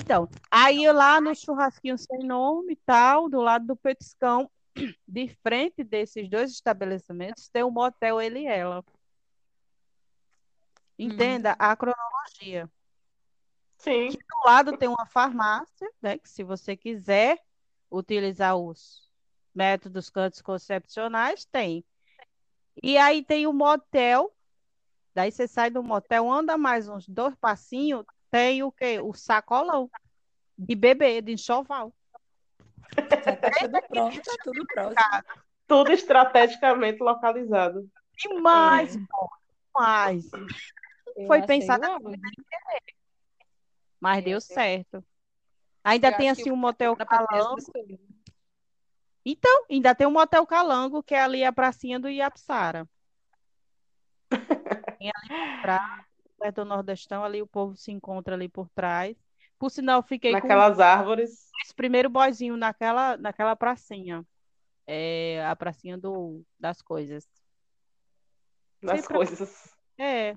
Então, 0.00 0.28
aí 0.50 0.90
lá 0.92 1.20
no 1.20 1.34
churrasquinho 1.34 1.98
sem 1.98 2.20
nome 2.20 2.72
e 2.72 2.76
tal, 2.76 3.28
do 3.28 3.40
lado 3.40 3.66
do 3.66 3.76
petiscão, 3.76 4.50
de 5.06 5.28
frente 5.42 5.84
desses 5.84 6.28
dois 6.28 6.50
estabelecimentos, 6.50 7.48
tem 7.48 7.62
o 7.62 7.70
motel 7.70 8.20
Ele 8.20 8.40
e 8.40 8.46
Ela. 8.46 8.82
Entenda 10.98 11.52
Hum. 11.52 11.56
a 11.58 11.76
cronologia. 11.76 12.70
Sim. 13.78 14.10
Do 14.10 14.46
lado 14.46 14.76
tem 14.76 14.88
uma 14.88 15.06
farmácia, 15.06 15.90
né? 16.00 16.18
Que 16.18 16.28
se 16.28 16.42
você 16.42 16.76
quiser 16.76 17.38
utilizar 17.90 18.56
os 18.56 19.10
métodos 19.54 20.10
anticoncepcionais, 20.16 21.44
tem. 21.44 21.84
E 22.82 22.96
aí 22.98 23.22
tem 23.22 23.46
o 23.46 23.52
motel. 23.52 24.34
Daí 25.14 25.30
você 25.30 25.46
sai 25.46 25.70
do 25.70 25.82
motel, 25.82 26.30
anda 26.30 26.58
mais 26.58 26.88
uns 26.88 27.06
dois 27.08 27.34
passinhos, 27.36 28.04
tem 28.30 28.62
o 28.64 28.72
quê? 28.72 28.98
O 29.00 29.14
sacolão 29.14 29.88
de 30.58 30.74
bebê, 30.74 31.20
de 31.20 31.32
enxoval. 31.32 31.94
Tá 32.96 33.50
tudo 33.60 33.82
pronto, 33.88 34.22
tá 34.22 34.36
tudo 34.42 34.66
próximo. 34.66 35.24
Tudo 35.66 35.92
estrategicamente 35.92 37.00
localizado. 37.00 37.88
Demais, 38.18 38.96
bom, 38.96 39.28
demais. 39.76 40.30
Eu 41.16 41.26
Foi 41.26 41.38
assim, 41.40 41.70
auge. 41.70 42.20
mas 44.00 44.18
Eu 44.18 44.24
deu 44.24 44.40
sei. 44.40 44.54
certo. 44.54 45.04
Ainda 45.82 46.08
Eu 46.08 46.16
tem 46.16 46.30
assim 46.30 46.50
um 46.50 46.56
motel 46.56 46.96
pra 46.96 47.06
calango. 47.06 47.60
Então, 49.24 49.64
ainda 49.70 49.94
tem 49.94 50.06
um 50.06 50.10
motel 50.10 50.46
calango, 50.46 51.02
que 51.02 51.14
é 51.14 51.20
ali 51.22 51.44
a 51.44 51.52
pracinha 51.52 51.98
do 51.98 52.08
Iapsara. 52.08 52.88
Tem 54.98 55.10
ali 55.14 55.62
trás, 55.62 56.04
perto 56.38 56.56
do 56.56 56.64
Nordestão, 56.64 57.24
ali 57.24 57.40
o 57.42 57.46
povo 57.46 57.76
se 57.76 57.90
encontra 57.90 58.34
ali 58.34 58.48
por 58.48 58.68
trás. 58.70 59.16
Por 59.58 59.70
sinal, 59.70 60.02
fiquei 60.02 60.32
com 60.32 60.38
Naquelas 60.38 60.78
árvores. 60.80 61.50
esse 61.62 61.74
primeiro 61.74 62.10
boyzinho 62.10 62.56
naquela, 62.56 63.16
naquela 63.16 63.54
pracinha. 63.56 64.26
É 64.86 65.44
a 65.46 65.56
pracinha 65.56 65.96
do, 65.96 66.42
das 66.58 66.82
coisas. 66.82 67.26
Das 68.82 69.00
Sempre- 69.00 69.16
coisas. 69.16 69.74
É, 69.96 70.36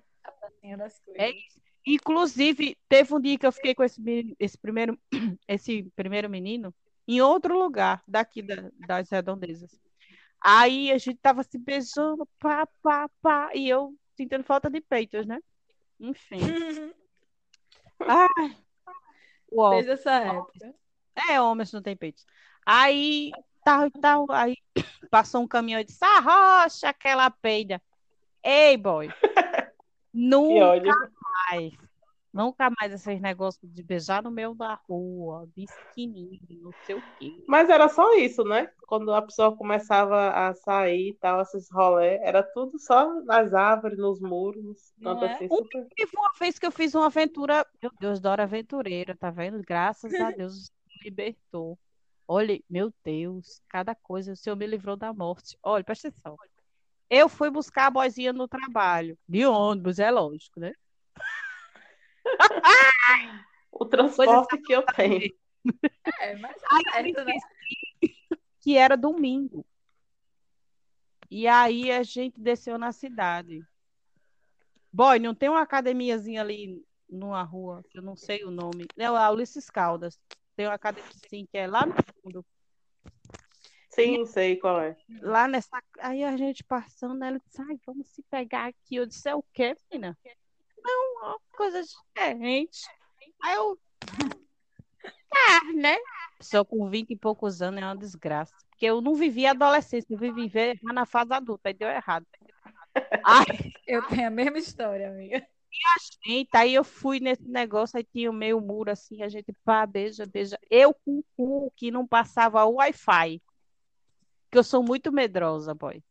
Das 0.78 1.00
coisas. 1.00 1.22
é 1.22 1.32
isso. 1.32 1.62
Inclusive, 1.86 2.78
teve 2.90 3.14
um 3.16 3.20
dia 3.22 3.38
que 3.38 3.48
eu 3.48 3.52
fiquei 3.52 3.74
com 3.74 3.84
esse, 3.84 4.02
esse 4.38 4.58
primeiro, 4.58 5.00
esse 5.48 5.84
primeiro 5.96 6.30
menino 6.30 6.74
em 7.08 7.22
outro 7.22 7.58
lugar 7.58 8.04
daqui 8.06 8.42
da- 8.42 8.70
das 8.86 9.10
redondezas. 9.10 9.80
Aí 10.42 10.92
a 10.92 10.98
gente 10.98 11.18
tava 11.22 11.44
se 11.44 11.58
beijando, 11.58 12.28
pá, 12.40 12.68
pá, 12.84 13.10
pá, 13.22 13.52
e 13.56 13.70
eu 13.70 13.96
sentindo 14.18 14.44
falta 14.44 14.70
de 14.70 14.82
peitos, 14.82 15.26
né? 15.26 15.40
Enfim. 16.00 16.40
Ai, 18.00 18.58
uó. 19.52 19.70
Desde 19.72 19.92
essa 19.92 20.12
época. 20.12 20.76
É, 21.30 21.42
homens 21.42 21.72
não 21.72 21.82
tem 21.82 21.96
peitos. 21.96 22.26
Aí, 22.66 23.32
tal 23.64 23.88
e 23.88 23.92
tal, 23.92 24.26
aí 24.30 24.58
passou 25.10 25.42
um 25.42 25.48
caminhão 25.48 25.80
e 25.80 25.86
disse, 25.86 26.04
arrocha 26.04 26.90
aquela 26.90 27.30
peida. 27.32 27.82
Ei, 28.44 28.78
boy, 28.78 29.10
nunca 30.18 31.12
mais, 31.50 31.74
nunca 32.34 32.70
mais 32.80 32.94
esses 32.94 33.22
negócios 33.22 33.72
de 33.72 33.84
beijar 33.84 34.24
no 34.24 34.32
meio 34.32 34.54
da 34.54 34.76
rua, 34.88 35.48
de 35.56 35.64
esquininho, 35.64 36.40
não 36.62 36.74
sei 36.84 36.96
o 36.96 37.02
quê. 37.20 37.44
Mas 37.48 37.70
era 37.70 37.88
só 37.88 38.16
isso, 38.16 38.44
né? 38.44 38.70
Quando 38.88 39.14
a 39.14 39.22
pessoa 39.22 39.56
começava 39.56 40.30
a 40.32 40.54
sair 40.54 41.10
e 41.10 41.14
tal, 41.16 41.42
esses 41.42 41.70
rolê, 41.72 42.18
era 42.22 42.42
tudo 42.42 42.80
só 42.80 43.22
nas 43.24 43.54
árvores, 43.54 43.98
nos 43.98 44.20
muros, 44.20 44.94
cantos 45.02 45.30
é? 45.30 45.34
assim, 45.34 45.46
Um 45.46 45.58
super. 45.58 45.88
Teve 45.96 46.12
uma 46.16 46.32
vez 46.40 46.60
que 46.60 46.66
eu 46.66 46.72
fiz 46.72 46.96
uma 46.96 47.08
aventura, 47.08 47.66
meu 47.82 47.92
Deus, 48.00 48.20
Dora 48.20 48.44
Aventureira, 48.44 49.16
tá 49.16 49.30
vendo? 49.30 49.62
Graças 49.62 50.14
a 50.14 50.32
Deus 50.32 50.72
me 50.88 51.10
libertou. 51.10 51.78
Olha, 52.28 52.60
meu 52.70 52.94
Deus, 53.06 53.62
cada 53.70 53.96
coisa, 53.96 54.34
o 54.34 54.36
Senhor 54.36 54.56
me 54.56 54.68
livrou 54.68 54.98
da 54.98 55.14
morte. 55.14 55.58
Olha, 55.64 55.84
presta 55.84 56.10
atenção. 56.10 56.36
Eu 57.10 57.30
fui 57.30 57.50
buscar 57.50 57.88
a 57.88 57.92
boizinha 57.92 58.34
no 58.34 58.48
trabalho, 58.48 59.18
de 59.28 59.46
ônibus, 59.46 60.00
é 60.00 60.12
lógico, 60.12 60.60
né? 60.60 60.74
O 63.72 63.86
transporte 63.86 64.58
que 64.58 64.74
eu 64.74 64.84
tenho. 64.84 65.32
É, 66.20 66.36
mas 66.38 66.56
me 66.56 66.92
certo, 66.92 67.26
né? 67.26 67.34
que 68.60 68.76
era 68.76 68.98
domingo. 68.98 69.66
E 71.30 71.48
aí 71.48 71.92
a 71.92 72.02
gente 72.04 72.40
desceu 72.40 72.78
na 72.78 72.92
cidade. 72.92 73.62
Boy, 74.92 75.20
não 75.20 75.36
tem 75.36 75.50
uma 75.50 75.62
academiazinha 75.62 76.42
ali 76.42 76.84
numa 77.10 77.44
rua, 77.44 77.84
que 77.90 77.98
eu 77.98 78.02
não 78.02 78.16
sei 78.16 78.44
o 78.44 78.52
nome. 78.52 78.88
Não, 78.96 79.16
é 79.16 79.24
a 79.24 79.30
Ulisses 79.30 79.70
Caldas. 79.70 80.20
Tem 80.56 80.66
uma 80.66 80.74
academia 80.74 81.10
assim, 81.24 81.46
que 81.46 81.58
é 81.58 81.68
lá 81.68 81.86
no 81.86 81.94
fundo. 82.22 82.46
Sim, 83.98 84.26
sei 84.26 84.58
qual 84.58 84.80
é. 84.82 84.96
Lá 85.22 85.48
nessa. 85.48 85.82
Aí 86.00 86.24
a 86.24 86.38
gente 86.38 86.64
passando, 86.64 87.24
ela 87.24 87.40
disse, 87.40 87.62
ai, 87.62 87.80
vamos 87.86 88.08
se 88.08 88.22
pegar 88.30 88.68
aqui. 88.68 88.96
Eu 88.96 89.06
disse, 89.06 89.28
é 89.28 89.36
o 89.36 89.44
quê, 89.54 89.76
menina? 89.92 90.18
Não, 90.84 91.30
uma 91.30 91.40
coisa 91.56 91.82
diferente. 91.82 92.82
Aí 93.44 93.56
eu. 93.56 93.78
Ah, 95.34 95.74
né? 95.74 95.98
Pessoa 96.38 96.64
com 96.64 96.90
20 96.90 97.12
e 97.12 97.16
poucos 97.16 97.62
anos 97.62 97.82
é 97.82 97.86
uma 97.86 97.96
desgraça. 97.96 98.54
Porque 98.70 98.86
eu 98.86 99.02
não 99.02 99.16
vivi 99.16 99.48
a 99.48 99.52
adolescência, 99.52 100.14
eu 100.14 100.18
vivi 100.18 100.48
já 100.48 100.94
na 100.94 101.06
fase 101.06 101.34
adulta, 101.34 101.70
aí 101.70 101.74
deu 101.74 101.90
errado. 101.90 102.26
Ai, 103.26 103.46
Eu 103.88 104.04
tenho 104.08 104.28
a 104.28 104.32
mesma 104.32 104.58
história, 104.60 105.10
amiga. 105.10 105.46
gente, 106.24 106.50
aí 106.54 106.76
eu 106.76 106.84
fui 106.84 107.20
nesse 107.20 107.48
negócio, 107.48 107.98
aí 107.98 108.04
tinha 108.04 108.30
o 108.30 108.34
meio 108.34 108.62
muro 108.62 108.92
assim, 108.92 109.24
a 109.24 109.30
gente 109.30 109.52
pá, 109.64 109.86
beija, 109.86 110.26
beija. 110.26 110.60
Eu 110.70 110.94
com 110.94 111.20
o 111.20 111.24
cu 111.36 111.74
que 111.76 111.90
não 111.90 112.06
passava 112.06 112.64
o 112.66 112.76
Wi-Fi. 112.76 113.42
Que 114.50 114.58
eu 114.58 114.64
sou 114.64 114.82
muito 114.84 115.12
medrosa, 115.12 115.74
boy. 115.74 116.04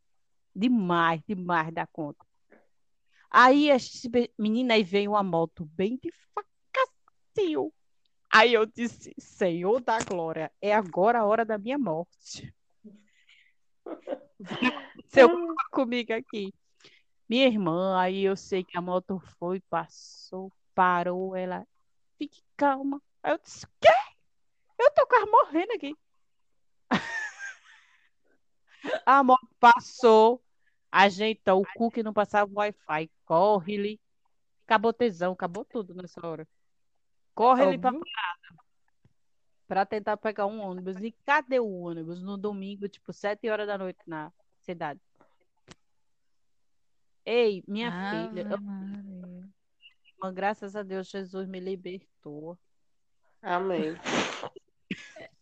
Demais, 0.55 1.21
demais 1.27 1.73
da 1.73 1.85
conta. 1.87 2.25
Aí, 3.29 3.69
a 3.71 3.77
gente 3.77 3.97
se 3.97 4.09
be- 4.09 4.31
menina, 4.37 4.73
aí 4.73 4.83
veio 4.83 5.11
uma 5.11 5.23
moto 5.23 5.65
bem 5.73 5.99
devagarzinho. 6.01 7.73
Aí 8.33 8.53
eu 8.53 8.65
disse, 8.65 9.13
Senhor 9.17 9.81
da 9.81 9.99
glória, 9.99 10.51
é 10.61 10.73
agora 10.73 11.19
a 11.19 11.25
hora 11.25 11.45
da 11.45 11.57
minha 11.57 11.77
morte. 11.77 12.53
Seu 15.07 15.29
comigo 15.71 16.13
aqui. 16.13 16.53
Minha 17.29 17.47
irmã, 17.47 17.99
aí 17.99 18.23
eu 18.23 18.35
sei 18.35 18.63
que 18.63 18.77
a 18.77 18.81
moto 18.81 19.19
foi, 19.37 19.59
passou, 19.69 20.51
parou, 20.73 21.35
ela, 21.35 21.67
fique 22.17 22.41
calma. 22.55 23.01
Aí 23.21 23.33
eu 23.33 23.39
disse, 23.39 23.67
quê? 23.81 23.89
Eu 24.79 24.91
tô 24.91 25.05
quase 25.07 25.29
morrendo 25.29 25.73
aqui. 25.73 25.95
A 29.05 29.23
moto 29.23 29.47
passou, 29.59 30.43
ajeitou 30.91 31.61
o 31.61 31.67
cu 31.75 31.91
que 31.91 32.03
não 32.03 32.13
passava 32.13 32.51
o 32.51 32.55
Wi-Fi. 32.55 33.09
Corre-lhe. 33.25 33.99
Acabou 34.65 34.91
tesão, 34.93 35.31
acabou 35.33 35.63
tudo 35.63 35.93
nessa 35.93 36.25
hora. 36.25 36.47
Corre-lhe 37.33 37.77
pra 37.77 37.89
Óbvio. 37.89 38.03
para 39.67 39.85
tentar 39.85 40.17
pegar 40.17 40.45
um 40.45 40.59
ônibus. 40.59 40.97
E 40.97 41.11
cadê 41.25 41.59
o 41.59 41.69
ônibus? 41.69 42.21
No 42.21 42.37
domingo, 42.37 42.87
tipo, 42.89 43.13
sete 43.13 43.49
horas 43.49 43.67
da 43.67 43.77
noite 43.77 43.99
na 44.05 44.31
cidade. 44.61 44.99
Ei, 47.25 47.63
minha 47.67 47.91
filha, 48.09 48.41
eu- 48.41 48.61
Maria. 48.61 49.49
irmã, 50.15 50.33
graças 50.33 50.75
a 50.75 50.83
Deus, 50.83 51.09
Jesus 51.09 51.47
me 51.47 51.59
libertou. 51.59 52.57
Amém. 53.41 53.95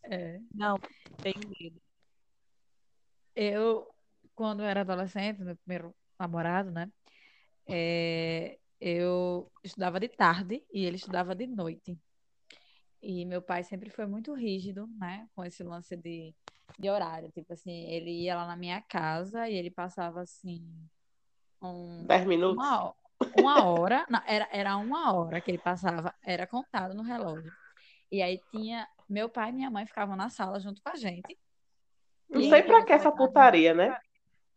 É. 0.03 0.39
Não, 0.53 0.79
tenho 1.21 1.39
medo. 1.59 1.81
Eu, 3.35 3.87
quando 4.33 4.61
eu 4.61 4.65
era 4.67 4.81
adolescente, 4.81 5.41
meu 5.41 5.55
primeiro 5.57 5.93
namorado, 6.19 6.71
né? 6.71 6.91
é, 7.67 8.57
eu 8.79 9.51
estudava 9.63 9.99
de 9.99 10.07
tarde 10.07 10.63
e 10.71 10.85
ele 10.85 10.97
estudava 10.97 11.35
de 11.35 11.47
noite. 11.47 11.97
E 13.01 13.25
meu 13.25 13.41
pai 13.41 13.63
sempre 13.63 13.89
foi 13.89 14.05
muito 14.05 14.33
rígido, 14.33 14.87
né? 14.99 15.27
Com 15.35 15.43
esse 15.43 15.63
lance 15.63 15.95
de, 15.95 16.33
de 16.77 16.89
horário. 16.89 17.31
Tipo 17.31 17.53
assim, 17.53 17.85
ele 17.89 18.11
ia 18.11 18.35
lá 18.35 18.47
na 18.47 18.55
minha 18.55 18.81
casa 18.81 19.47
e 19.49 19.55
ele 19.55 19.69
passava 19.69 20.21
assim 20.21 20.63
um, 21.61 22.05
Dez 22.05 22.25
minutos. 22.25 22.57
uma, 22.57 22.93
uma 23.37 23.63
hora, 23.63 24.05
não, 24.09 24.21
era, 24.25 24.47
era 24.51 24.77
uma 24.77 25.13
hora 25.13 25.39
que 25.39 25.51
ele 25.51 25.57
passava, 25.57 26.13
era 26.23 26.47
contado 26.47 26.93
no 26.93 27.03
relógio. 27.03 27.51
E 28.11 28.21
aí 28.21 28.39
tinha, 28.51 28.87
meu 29.09 29.29
pai 29.29 29.49
e 29.49 29.53
minha 29.53 29.69
mãe 29.69 29.85
ficavam 29.85 30.15
na 30.15 30.29
sala 30.29 30.59
junto 30.59 30.81
com 30.81 30.89
a 30.89 30.95
gente. 30.95 31.37
Não 32.29 32.41
sei 32.41 32.63
quando 32.63 32.85
que 32.85 32.93
essa 32.93 33.11
putaria, 33.11 33.73
né? 33.73 33.97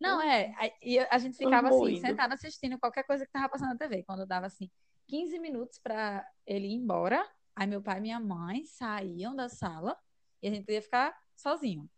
Não, 0.00 0.22
é, 0.22 0.54
e 0.80 0.98
a 0.98 1.18
gente 1.18 1.36
ficava 1.36 1.68
assim, 1.68 1.78
moído. 1.78 2.00
sentada 2.00 2.34
assistindo 2.34 2.78
qualquer 2.78 3.02
coisa 3.02 3.26
que 3.26 3.32
tava 3.32 3.48
passando 3.48 3.70
na 3.70 3.76
TV. 3.76 4.04
Quando 4.04 4.24
dava 4.24 4.46
assim, 4.46 4.70
15 5.08 5.38
minutos 5.38 5.78
pra 5.78 6.24
ele 6.46 6.68
ir 6.68 6.74
embora, 6.74 7.26
aí 7.56 7.66
meu 7.66 7.82
pai 7.82 7.98
e 7.98 8.02
minha 8.02 8.20
mãe 8.20 8.64
saíam 8.64 9.34
da 9.34 9.48
sala 9.48 9.96
e 10.40 10.48
a 10.48 10.50
gente 10.50 10.64
podia 10.64 10.82
ficar 10.82 11.16
sozinho. 11.34 11.88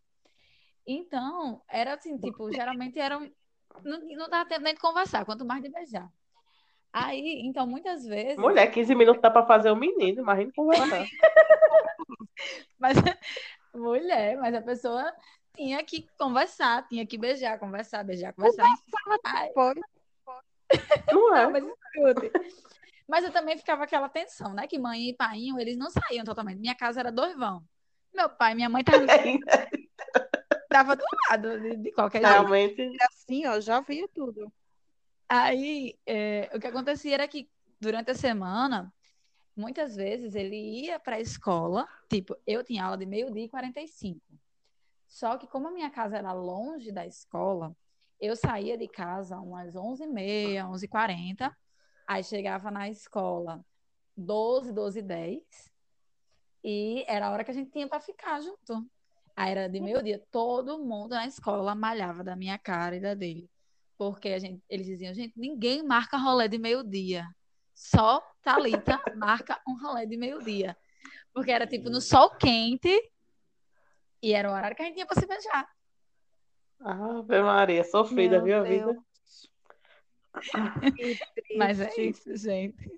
Então, 0.85 1.61
era 1.69 1.93
assim, 1.93 2.17
tipo, 2.17 2.51
geralmente 2.51 2.99
eram. 2.99 3.31
Não, 3.83 3.99
não 4.17 4.29
dava 4.29 4.49
tempo 4.49 4.61
nem 4.61 4.73
de 4.73 4.79
conversar, 4.79 5.23
quanto 5.23 5.45
mais 5.45 5.61
de 5.61 5.69
beijar. 5.69 6.09
Aí, 6.91 7.41
então, 7.45 7.67
muitas 7.67 8.05
vezes. 8.05 8.37
Mulher, 8.37 8.67
15 8.71 8.95
minutos 8.95 9.21
dá 9.21 9.29
pra 9.29 9.45
fazer 9.45 9.71
o 9.71 9.75
menino, 9.75 10.21
imagina 10.21 10.51
conversar. 10.55 11.05
Mas, 12.79 12.97
mulher, 13.75 14.37
mas 14.37 14.55
a 14.55 14.61
pessoa 14.61 15.13
tinha 15.55 15.83
que 15.83 16.07
conversar, 16.17 16.87
tinha 16.87 17.05
que 17.05 17.17
beijar, 17.17 17.59
conversar, 17.59 18.03
beijar, 18.03 18.33
conversar. 18.33 18.67
Foi. 19.53 19.75
Não 21.11 21.35
é? 21.35 21.43
não, 21.43 21.51
mas 21.51 21.63
escute. 21.63 22.31
Mas 23.07 23.25
eu 23.25 23.31
também 23.31 23.57
ficava 23.57 23.83
aquela 23.83 24.07
tensão, 24.07 24.53
né? 24.53 24.67
Que 24.67 24.79
mãe 24.79 25.09
e 25.09 25.13
pai, 25.13 25.49
eles 25.59 25.77
não 25.77 25.89
saíam 25.89 26.23
totalmente. 26.23 26.59
Minha 26.59 26.75
casa 26.75 27.01
era 27.01 27.11
dois 27.11 27.35
vão. 27.35 27.61
Meu 28.13 28.29
pai 28.29 28.53
e 28.53 28.55
minha 28.55 28.69
mãe 28.69 28.83
tava, 28.83 29.05
tava 30.69 30.95
do 30.95 31.03
lado, 31.29 31.59
de, 31.59 31.75
de 31.77 31.91
qualquer 31.91 32.21
jeito. 32.21 32.31
Realmente. 32.31 32.97
Assim, 33.01 33.45
ó, 33.47 33.59
já 33.59 33.81
vi 33.81 34.07
tudo. 34.13 34.51
Aí, 35.27 35.97
é, 36.05 36.49
o 36.53 36.59
que 36.59 36.67
acontecia 36.67 37.13
era 37.13 37.27
que 37.27 37.49
durante 37.79 38.11
a 38.11 38.15
semana, 38.15 38.93
muitas 39.55 39.95
vezes 39.95 40.35
ele 40.35 40.85
ia 40.85 40.99
para 40.99 41.17
a 41.17 41.21
escola, 41.21 41.87
tipo, 42.09 42.35
eu 42.45 42.63
tinha 42.63 42.83
aula 42.83 42.97
de 42.97 43.05
meio-dia 43.05 43.45
e 43.45 43.49
45. 43.49 44.21
Só 45.11 45.37
que 45.37 45.45
como 45.45 45.67
a 45.67 45.71
minha 45.71 45.89
casa 45.89 46.17
era 46.17 46.31
longe 46.31 46.89
da 46.89 47.05
escola, 47.05 47.75
eu 48.17 48.33
saía 48.33 48.77
de 48.77 48.87
casa 48.87 49.37
umas 49.41 49.75
11h30, 49.75 50.63
11h40, 50.63 51.53
aí 52.07 52.23
chegava 52.23 52.71
na 52.71 52.89
escola 52.89 53.61
12, 54.15 54.71
12 54.71 54.99
e 54.99 55.01
10, 55.01 55.71
e 56.63 57.05
era 57.09 57.27
a 57.27 57.31
hora 57.31 57.43
que 57.43 57.51
a 57.51 57.53
gente 57.53 57.69
tinha 57.71 57.89
para 57.89 57.99
ficar 57.99 58.39
junto. 58.39 58.89
Aí 59.35 59.51
era 59.51 59.67
de 59.67 59.81
meio-dia, 59.81 60.23
todo 60.31 60.79
mundo 60.79 61.09
na 61.09 61.27
escola 61.27 61.75
malhava 61.75 62.23
da 62.23 62.37
minha 62.37 62.57
cara 62.57 62.95
e 62.95 63.01
da 63.01 63.13
dele. 63.13 63.49
Porque 63.97 64.29
a 64.29 64.39
gente, 64.39 64.63
eles 64.69 64.87
diziam, 64.87 65.13
gente, 65.13 65.33
ninguém 65.37 65.83
marca 65.83 66.15
rolê 66.15 66.47
de 66.47 66.57
meio-dia. 66.57 67.27
Só 67.75 68.23
Thalita 68.41 68.97
marca 69.17 69.61
um 69.67 69.77
rolê 69.77 70.05
de 70.05 70.15
meio-dia. 70.15 70.77
Porque 71.33 71.51
era 71.51 71.67
tipo 71.67 71.89
no 71.89 71.99
sol 71.99 72.29
quente 72.37 73.10
e 74.21 74.33
era 74.33 74.49
o 74.49 74.53
horário 74.53 74.75
que 74.75 74.81
a 74.81 74.85
gente 74.85 74.95
tinha 74.95 75.05
para 75.05 75.19
se 75.19 75.27
beijar. 75.27 75.67
Ave 76.79 77.41
Maria, 77.41 77.83
sofrida, 77.83 78.37
Meu 78.37 78.43
viu 78.45 78.57
a 78.57 78.63
Deus. 78.63 78.91
vida? 78.91 79.03
Que 81.45 81.57
Mas 81.57 81.79
é 81.79 81.85
triste. 81.87 82.29
isso, 82.29 82.37
gente. 82.37 82.91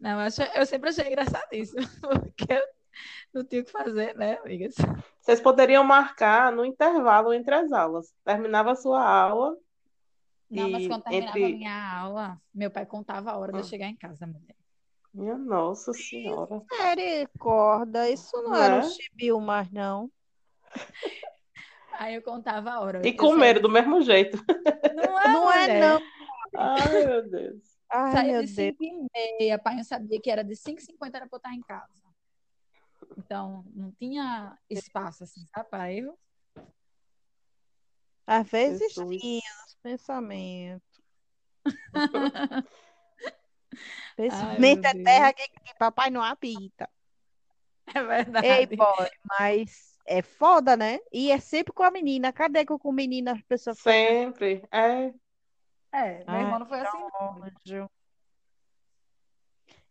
Não, 0.00 0.12
eu, 0.12 0.26
acho- 0.26 0.42
eu 0.42 0.66
sempre 0.66 0.88
achei 0.90 1.06
engraçadíssimo, 1.06 1.82
porque 2.00 2.52
eu 2.52 2.66
não 3.32 3.44
tinha 3.44 3.62
o 3.62 3.64
que 3.64 3.70
fazer, 3.70 4.16
né, 4.16 4.38
amigas? 4.38 4.74
Vocês 5.20 5.40
poderiam 5.40 5.84
marcar 5.84 6.50
no 6.50 6.64
intervalo 6.64 7.32
entre 7.32 7.54
as 7.54 7.70
aulas. 7.72 8.12
Terminava 8.24 8.72
a 8.72 8.76
sua 8.76 9.06
aula 9.06 9.56
Não, 10.50 10.70
mas 10.70 10.86
quando 10.86 11.04
terminava 11.04 11.38
entre. 11.38 11.44
a 11.54 11.56
minha 11.56 11.98
aula, 12.00 12.42
meu 12.52 12.70
pai 12.70 12.84
contava 12.86 13.30
a 13.30 13.36
hora 13.38 13.52
de 13.52 13.58
eu 13.58 13.64
Ah. 13.64 13.68
chegar 13.68 13.86
em 13.86 13.96
casa, 13.96 14.26
mulher. 14.26 14.56
Minha 15.14 15.36
Nossa 15.36 15.92
Senhora. 15.92 16.62
Misericórdia, 16.70 18.10
isso 18.10 18.34
não 18.42 18.50
Não 18.50 18.56
era 18.56 18.74
um 18.76 18.78
é? 18.78 18.82
chibiu 18.90 19.38
mais, 19.40 19.70
não. 19.70 20.10
Aí 21.98 22.14
eu 22.14 22.22
contava 22.22 22.70
a 22.72 22.80
hora. 22.80 23.06
E 23.06 23.10
Eu 23.10 23.16
comer 23.16 23.60
do 23.60 23.68
mesmo 23.68 24.00
jeito. 24.02 24.42
Não 24.94 25.20
é, 25.20 25.28
Não 25.28 25.52
é, 25.52 25.80
não. 25.80 26.02
Ai, 26.56 27.06
meu 27.06 27.30
Deus. 27.30 27.62
Ai, 27.90 28.12
Saía 28.12 28.32
meu 28.32 28.44
de 28.44 28.54
Deus. 28.54 28.76
5 28.78 28.84
e 28.84 29.06
meia, 29.38 29.58
pai 29.58 29.78
eu 29.78 29.84
sabia 29.84 30.20
que 30.20 30.30
era 30.30 30.42
de 30.42 30.56
5 30.56 30.80
e 30.80 30.84
50 30.84 31.16
era 31.18 31.28
pra 31.28 31.36
eu 31.36 31.38
estar 31.38 31.54
em 31.54 31.60
casa. 31.60 31.92
Então, 33.16 33.64
não 33.74 33.92
tinha 33.92 34.56
espaço, 34.70 35.24
assim, 35.24 35.44
sabe, 35.54 35.68
para 35.68 35.92
erro. 35.92 36.18
Às 38.26 38.48
vezes 38.48 38.94
Jesus. 38.94 39.20
tinha 39.20 39.50
nos 39.62 39.74
pensamentos. 39.82 41.02
Ai, 43.74 44.16
Pensamento 44.16 44.82
meu 44.82 44.90
é 44.90 45.04
terra 45.04 45.32
que, 45.32 45.48
que 45.48 45.74
papai 45.78 46.10
não 46.10 46.22
habita. 46.22 46.88
É 47.94 48.02
verdade. 48.02 48.46
Ei, 48.46 48.66
boy, 48.66 49.10
mas 49.24 49.91
é 50.04 50.22
foda, 50.22 50.76
né? 50.76 50.98
E 51.12 51.30
é 51.30 51.38
sempre 51.38 51.72
com 51.72 51.82
a 51.82 51.90
menina. 51.90 52.32
Cadê 52.32 52.64
que 52.64 52.72
eu 52.72 52.78
com 52.78 52.92
menina 52.92 53.32
as 53.32 53.42
pessoas 53.42 53.78
ficam 53.78 53.92
Sempre. 53.92 54.62
É. 54.70 55.12
É, 55.94 56.24
meu 56.24 56.40
irmão 56.40 56.58
não 56.60 56.66
foi 56.66 56.80
assim. 56.80 56.98
não. 56.98 57.38
nojo? 57.38 57.90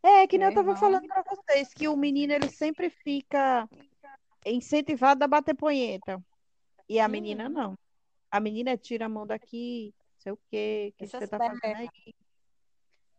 É, 0.03 0.26
que 0.28 0.38
nem 0.38 0.47
eu 0.47 0.51
Meu 0.53 0.55
tava 0.55 0.72
irmão. 0.72 0.76
falando 0.78 1.07
pra 1.07 1.24
vocês, 1.24 1.74
que 1.74 1.88
o 1.88 1.95
menino 1.95 2.34
ele 2.34 2.49
sempre 2.49 2.89
fica 2.89 3.70
incentivado 4.45 5.24
a 5.24 5.28
bater 5.28 5.55
punheta. 5.55 6.20
E 6.89 6.99
a 6.99 7.07
menina 7.07 7.43
Uhum. 7.45 7.49
não. 7.51 7.78
A 8.32 8.39
menina 8.39 8.76
tira 8.78 9.05
a 9.05 9.09
mão 9.09 9.28
daqui, 9.28 9.93
não 10.16 10.20
sei 10.22 10.32
o 10.32 10.39
quê, 10.49 10.93
que 10.97 11.05
você 11.05 11.28
tá 11.28 11.38
fazendo 11.38 11.76
aí. 11.76 11.89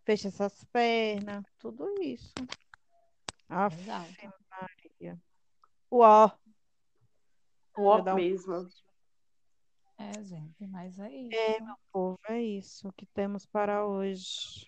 Fecha 0.04 0.26
essas 0.28 0.64
pernas, 0.64 1.44
tudo 1.58 1.88
isso. 2.02 2.34
Aff, 3.48 3.78
Exato. 3.80 4.10
Maria. 4.50 5.20
Uó, 7.76 7.98
O 8.00 8.10
um- 8.10 8.14
mesmo. 8.14 8.68
É, 9.98 10.22
gente, 10.24 10.66
mas 10.66 10.98
é 10.98 11.10
isso. 11.10 11.34
É, 11.36 11.60
meu 11.60 11.74
povo, 11.92 12.18
é 12.28 12.40
isso 12.40 12.92
que 12.96 13.06
temos 13.06 13.46
para 13.46 13.86
hoje. 13.86 14.66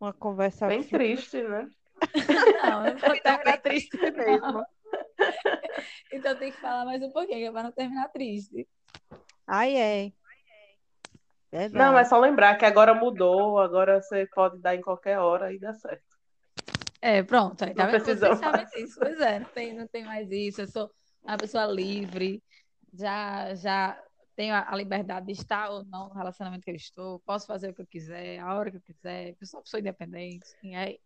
Uma 0.00 0.12
conversa 0.12 0.68
Bem 0.68 0.82
fina 0.82 0.98
triste, 0.98 1.42
né? 1.42 1.68
Não, 2.62 2.86
eu 2.86 2.94
não 2.94 3.00
vou 3.00 3.18
terminar 3.22 3.58
triste, 3.62 3.96
não. 3.96 4.12
mesmo. 4.12 4.64
Então 6.12 6.36
tem 6.36 6.52
que 6.52 6.58
falar 6.60 6.84
mais 6.84 7.02
um 7.02 7.10
pouquinho, 7.10 7.38
que 7.38 7.44
é 7.46 7.50
pra 7.52 7.62
não 7.62 7.72
terminar 7.72 8.08
triste. 8.08 8.66
Ai, 9.46 9.76
é. 9.76 10.12
Não, 11.52 11.60
Verdade. 11.60 11.98
é 11.98 12.04
só 12.04 12.18
lembrar 12.20 12.56
que 12.56 12.64
agora 12.64 12.94
mudou, 12.94 13.58
agora 13.58 14.00
você 14.00 14.26
pode 14.34 14.58
dar 14.60 14.74
em 14.76 14.80
qualquer 14.80 15.18
hora 15.18 15.52
e 15.52 15.58
dá 15.58 15.72
certo. 15.74 16.04
É, 17.00 17.22
pronto. 17.22 17.64
Aí, 17.64 17.74
tá 17.74 17.84
Não 17.84 17.92
vendo? 17.92 18.02
precisa 18.02 18.26
Vocês 18.28 18.38
sabem 18.38 18.62
mais. 18.64 18.70
disso. 18.70 18.98
Pois 19.00 19.20
é, 19.20 19.38
não 19.40 19.48
tem, 19.48 19.74
não 19.74 19.86
tem 19.88 20.04
mais 20.04 20.30
isso. 20.30 20.60
Eu 20.62 20.68
sou 20.68 20.90
uma 21.24 21.36
pessoa 21.36 21.66
livre. 21.66 22.42
Já, 22.92 23.54
já 23.54 24.02
tenho 24.36 24.54
a, 24.54 24.66
a 24.70 24.76
liberdade 24.76 25.26
de 25.26 25.32
estar 25.32 25.70
ou 25.70 25.84
não 25.84 26.08
no 26.08 26.14
relacionamento 26.14 26.64
que 26.64 26.70
eu 26.70 26.74
estou. 26.76 27.18
Posso 27.20 27.46
fazer 27.46 27.70
o 27.70 27.74
que 27.74 27.82
eu 27.82 27.86
quiser, 27.86 28.38
a 28.38 28.54
hora 28.54 28.70
que 28.70 28.76
eu 28.76 28.82
quiser. 28.82 29.34
Eu 29.40 29.46
sou 29.46 29.58
uma 29.58 29.64
pessoa 29.64 29.80
independente. 29.80 30.46
E 30.62 30.74
é. 30.74 30.98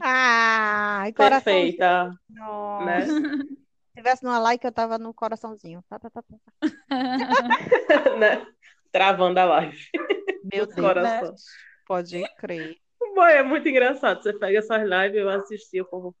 Ai, 0.00 1.12
coraçãozinho. 1.12 1.76
Perfeita, 1.76 2.14
Nossa. 2.30 2.84
né? 2.84 3.06
Se 3.06 3.94
tivesse 3.96 4.22
numa 4.24 4.38
like, 4.38 4.64
eu 4.64 4.72
tava 4.72 4.96
no 4.96 5.12
coraçãozinho. 5.12 5.82
Tá, 5.88 5.98
tá, 5.98 6.08
tá, 6.08 6.22
tá. 6.22 6.38
né? 8.18 8.46
Travando 8.92 9.40
a 9.40 9.44
live. 9.44 9.78
Meu 10.44 10.66
Deus. 10.66 10.74
corações. 10.74 11.42
Pode 11.86 12.22
crer. 12.36 12.76
Bom, 13.14 13.24
é 13.24 13.42
muito 13.42 13.68
engraçado. 13.68 14.22
Você 14.22 14.32
pega 14.32 14.58
essas 14.58 14.82
lives, 14.82 15.16
eu 15.18 15.28
assisti, 15.28 15.80
o 15.80 15.84
povo. 15.84 16.16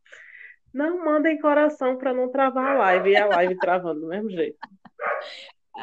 Não 0.72 1.04
mandem 1.04 1.40
coração 1.40 1.96
para 1.96 2.12
não 2.12 2.30
travar 2.30 2.76
a 2.76 2.78
live. 2.78 3.10
E 3.10 3.16
a 3.16 3.26
live 3.26 3.56
travando 3.58 4.00
do 4.00 4.08
mesmo 4.08 4.30
jeito. 4.30 4.58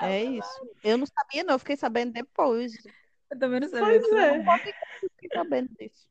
É 0.01 0.23
isso. 0.23 0.69
Eu 0.83 0.97
não 0.97 1.05
sabia, 1.05 1.43
não. 1.43 1.55
Eu 1.55 1.59
fiquei 1.59 1.75
sabendo 1.77 2.13
depois. 2.13 2.73
Eu 3.29 3.39
também 3.39 3.59
não 3.61 3.69
sabia 3.69 3.99
Pois 3.99 4.11
é. 4.11 4.37
não. 4.37 4.53
Eu 4.55 4.59
fiquei 5.09 5.29
sabendo 5.33 5.69
disso. 5.79 6.07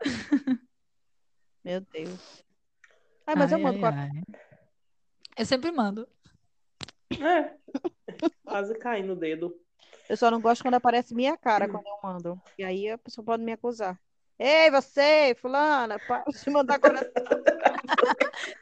Meu 1.64 1.80
Deus. 1.80 2.44
Ai, 3.26 3.34
mas 3.36 3.52
eu 3.52 3.58
Ai, 3.58 3.62
mando 3.62 3.84
ai, 3.84 3.92
coração. 3.92 4.10
ai. 4.16 4.40
Eu 5.36 5.46
sempre 5.46 5.70
mando. 5.70 6.08
É. 7.12 7.56
Quase 8.44 8.74
cai 8.78 9.02
no 9.02 9.14
dedo. 9.14 9.54
Eu 10.08 10.16
só 10.16 10.30
não 10.30 10.40
gosto 10.40 10.62
quando 10.62 10.74
aparece 10.74 11.14
minha 11.14 11.36
cara 11.36 11.68
quando 11.68 11.86
eu 11.86 11.98
mando. 12.02 12.42
E 12.56 12.64
aí 12.64 12.90
a 12.90 12.96
pessoa 12.96 13.24
pode 13.24 13.42
me 13.42 13.52
acusar. 13.52 14.00
Ei, 14.38 14.70
você, 14.70 15.34
fulana, 15.40 15.98
para 15.98 16.24
de 16.44 16.50
mandar 16.50 16.78
coração. 16.78 17.10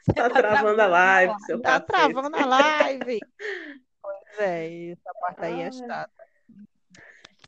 Tá 0.15 0.29
travando 0.29 0.81
a 0.81 0.87
live, 0.87 1.33
seu 1.45 1.61
Tá 1.61 1.79
cacete. 1.79 1.87
travando 2.13 2.35
a 2.35 2.45
live. 2.45 3.19
Pois 4.01 4.39
é, 4.39 4.91
essa 4.91 5.13
parte 5.21 5.45
aí 5.45 5.61
é 5.61 5.65
Ai. 5.65 5.71
chata. 5.71 6.11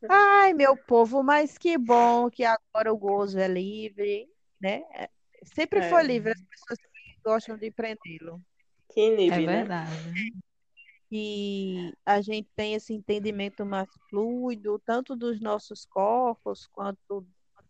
Ai, 0.08 0.54
meu 0.54 0.78
povo, 0.78 1.24
mas 1.24 1.58
que 1.58 1.78
bom 1.78 2.30
que 2.30 2.44
agora 2.44 2.94
o 2.94 2.98
gozo 2.98 3.40
é 3.40 3.48
livre, 3.48 4.30
né? 4.62 4.84
Sempre 5.44 5.80
É. 5.80 5.90
foi 5.90 6.04
livre 6.04 6.32
as 6.32 6.42
pessoas 6.42 6.80
que 6.80 7.20
gostam 7.24 7.58
de 7.58 7.72
prendê-lo. 7.72 8.42
Que 8.94 9.02
É 9.02 9.08
inibe, 9.08 9.48
né? 9.48 9.58
verdade. 9.58 10.34
E 11.12 11.92
a 12.06 12.22
gente 12.22 12.48
tem 12.56 12.76
esse 12.76 12.94
entendimento 12.94 13.66
mais 13.66 13.90
fluido, 14.10 14.80
tanto 14.86 15.16
dos 15.16 15.42
nossos 15.42 15.86
corpos, 15.86 16.68
quanto 16.68 17.26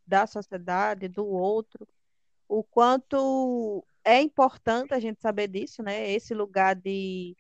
da 0.09 0.25
sociedade, 0.25 1.07
do 1.07 1.25
outro. 1.25 1.87
O 2.47 2.63
quanto 2.63 3.85
é 4.03 4.19
importante 4.21 4.93
a 4.93 4.99
gente 4.99 5.21
saber 5.21 5.47
disso, 5.47 5.83
né? 5.83 6.11
Esse 6.11 6.33
lugar 6.33 6.75
de 6.75 7.37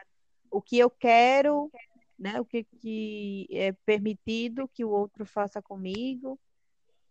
o 0.51 0.61
que 0.61 0.77
eu 0.77 0.89
quero, 0.89 1.71
né? 2.17 2.39
O 2.39 2.45
que, 2.45 2.63
que 2.63 3.47
é 3.51 3.71
permitido 3.85 4.67
que 4.67 4.85
o 4.85 4.89
outro 4.91 5.25
faça 5.25 5.61
comigo 5.61 6.39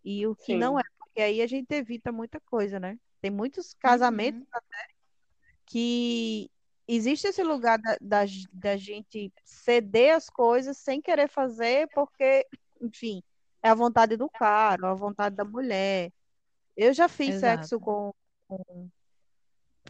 e 0.04 0.26
o 0.26 0.36
que 0.36 0.52
Sim. 0.52 0.58
não 0.58 0.78
é, 0.78 0.82
porque 0.98 1.20
aí 1.20 1.42
a 1.42 1.46
gente 1.46 1.72
evita 1.72 2.12
muita 2.12 2.40
coisa, 2.40 2.78
né? 2.78 2.96
Tem 3.20 3.30
muitos 3.30 3.74
casamentos 3.74 4.40
Uhum. 4.40 4.46
até 4.52 4.88
que 5.66 6.50
existe 6.86 7.26
esse 7.26 7.42
lugar 7.42 7.78
da, 7.78 7.96
da, 8.00 8.24
da 8.52 8.76
gente 8.76 9.32
ceder 9.44 10.14
as 10.14 10.30
coisas 10.30 10.78
sem 10.78 11.02
querer 11.02 11.28
fazer, 11.28 11.88
porque, 11.88 12.46
enfim, 12.80 13.22
é 13.68 13.70
a 13.70 13.74
vontade 13.74 14.16
do 14.16 14.28
cara, 14.30 14.90
a 14.90 14.94
vontade 14.94 15.36
da 15.36 15.44
mulher, 15.44 16.10
Eu 16.76 16.92
já 16.94 17.08
fiz 17.08 17.36
Exato. 17.36 17.68
sexo 17.68 17.80
com, 17.80 18.12
com, 18.48 18.88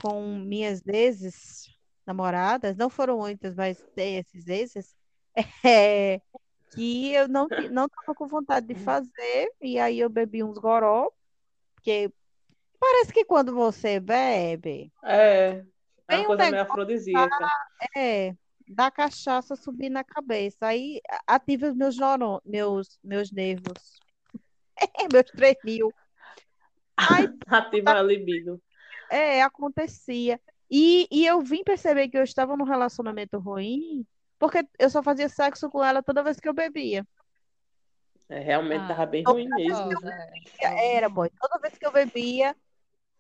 com 0.03 0.39
minhas 0.39 0.83
exes, 0.87 1.69
namoradas, 2.07 2.77
não 2.77 2.91
foram 2.91 3.19
muitas, 3.19 3.55
mas 3.55 3.83
tem 3.95 4.19
esses 4.19 4.47
exes, 4.49 4.97
é, 5.65 6.21
que 6.73 7.13
eu 7.13 7.29
não, 7.29 7.49
não 7.73 7.89
tava 7.89 8.15
com 8.15 8.27
vontade 8.29 8.67
de 8.67 8.75
fazer, 8.75 9.51
e 9.61 9.79
aí 9.79 9.99
eu 10.01 10.09
bebi 10.11 10.43
uns 10.43 10.59
goró, 10.59 11.11
porque 11.75 12.11
parece 12.81 13.13
que 13.13 13.25
quando 13.25 13.55
você 13.55 14.01
bebe, 14.01 14.93
É, 15.05 15.49
é 15.51 15.65
Tem 16.09 16.19
uma 16.19 16.25
um 16.25 16.27
coisa 16.27 16.43
meio 16.45 16.53
negócio 16.53 16.71
afrodisíaca. 16.73 17.45
é, 17.97 18.35
da 18.69 18.91
cachaça 18.91 19.57
subir 19.57 19.89
na 19.89 20.05
cabeça, 20.05 20.67
aí 20.67 21.01
ativa 21.27 21.69
os 21.69 21.75
meus, 21.75 21.97
meus, 22.45 22.99
meus 23.03 23.33
nervos, 23.33 24.01
meus 25.13 25.31
três 25.31 25.57
mil. 25.65 25.93
Aí 26.97 27.29
Ativa 27.47 27.93
a 27.93 28.03
libido. 28.03 28.61
É, 29.11 29.43
acontecia. 29.43 30.41
E, 30.71 31.09
e 31.11 31.27
eu 31.27 31.41
vim 31.41 31.65
perceber 31.65 32.09
que 32.09 32.19
eu 32.19 32.23
estava 32.23 32.57
num 32.57 32.65
relacionamento 32.65 33.39
ruim 33.39 34.07
porque 34.39 34.67
eu 34.79 34.89
só 34.89 35.03
fazia 35.03 35.29
sexo 35.29 35.69
com 35.69 35.83
ela 35.83 36.03
toda 36.03 36.23
vez 36.23 36.39
que 36.39 36.49
eu 36.49 36.55
bebia. 36.55 37.07
É, 38.29 38.39
realmente 38.41 38.85
Ah, 38.85 38.89
tava 38.89 39.07
bem 39.07 39.25
ruim 39.25 39.49
mesmo. 39.49 39.91
É. 40.61 40.97
Era, 40.97 41.09
boy. 41.09 41.31
Toda 41.41 41.59
vez 41.61 41.77
que 41.77 41.85
eu 41.85 41.91
bebia, 41.91 42.55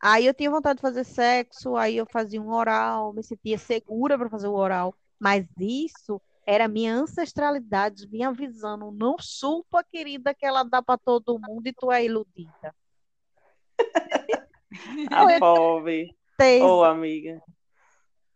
aí 0.00 0.26
eu 0.26 0.34
tinha 0.34 0.50
vontade 0.50 0.76
de 0.76 0.82
fazer 0.82 1.04
sexo, 1.04 1.76
aí 1.76 1.96
eu 1.96 2.06
fazia 2.06 2.40
um 2.40 2.50
oral, 2.50 3.12
me 3.12 3.22
sentia 3.22 3.58
segura 3.58 4.16
para 4.16 4.30
fazer 4.30 4.46
o 4.46 4.54
oral. 4.54 4.94
Mas 5.18 5.46
isso 5.58 6.20
era 6.46 6.68
minha 6.68 6.94
ancestralidade 6.94 8.08
me 8.08 8.22
avisando, 8.22 8.90
não 8.90 9.16
chupa, 9.18 9.84
querida, 9.84 10.34
que 10.34 10.46
ela 10.46 10.62
dá 10.62 10.82
para 10.82 10.98
todo 10.98 11.38
mundo 11.38 11.66
e 11.66 11.72
tu 11.72 11.92
é 11.92 12.04
iludida. 12.04 12.74
A 15.10 15.38
pobre. 15.38 16.16
Tens- 16.36 16.62
Ô, 16.62 16.84
amiga. 16.84 17.42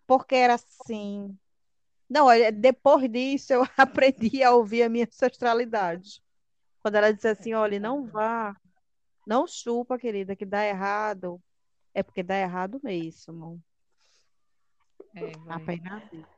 porque 0.07 0.35
era 0.35 0.55
assim. 0.55 1.39
Não, 2.11 2.26
olha, 2.26 2.51
depois 2.53 3.11
disso 3.11 3.53
eu 3.53 3.62
aprendi 3.76 4.43
a 4.43 4.53
ouvir 4.53 4.83
a 4.83 4.89
minha 4.89 5.07
ancestralidade. 5.07 6.22
Quando 6.83 6.97
ela 6.97 7.12
disse 7.12 7.28
assim, 7.28 7.55
olha, 7.55 7.78
não 7.78 8.07
vá, 8.07 8.57
não 9.26 9.47
chupa, 9.47 9.99
querida, 9.99 10.35
que 10.35 10.45
dá 10.45 10.66
errado. 10.66 11.41
É 11.95 12.03
porque 12.03 12.22
dá 12.22 12.37
errado 12.37 12.80
mesmo. 12.83 13.62
É. 15.14 15.33
Apenas 15.49 16.03
isso. 16.12 16.32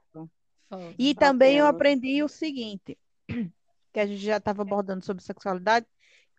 Foda. 0.69 0.95
E 0.99 1.15
também 1.15 1.59
eu 1.59 1.67
aprendi 1.67 2.23
o 2.23 2.29
seguinte, 2.29 2.99
que 3.93 4.01
a 4.01 4.07
gente 4.07 4.23
já 4.23 4.39
estava 4.39 4.62
abordando 4.62 5.05
sobre 5.05 5.23
sexualidade, 5.23 5.87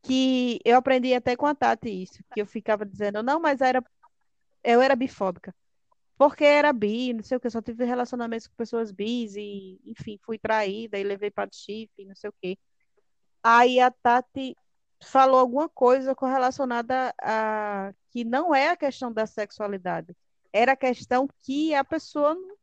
que 0.04 0.60
eu 0.64 0.78
aprendi 0.78 1.14
até 1.14 1.36
com 1.36 1.46
a 1.46 1.56
Tati 1.56 2.04
isso, 2.04 2.24
que 2.34 2.42
eu 2.42 2.46
ficava 2.46 2.86
dizendo, 2.86 3.24
não, 3.24 3.40
mas 3.40 3.62
era, 3.62 3.84
eu 4.64 4.82
era 4.82 4.96
bifóbica. 4.96 5.54
Porque 6.18 6.46
era 6.46 6.72
bi, 6.72 7.14
não 7.14 7.24
sei 7.24 7.38
o 7.38 7.40
que, 7.40 7.50
só 7.50 7.62
tive 7.62 7.84
relacionamentos 7.84 8.48
com 8.48 8.56
pessoas 8.56 8.92
bis 8.92 9.36
e, 9.36 9.80
enfim, 9.86 10.18
fui 10.24 10.38
traída 10.38 10.98
e 10.98 11.04
levei 11.04 11.30
para 11.30 11.50
chifre, 11.52 12.06
não 12.06 12.16
sei 12.16 12.30
o 12.30 12.34
que. 12.42 12.58
Aí 13.44 13.80
a 13.80 13.92
Tati 13.92 14.56
falou 15.04 15.40
alguma 15.40 15.68
coisa 15.68 16.16
correlacionada 16.16 17.14
a 17.22 17.94
que 18.12 18.24
não 18.24 18.56
é 18.56 18.70
a 18.70 18.78
questão 18.78 19.12
da 19.12 19.26
sexualidade, 19.26 20.16
era 20.54 20.72
a 20.72 20.78
questão 20.78 21.28
que 21.42 21.74
a 21.74 21.84
pessoa 21.84 22.34
não, 22.34 22.56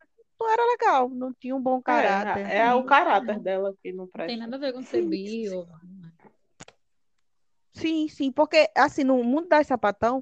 não 0.43 0.51
era 0.53 0.67
legal, 0.67 1.09
não 1.09 1.33
tinha 1.33 1.55
um 1.55 1.61
bom 1.61 1.81
caráter. 1.81 2.47
É, 2.47 2.59
é 2.59 2.75
o 2.75 2.85
caráter 2.85 3.39
dela 3.39 3.75
que 3.83 3.93
não 3.93 4.05
Não 4.05 4.07
tem 4.07 4.27
presta. 4.27 4.37
nada 4.39 4.57
a 4.57 4.59
ver 4.59 4.73
com 4.73 4.83
ser 4.83 5.03
bi 5.03 5.49
ou... 5.51 5.67
Sim, 7.73 8.09
sim, 8.09 8.31
porque 8.31 8.71
assim, 8.77 9.03
no 9.05 9.23
mundo 9.25 9.49
das 9.49 9.67
sapatão 9.67 10.21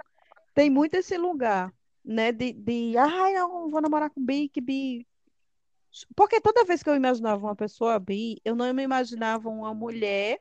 tem 0.55 0.71
muito 0.71 0.95
esse 0.95 1.17
lugar, 1.19 1.73
né, 2.05 2.33
de, 2.33 2.53
de 2.53 2.97
ai, 2.97 3.35
não, 3.35 3.69
vou 3.71 3.81
namorar 3.81 4.11
com 4.11 4.25
bi, 4.25 4.49
que 4.49 4.61
bi. 4.61 5.07
Porque 6.15 6.41
toda 6.41 6.65
vez 6.65 6.83
que 6.83 6.89
eu 6.89 6.95
imaginava 6.95 7.45
uma 7.45 7.57
pessoa 7.57 7.99
bi, 7.99 8.41
eu 8.45 8.55
não 8.55 8.73
me 8.73 8.83
imaginava 8.83 9.49
uma 9.49 9.75
mulher 9.75 10.41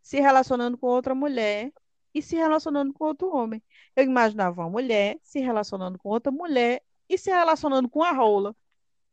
se 0.00 0.20
relacionando 0.20 0.78
com 0.78 0.86
outra 0.86 1.14
mulher 1.14 1.72
e 2.14 2.22
se 2.22 2.36
relacionando 2.36 2.92
com 2.92 3.04
outro 3.04 3.34
homem. 3.34 3.62
Eu 3.94 4.04
imaginava 4.04 4.62
uma 4.62 4.70
mulher 4.70 5.18
se 5.22 5.40
relacionando 5.40 5.98
com 5.98 6.08
outra 6.08 6.32
mulher 6.32 6.82
e 7.08 7.18
se 7.18 7.30
relacionando 7.30 7.88
com 7.88 8.02
a 8.02 8.12
rola. 8.12 8.56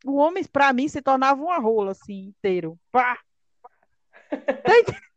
O 0.05 0.15
homem, 0.15 0.43
pra 0.45 0.71
mim, 0.71 0.87
se 0.87 1.01
tornava 1.01 1.41
uma 1.41 1.57
rola, 1.57 1.91
assim, 1.91 2.27
inteiro. 2.27 2.77
Pá! 2.91 3.19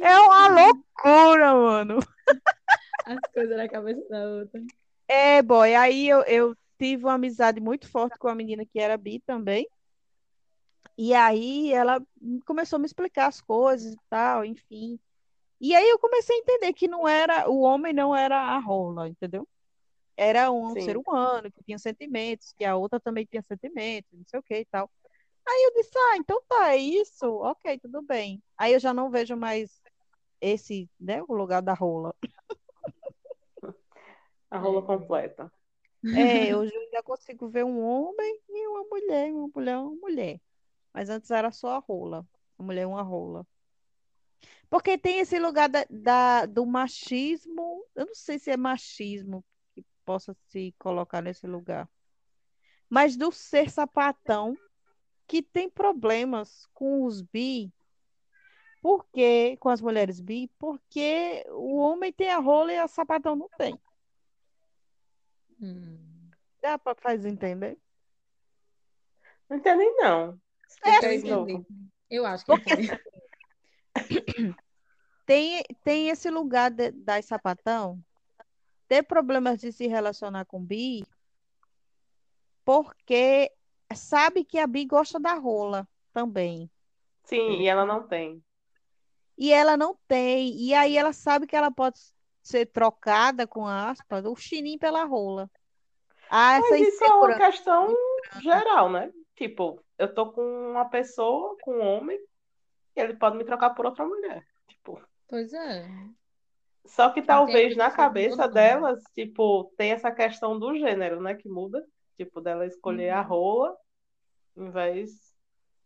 É 0.00 0.18
uma 0.18 0.48
loucura, 0.48 1.54
mano. 1.54 1.98
As 3.04 3.18
coisas 3.32 3.56
na 3.56 3.68
cabeça 3.68 4.00
da 4.08 4.24
outra. 4.24 4.60
É, 5.08 5.42
boy, 5.42 5.74
aí 5.74 6.08
eu, 6.08 6.22
eu 6.22 6.56
tive 6.78 7.04
uma 7.04 7.14
amizade 7.14 7.60
muito 7.60 7.88
forte 7.88 8.18
com 8.18 8.28
a 8.28 8.34
menina 8.34 8.64
que 8.64 8.78
era 8.78 8.96
bi 8.96 9.20
também. 9.20 9.68
E 10.96 11.14
aí 11.14 11.72
ela 11.72 12.00
começou 12.46 12.76
a 12.76 12.80
me 12.80 12.86
explicar 12.86 13.26
as 13.26 13.40
coisas 13.40 13.92
e 13.92 13.98
tal, 14.08 14.44
enfim. 14.44 14.98
E 15.60 15.74
aí 15.74 15.88
eu 15.88 15.98
comecei 15.98 16.36
a 16.36 16.38
entender 16.38 16.72
que 16.72 16.88
não 16.88 17.06
era, 17.06 17.48
o 17.50 17.60
homem 17.60 17.92
não 17.92 18.14
era 18.14 18.36
a 18.38 18.58
rola, 18.58 19.08
entendeu? 19.08 19.46
Era 20.22 20.50
um 20.52 20.74
Sim. 20.74 20.82
ser 20.82 20.98
humano 20.98 21.50
que 21.50 21.64
tinha 21.64 21.78
sentimentos, 21.78 22.52
que 22.58 22.64
a 22.64 22.76
outra 22.76 23.00
também 23.00 23.24
tinha 23.26 23.42
sentimentos, 23.42 24.10
não 24.12 24.24
sei 24.28 24.40
o 24.40 24.42
que 24.42 24.54
e 24.60 24.64
tal. 24.66 24.90
Aí 25.48 25.64
eu 25.66 25.74
disse, 25.74 25.92
ah, 25.98 26.16
então 26.18 26.42
tá, 26.48 26.72
é 26.74 26.78
isso, 26.78 27.26
ok, 27.38 27.78
tudo 27.80 28.02
bem. 28.02 28.42
Aí 28.58 28.74
eu 28.74 28.80
já 28.80 28.94
não 28.94 29.10
vejo 29.10 29.36
mais 29.36 29.80
esse, 30.40 30.90
né, 31.00 31.22
o 31.28 31.34
lugar 31.34 31.62
da 31.62 31.74
rola. 31.74 32.14
A 34.50 34.58
rola 34.58 34.82
completa. 34.86 35.52
É, 36.12 36.56
hoje 36.56 36.74
eu 36.74 36.80
ainda 36.82 37.02
consigo 37.02 37.48
ver 37.48 37.64
um 37.64 37.80
homem 37.82 38.40
e 38.48 38.68
uma 38.68 38.84
mulher, 38.84 39.32
uma 39.34 39.48
mulher, 39.54 39.78
uma 39.78 39.96
mulher. 39.96 40.40
Mas 40.94 41.10
antes 41.10 41.30
era 41.30 41.52
só 41.52 41.70
a 41.76 41.78
rola. 41.80 42.26
A 42.58 42.62
mulher, 42.62 42.86
uma 42.86 43.02
rola. 43.02 43.46
Porque 44.68 44.96
tem 44.98 45.18
esse 45.20 45.38
lugar 45.38 45.68
da, 45.68 45.84
da- 45.90 46.46
do 46.46 46.64
machismo. 46.66 47.84
Eu 47.94 48.06
não 48.06 48.14
sei 48.14 48.38
se 48.38 48.50
é 48.50 48.56
machismo 48.56 49.44
possa 50.10 50.34
se 50.48 50.74
colocar 50.76 51.22
nesse 51.22 51.46
lugar. 51.46 51.88
Mas 52.88 53.16
do 53.16 53.30
ser 53.30 53.70
sapatão 53.70 54.58
que 55.24 55.40
tem 55.40 55.70
problemas 55.70 56.66
com 56.74 57.04
os 57.04 57.22
bi. 57.22 57.72
Por 58.82 59.06
quê? 59.12 59.56
Com 59.60 59.68
as 59.68 59.80
mulheres 59.80 60.18
bi? 60.20 60.50
Porque 60.58 61.46
o 61.50 61.76
homem 61.76 62.12
tem 62.12 62.28
a 62.28 62.40
rola 62.40 62.72
e 62.72 62.78
a 62.78 62.88
sapatão 62.88 63.36
não 63.36 63.48
tem. 63.56 63.80
Hum. 65.62 66.28
Dá 66.60 66.76
para 66.76 66.96
fazer 66.96 67.28
entender? 67.28 67.78
Não 69.48 69.58
entendi, 69.58 69.88
não. 69.92 70.40
É 70.82 70.98
Explica 70.98 71.28
Eu 71.28 71.36
novo. 71.36 71.50
entendi. 71.50 71.88
Eu 72.10 72.26
acho 72.26 72.44
que 72.44 72.52
entendi. 72.52 72.88
tem, 75.24 75.62
tem 75.84 76.08
esse 76.08 76.28
lugar 76.28 76.68
de, 76.72 76.90
das 76.90 77.26
sapatão 77.26 78.02
ter 78.90 79.04
problemas 79.04 79.60
de 79.60 79.70
se 79.70 79.86
relacionar 79.86 80.44
com 80.46 80.60
bi 80.60 81.06
porque 82.64 83.52
sabe 83.94 84.44
que 84.44 84.58
a 84.58 84.66
bi 84.66 84.84
gosta 84.84 85.20
da 85.20 85.34
rola 85.34 85.86
também. 86.12 86.68
Sim, 87.22 87.60
e 87.60 87.68
ela 87.68 87.86
não 87.86 88.08
tem. 88.08 88.44
E 89.38 89.52
ela 89.52 89.76
não 89.76 89.96
tem. 90.08 90.56
E 90.56 90.74
aí 90.74 90.96
ela 90.96 91.12
sabe 91.12 91.46
que 91.46 91.54
ela 91.54 91.70
pode 91.70 92.00
ser 92.42 92.66
trocada, 92.66 93.46
com 93.46 93.64
aspas, 93.64 94.24
o 94.24 94.34
chininho 94.34 94.78
pela 94.78 95.04
rola. 95.04 95.48
Ah, 96.28 96.56
essa 96.56 96.70
Mas 96.70 96.88
isso 96.88 97.04
é 97.04 97.14
uma 97.14 97.34
questão 97.34 97.96
geral, 98.42 98.90
né? 98.90 99.12
Tipo, 99.36 99.80
eu 99.98 100.12
tô 100.12 100.32
com 100.32 100.42
uma 100.42 100.88
pessoa, 100.88 101.56
com 101.62 101.76
um 101.76 101.86
homem, 101.86 102.18
e 102.96 103.00
ele 103.00 103.14
pode 103.14 103.36
me 103.36 103.44
trocar 103.44 103.70
por 103.70 103.86
outra 103.86 104.04
mulher. 104.04 104.44
Tipo, 104.66 105.00
Pois 105.28 105.52
é. 105.52 105.88
Só 106.86 107.10
que 107.12 107.22
talvez 107.22 107.76
na 107.76 107.90
cabeça 107.90 108.48
mundo. 108.48 108.48
delas, 108.48 109.02
tipo, 109.14 109.72
tem 109.76 109.92
essa 109.92 110.12
questão 110.12 110.58
do 110.58 110.74
gênero, 110.76 111.20
né? 111.22 111.34
Que 111.34 111.48
muda. 111.48 111.84
Tipo, 112.16 112.40
dela 112.40 112.66
escolher 112.66 113.10
a 113.10 113.22
Uhum. 113.22 113.28
rola 113.28 113.76
em 114.56 114.70
vez 114.70 115.34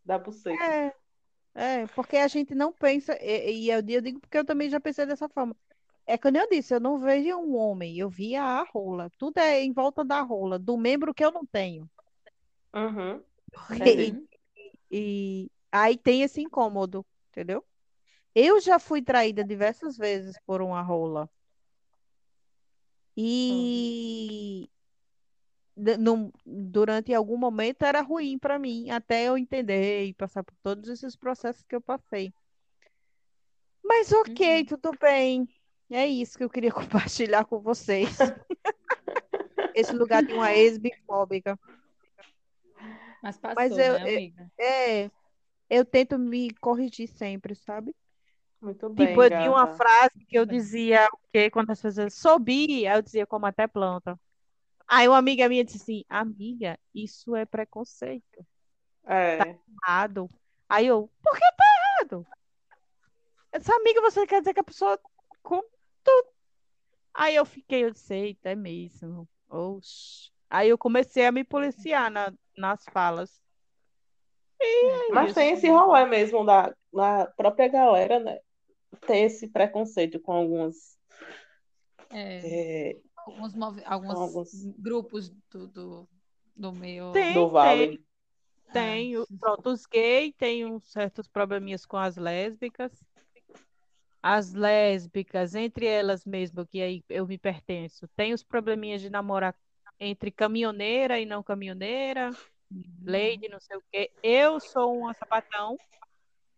da 0.04 0.18
buceta. 0.18 0.76
É, 1.56 1.82
é, 1.82 1.88
porque 1.88 2.16
a 2.18 2.28
gente 2.28 2.54
não 2.54 2.72
pensa, 2.72 3.16
e, 3.22 3.64
e 3.66 3.70
eu, 3.70 3.78
eu 3.88 4.02
digo 4.02 4.20
porque 4.20 4.38
eu 4.38 4.44
também 4.46 4.70
já 4.70 4.80
pensei 4.80 5.06
dessa 5.06 5.28
forma. 5.30 5.56
É 6.06 6.18
quando 6.18 6.36
eu 6.36 6.48
disse, 6.50 6.74
eu 6.74 6.80
não 6.80 6.98
vejo 7.00 7.36
um 7.38 7.56
homem, 7.56 7.98
eu 7.98 8.10
via 8.10 8.42
a 8.44 8.64
rola. 8.64 9.10
Tudo 9.18 9.38
é 9.38 9.62
em 9.62 9.72
volta 9.72 10.04
da 10.04 10.22
rola, 10.22 10.58
do 10.58 10.76
membro 10.78 11.14
que 11.14 11.24
eu 11.24 11.32
não 11.32 11.46
tenho. 11.46 11.90
Uhum. 12.74 13.24
E, 13.84 14.14
Entendi. 14.14 14.28
e 14.90 15.50
aí 15.72 15.98
tem 15.98 16.22
esse 16.22 16.40
incômodo, 16.42 17.06
entendeu? 17.30 17.66
Eu 18.34 18.60
já 18.60 18.78
fui 18.78 19.00
traída 19.02 19.44
diversas 19.44 19.96
vezes 19.96 20.36
por 20.44 20.60
uma 20.60 20.82
rola. 20.82 21.30
E 23.16 24.68
de- 25.76 25.96
num- 25.96 26.32
durante 26.44 27.14
algum 27.14 27.36
momento 27.36 27.82
era 27.84 28.00
ruim 28.00 28.38
para 28.38 28.58
mim, 28.58 28.90
até 28.90 29.24
eu 29.28 29.38
entender 29.38 30.04
e 30.06 30.14
passar 30.14 30.42
por 30.42 30.54
todos 30.62 30.88
esses 30.88 31.14
processos 31.16 31.62
que 31.64 31.76
eu 31.76 31.80
passei. 31.80 32.32
Mas 33.82 34.10
ok, 34.12 34.60
Uhum. 34.60 34.66
tudo 34.66 34.90
bem. 35.00 35.48
É 35.90 36.06
isso 36.06 36.36
que 36.38 36.44
eu 36.44 36.50
queria 36.50 36.72
compartilhar 37.12 37.44
com 37.44 37.60
vocês. 37.60 38.18
Esse 39.74 39.94
lugar 39.94 40.24
de 40.24 40.32
uma 40.32 40.52
ex-bifóbica. 40.52 41.58
Mas 43.22 43.36
passou, 43.38 43.56
Mas 43.56 43.72
eu- 43.72 43.78
né, 43.78 44.02
eu- 44.02 44.16
amiga? 44.16 44.52
É, 44.58 45.10
eu 45.68 45.84
tento 45.84 46.18
me 46.18 46.50
corrigir 46.54 47.08
sempre, 47.08 47.54
sabe? 47.54 47.94
Muito 48.64 48.88
bem, 48.88 49.08
Tipo, 49.08 49.22
eu 49.22 49.28
tinha 49.28 49.50
uma 49.50 49.66
gata. 49.66 49.76
frase 49.76 50.24
que 50.26 50.38
eu 50.38 50.46
dizia 50.46 51.06
o 51.12 51.18
quê? 51.30 51.50
Quando 51.50 51.70
as 51.70 51.82
pessoas 51.82 52.14
sobi, 52.14 52.86
aí 52.86 52.96
eu 52.96 53.02
dizia 53.02 53.26
como 53.26 53.44
até 53.44 53.66
planta. 53.66 54.18
Aí 54.88 55.06
uma 55.06 55.18
amiga 55.18 55.46
minha 55.50 55.62
disse 55.62 55.82
assim, 55.82 56.04
amiga, 56.08 56.78
isso 56.94 57.36
é 57.36 57.44
preconceito. 57.44 58.46
É, 59.06 59.38
Errado. 59.86 60.30
Aí 60.66 60.86
eu, 60.86 61.10
por 61.22 61.34
que 61.34 61.40
tá 61.40 61.64
errado? 62.00 62.26
Essa 63.52 63.74
amiga, 63.76 64.00
você 64.00 64.26
quer 64.26 64.40
dizer 64.40 64.54
que 64.54 64.60
a 64.60 64.64
pessoa. 64.64 64.98
Aí 67.12 67.36
eu 67.36 67.44
fiquei, 67.44 67.84
eu 67.84 67.90
disse, 67.90 68.14
eita, 68.14 68.48
é 68.48 68.54
mesmo. 68.54 69.28
Oxi. 69.48 70.32
Aí 70.48 70.70
eu 70.70 70.78
comecei 70.78 71.26
a 71.26 71.32
me 71.32 71.44
policiar 71.44 72.10
na, 72.10 72.32
nas 72.56 72.82
falas. 72.86 73.42
mas 75.12 75.26
isso. 75.26 75.34
tem 75.34 75.50
esse 75.50 75.68
rolê 75.68 76.06
mesmo 76.06 76.46
da, 76.46 76.74
da 76.92 77.26
própria 77.36 77.68
galera, 77.68 78.18
né? 78.18 78.40
Tem 78.94 79.24
esse 79.24 79.48
preconceito 79.48 80.20
com 80.20 80.32
algumas. 80.32 80.98
É, 82.10 82.90
é, 82.90 82.96
alguns, 83.26 83.54
alguns 83.84 84.10
alguns- 84.18 84.64
grupos 84.78 85.30
do, 85.50 85.66
do, 85.68 86.08
do 86.54 86.72
meio. 86.72 87.12
Tem, 87.12 87.34
do 87.34 87.40
tem. 87.44 87.50
Vale. 87.50 88.04
Tem, 88.72 89.16
o- 89.16 89.26
pronto, 89.38 89.70
os 89.70 89.86
gays 89.86 90.34
têm 90.36 90.64
uns 90.64 90.90
certos 90.90 91.28
probleminhas 91.28 91.86
com 91.86 91.96
as 91.96 92.16
lésbicas. 92.16 92.92
As 94.20 94.52
lésbicas, 94.52 95.54
entre 95.54 95.86
elas 95.86 96.24
mesmo, 96.24 96.66
que 96.66 96.80
aí 96.80 97.04
eu 97.08 97.26
me 97.26 97.38
pertenço, 97.38 98.08
tem 98.16 98.32
os 98.32 98.42
probleminhas 98.42 99.00
de 99.00 99.10
namorar 99.10 99.54
entre 100.00 100.30
caminhoneira 100.30 101.20
e 101.20 101.26
não 101.26 101.42
caminhoneira, 101.42 102.30
lady, 103.04 103.48
não 103.48 103.60
sei 103.60 103.76
o 103.76 103.82
quê. 103.92 104.10
Eu 104.22 104.58
sou 104.58 104.98
uma 104.98 105.14
sapatão 105.14 105.78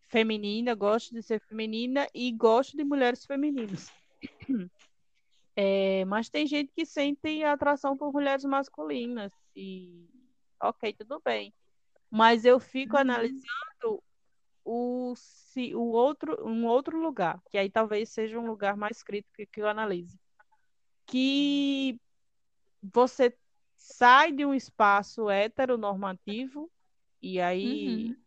feminina, 0.09 0.74
gosto 0.74 1.14
de 1.14 1.22
ser 1.22 1.40
feminina 1.40 2.07
e 2.14 2.32
gosto 2.32 2.76
de 2.76 2.84
mulheres 2.84 3.24
femininas. 3.24 3.90
É, 5.59 6.04
mas 6.04 6.28
tem 6.28 6.46
gente 6.46 6.70
que 6.74 6.84
sente 6.84 7.42
atração 7.42 7.96
por 7.96 8.12
mulheres 8.12 8.44
masculinas 8.44 9.32
e 9.54 10.07
ok, 10.61 10.92
tudo 10.92 11.18
bem. 11.24 11.50
Mas 12.11 12.44
eu 12.44 12.61
fico 12.61 12.94
Uhum. 12.94 13.00
analisando 13.00 14.02
o, 14.64 15.14
se, 15.16 15.74
o 15.74 15.80
outro, 15.80 16.46
um 16.46 16.66
outro 16.66 17.00
lugar, 17.00 17.40
que 17.50 17.57
aí 17.57 17.70
talvez 17.70 18.11
seja 18.11 18.38
um 18.38 18.46
lugar 18.46 18.76
mais 18.76 19.02
crítico 19.02 19.50
que 19.50 19.62
eu 19.62 19.66
analise. 19.66 20.18
Que 21.07 21.98
você 22.82 23.34
sai 23.76 24.32
de 24.32 24.44
um 24.44 24.54
espaço 24.54 25.30
heteronormativo 25.30 26.70
e 27.22 27.40
aí 27.40 28.11
Uhum. 28.11 28.25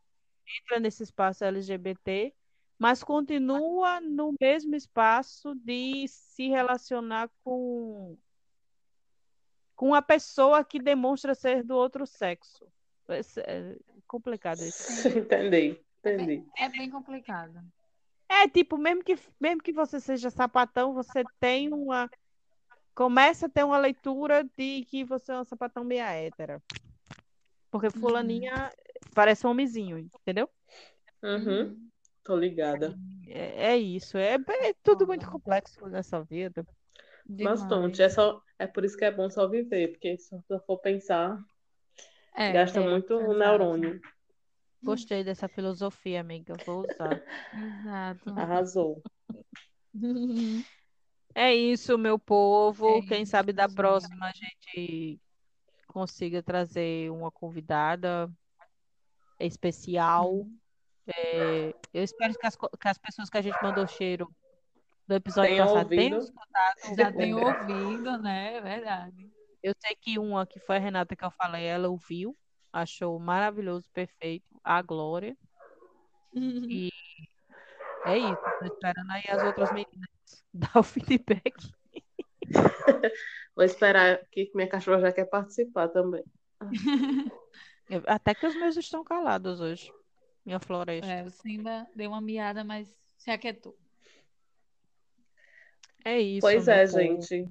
Entra 0.62 0.80
nesse 0.80 1.04
espaço 1.04 1.44
LGBT, 1.44 2.34
mas 2.78 3.04
continua 3.04 4.00
no 4.00 4.34
mesmo 4.40 4.76
espaço 4.76 5.54
de 5.56 6.08
se 6.08 6.48
relacionar 6.48 7.30
com 7.44 8.18
com 9.76 9.96
a 9.96 10.02
pessoa 10.02 10.64
que 10.64 10.78
demonstra 10.78 11.34
ser 11.34 11.64
do 11.64 11.74
outro 11.74 12.06
sexo. 12.06 12.68
É 13.08 13.78
complicado 14.06 14.62
isso. 14.62 15.08
Entendi, 15.18 15.80
entendi. 16.00 16.46
É 16.58 16.68
bem 16.70 16.90
complicado. 16.90 17.60
É 18.28 18.48
tipo, 18.48 18.78
mesmo 18.78 19.04
que 19.04 19.18
mesmo 19.40 19.64
que 19.64 19.74
você 19.74 20.00
seja 20.00 20.30
sapatão, 20.30 20.94
você 20.94 21.24
tem 21.40 21.74
uma 21.74 22.10
começa 22.94 23.46
a 23.46 23.50
ter 23.50 23.64
uma 23.64 23.78
leitura 23.78 24.44
de 24.44 24.86
que 24.86 25.04
você 25.04 25.32
é 25.32 25.36
uma 25.36 25.46
sapatão 25.46 25.84
meia 25.84 26.12
hétera. 26.12 26.62
Porque 27.72 27.90
fulaninha 27.90 28.72
parece 29.14 29.46
um 29.46 29.52
homenzinho, 29.52 29.98
entendeu? 29.98 30.50
Uhum, 31.24 31.90
tô 32.24 32.36
ligada. 32.36 32.98
É, 33.28 33.74
é 33.74 33.78
isso, 33.78 34.18
é, 34.18 34.36
é 34.36 34.74
tudo 34.84 35.06
muito 35.06 35.30
complexo 35.30 35.86
nessa 35.88 36.24
vida. 36.24 36.66
Mas, 37.28 37.38
Demais. 37.38 37.66
Tonte, 37.66 38.02
é, 38.02 38.10
só, 38.10 38.42
é 38.58 38.66
por 38.66 38.84
isso 38.84 38.98
que 38.98 39.06
é 39.06 39.12
bom 39.12 39.30
só 39.30 39.48
viver, 39.48 39.90
porque 39.90 40.18
se 40.18 40.36
eu 40.50 40.60
for 40.62 40.80
pensar, 40.80 41.38
É, 42.36 42.52
gasta 42.54 42.80
é, 42.80 42.90
muito 42.90 43.14
exato. 43.14 43.34
neurônio. 43.38 44.02
Gostei 44.82 45.24
dessa 45.24 45.48
filosofia, 45.48 46.22
amiga. 46.22 46.56
Vou 46.66 46.86
usar. 46.90 47.22
Exato. 47.54 48.30
Arrasou. 48.32 49.02
É 51.36 51.54
isso, 51.54 51.98
meu 51.98 52.18
povo. 52.18 52.98
É 52.98 53.02
Quem 53.02 53.22
isso, 53.22 53.32
sabe 53.32 53.54
da 53.54 53.70
próxima 53.70 54.26
a 54.26 54.32
gente 54.32 55.20
consiga 55.90 56.42
trazer 56.42 57.12
uma 57.12 57.32
convidada 57.32 58.32
especial. 59.40 60.48
É, 61.08 61.74
eu 61.94 62.04
espero 62.04 62.34
que 62.36 62.46
as, 62.46 62.56
que 62.56 62.88
as 62.88 62.98
pessoas 62.98 63.30
que 63.30 63.38
a 63.38 63.42
gente 63.42 63.58
mandou 63.62 63.88
cheiro 63.88 64.34
do 65.08 65.16
episódio 65.16 65.52
Tenham 65.52 65.68
passado 65.68 65.90
tenham 65.90 66.18
ouvido. 66.20 66.24
escutado. 66.24 66.96
Já 66.96 67.12
tenho 67.12 67.38
ouvido, 67.44 68.18
né? 68.20 68.56
É 68.56 68.62
verdade. 68.62 69.32
Eu 69.62 69.74
sei 69.80 69.96
que 69.96 70.20
uma 70.20 70.46
que 70.46 70.60
foi 70.60 70.78
a 70.78 70.80
Renata 70.80 71.16
que 71.16 71.26
eu 71.26 71.32
falei, 71.32 71.66
ela 71.66 71.90
ouviu, 71.90 72.38
achou 72.72 73.20
maravilhoso, 73.20 73.90
perfeito, 73.92 74.60
a 74.64 74.82
Glória. 74.82 75.36
E 76.72 76.92
é 78.06 78.18
isso, 78.18 78.42
tô 78.60 78.66
esperando 78.66 79.12
aí 79.12 79.24
as 79.28 79.44
outras 79.44 79.72
meninas 79.74 80.10
dar 80.54 80.78
o 80.78 80.84
feedback. 80.84 81.54
Vou 83.56 83.66
esperar 83.66 84.20
que 84.32 84.52
minha 84.56 84.68
cachorra 84.68 85.02
já 85.02 85.12
quer 85.12 85.26
participar 85.26 85.88
também. 85.90 86.24
Até 88.08 88.34
que 88.36 88.46
os 88.46 88.56
meus 88.56 88.78
estão 88.78 89.04
calados 89.04 89.60
hoje. 89.60 89.92
Minha 90.46 90.60
floresta. 90.60 91.12
É, 91.12 91.24
o 91.24 91.30
Simba 91.30 91.88
deu 91.96 92.12
uma 92.12 92.22
miada, 92.22 92.64
mas 92.64 92.96
se 93.18 93.32
aquietou. 93.32 93.78
É 96.06 96.20
isso, 96.20 96.42
Pois 96.42 96.68
é, 96.68 96.86
povo. 96.86 97.00
gente. 97.00 97.50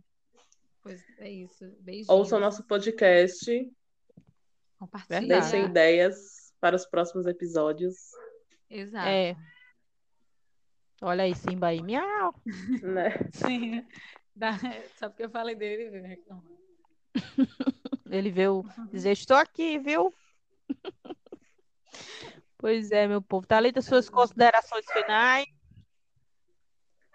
Pois 0.83 1.05
é 1.19 1.31
isso. 1.31 1.65
Beijinhos. 1.81 2.09
Ouçam 2.09 2.41
nosso 2.41 2.65
podcast, 2.67 3.45
Compartilha. 4.79 5.21
Verdade. 5.21 5.41
deixem 5.51 5.65
ideias 5.69 6.53
para 6.61 6.77
os 6.77 6.87
próximos 6.87 7.27
episódios, 7.27 7.97
Exato. 8.71 9.09
É. 9.09 9.37
Olha 11.01 11.25
aí, 11.25 11.35
Simba 11.35 11.69
aí. 11.69 11.83
Miau. 11.83 12.35
né? 12.83 13.11
Sim. 13.33 13.87
Dá- 14.59 14.59
Só 14.97 15.09
porque 15.09 15.25
eu 15.25 15.31
falei 15.31 15.55
dele, 15.55 15.83
ele 15.83 15.91
veio 15.91 16.07
reclamar. 16.07 16.59
Ele 18.11 18.31
veio 18.31 18.65
dizer, 18.91 19.13
estou 19.13 19.37
aqui, 19.37 19.79
viu? 19.79 20.15
Pois 22.61 22.91
é, 22.91 23.07
meu 23.07 23.23
povo. 23.23 23.47
Thalita, 23.47 23.81
suas 23.81 24.11
considerações 24.11 24.85
finais. 24.91 25.47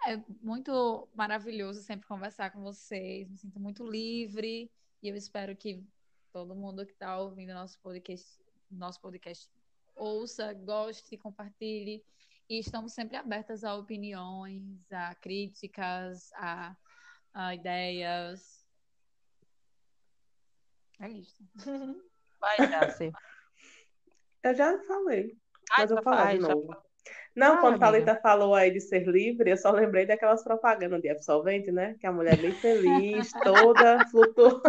É 0.06 0.16
muito 0.40 1.06
maravilhoso 1.14 1.82
sempre 1.82 2.06
conversar 2.08 2.50
com 2.50 2.62
vocês. 2.62 3.28
Me 3.28 3.36
sinto 3.36 3.60
muito 3.60 3.86
livre 3.86 4.70
e 5.02 5.08
eu 5.08 5.14
espero 5.14 5.54
que 5.54 5.84
todo 6.32 6.54
mundo 6.54 6.86
que 6.86 6.92
está 6.92 7.18
ouvindo 7.18 7.52
nosso 7.52 7.78
podcast, 7.80 8.38
nosso 8.70 8.98
podcast 9.02 9.50
ouça, 9.94 10.52
goste, 10.54 11.18
compartilhe. 11.18 12.02
E 12.48 12.58
estamos 12.58 12.94
sempre 12.94 13.18
abertas 13.18 13.64
a 13.64 13.74
opiniões, 13.74 14.90
a 14.90 15.14
críticas, 15.14 16.32
a, 16.34 16.74
a 17.34 17.54
ideias. 17.54 18.64
É 21.00 21.08
isso. 21.08 21.42
Vai, 22.40 22.56
Jace. 22.68 23.12
Eu 24.42 24.54
já 24.54 24.78
falei, 24.86 25.36
Ai, 25.70 25.82
mas 25.82 25.90
eu 25.90 25.96
já 25.96 26.02
vou 26.02 26.04
falar 26.04 26.16
fa- 26.16 26.22
de 26.22 26.28
ai, 26.28 26.40
já 26.40 26.48
novo. 26.48 26.76
Não, 27.34 27.48
Fala, 27.56 27.60
quando 27.60 27.82
a 27.82 27.88
amiga. 27.88 28.04
Thalita 28.06 28.20
falou 28.22 28.54
aí 28.54 28.70
de 28.70 28.80
ser 28.80 29.06
livre, 29.08 29.50
eu 29.50 29.56
só 29.56 29.70
lembrei 29.72 30.06
daquelas 30.06 30.42
propagandas 30.44 31.00
de 31.02 31.08
absolvente, 31.08 31.72
né? 31.72 31.96
Que 32.00 32.06
a 32.06 32.12
mulher 32.12 32.38
é 32.38 32.42
bem 32.42 32.52
feliz, 32.60 33.32
toda 33.42 34.04
flutua, 34.10 34.62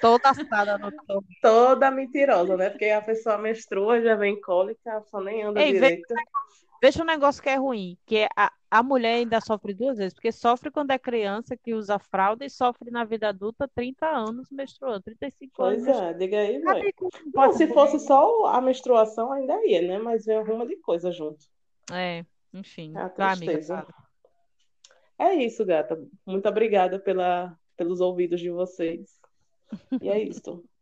Toda 0.00 0.30
assada 0.30 0.78
no 0.78 0.90
topo. 1.06 1.26
toda 1.42 1.90
mentirosa, 1.90 2.56
né? 2.56 2.70
Porque 2.70 2.86
a 2.86 3.02
pessoa 3.02 3.36
menstrua, 3.36 4.00
já 4.00 4.14
vem 4.14 4.40
cólica, 4.40 5.02
só 5.10 5.20
nem 5.20 5.42
anda 5.42 5.60
Ei, 5.60 5.72
direito. 5.72 6.14
Veja 6.80 7.02
um 7.02 7.06
negócio 7.06 7.42
que 7.42 7.48
é 7.48 7.56
ruim, 7.56 7.98
que 8.06 8.18
é 8.18 8.28
a, 8.36 8.52
a 8.70 8.82
mulher 8.82 9.14
ainda 9.14 9.40
sofre 9.40 9.74
duas 9.74 9.98
vezes, 9.98 10.14
porque 10.14 10.30
sofre 10.30 10.70
quando 10.70 10.92
é 10.92 10.98
criança, 10.98 11.56
que 11.56 11.74
usa 11.74 11.98
fralda, 11.98 12.44
e 12.44 12.50
sofre 12.50 12.90
na 12.90 13.04
vida 13.04 13.28
adulta 13.28 13.68
30 13.74 14.06
anos 14.06 14.48
menstruando, 14.50 15.02
35 15.02 15.62
anos 15.62 15.84
Pois 15.84 15.96
é, 15.96 16.14
diga 16.14 16.38
aí, 16.38 16.58
mãe. 16.62 16.92
Não 17.00 17.32
pode 17.32 17.56
se 17.56 17.66
fosse 17.68 17.98
só 17.98 18.46
a 18.46 18.60
menstruação, 18.60 19.32
ainda 19.32 19.54
ia, 19.66 19.82
né? 19.82 19.98
Mas 19.98 20.24
vem 20.24 20.38
uma 20.38 20.66
de 20.66 20.76
coisa 20.76 21.10
junto. 21.10 21.44
É, 21.92 22.24
enfim. 22.52 22.92
É 22.96 23.00
a 23.00 23.08
Vai, 23.08 23.32
amiga, 23.32 23.52
tristeza. 23.52 23.86
É 25.18 25.34
isso, 25.34 25.64
gata. 25.66 26.00
Muito 26.24 26.48
obrigada 26.48 26.98
pela, 27.00 27.58
pelos 27.76 28.00
ouvidos 28.00 28.40
de 28.40 28.50
vocês. 28.50 29.18
E 30.00 30.08
é 30.08 30.22
isso. 30.22 30.64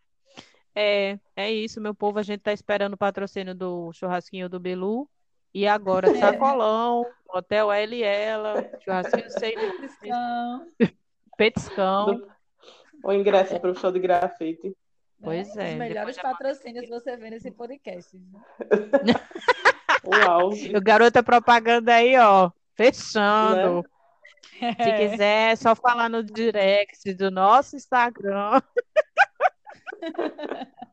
É, 0.79 1.19
é 1.35 1.51
isso, 1.51 1.81
meu 1.81 1.95
povo. 1.95 2.19
A 2.19 2.23
gente 2.23 2.43
tá 2.43 2.53
esperando 2.53 2.93
o 2.93 2.99
patrocínio 2.99 3.55
do 3.55 3.91
churrasquinho 3.95 4.47
do 4.47 4.61
Belu. 4.61 5.09
E 5.57 5.67
agora, 5.67 6.15
sacolão, 6.15 7.07
hotel 7.31 7.73
ela 7.73 7.95
e 7.95 8.03
ela, 8.03 8.71
churrasquinho 8.85 9.31
sem 9.31 9.55
Não. 10.05 10.67
petiscão. 11.35 12.29
O 13.03 13.11
ingresso 13.11 13.59
para 13.59 13.71
o 13.71 13.75
show 13.75 13.91
de 13.91 13.99
grafite. 13.99 14.77
Pois 15.19 15.57
é, 15.57 15.71
Os 15.71 15.79
melhores 15.79 16.21
patrocínios 16.21 16.87
você 16.91 17.17
vê 17.17 17.31
nesse 17.31 17.51
podcast. 17.51 18.21
Uau. 20.05 20.51
O 20.77 20.81
garota 20.83 21.23
propaganda 21.23 21.95
aí, 21.95 22.19
ó, 22.19 22.51
fechando. 22.75 23.83
É. 24.61 24.73
Se 24.75 25.09
quiser, 25.09 25.53
é 25.53 25.57
só 25.57 25.75
falar 25.75 26.11
no 26.11 26.23
direct 26.23 27.15
do 27.15 27.31
nosso 27.31 27.77
Instagram. 27.77 28.61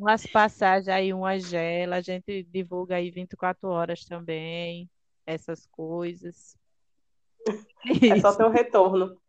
Umas 0.00 0.24
passagens 0.26 0.88
aí, 0.88 1.12
uma 1.12 1.38
gela, 1.38 1.96
a 1.96 2.00
gente 2.00 2.42
divulga 2.44 2.96
aí 2.96 3.10
24 3.10 3.68
horas 3.68 4.02
também, 4.06 4.88
essas 5.26 5.66
coisas. 5.66 6.56
É 8.10 8.18
só 8.18 8.34
ter 8.34 8.44
um 8.46 8.50
retorno. 8.50 9.20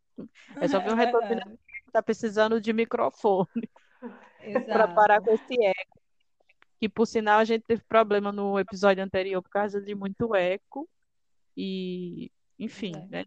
É 0.62 0.68
só 0.70 0.80
ver 0.80 0.94
um 0.94 0.98
É 1.00 1.06
retorno 1.06 1.58
que 1.68 1.92
tá 1.92 2.02
precisando 2.02 2.62
de 2.62 2.72
microfone 2.72 3.70
para 4.66 4.88
parar 4.88 5.20
com 5.22 5.34
esse 5.34 5.62
eco. 5.62 6.02
Que 6.80 6.88
por 6.88 7.06
sinal 7.06 7.40
a 7.40 7.44
gente 7.46 7.64
teve 7.64 7.84
problema 7.84 8.32
no 8.32 8.58
episódio 8.58 9.04
anterior 9.04 9.42
por 9.42 9.50
causa 9.50 9.82
de 9.82 9.94
muito 9.94 10.34
eco. 10.34 10.90
E, 11.56 12.32
enfim, 12.58 12.94
É. 12.96 13.08
né? 13.08 13.26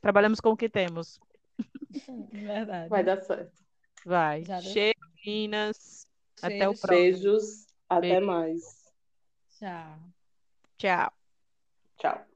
Trabalhamos 0.00 0.38
com 0.38 0.50
o 0.50 0.56
que 0.56 0.68
temos. 0.68 1.18
Verdade. 2.32 2.88
Vai 2.88 3.02
dar 3.02 3.20
certo. 3.20 3.60
Vai. 4.06 4.44
Já 4.44 4.60
deu 4.60 4.92
Até 6.40 6.68
o 6.68 6.74
próximo. 6.74 6.86
Beijos. 6.88 7.66
Até 7.88 8.00
Beijo. 8.00 8.26
mais. 8.26 8.62
Tchau. 9.58 9.98
Tchau. 10.78 11.12
Tchau. 11.98 12.31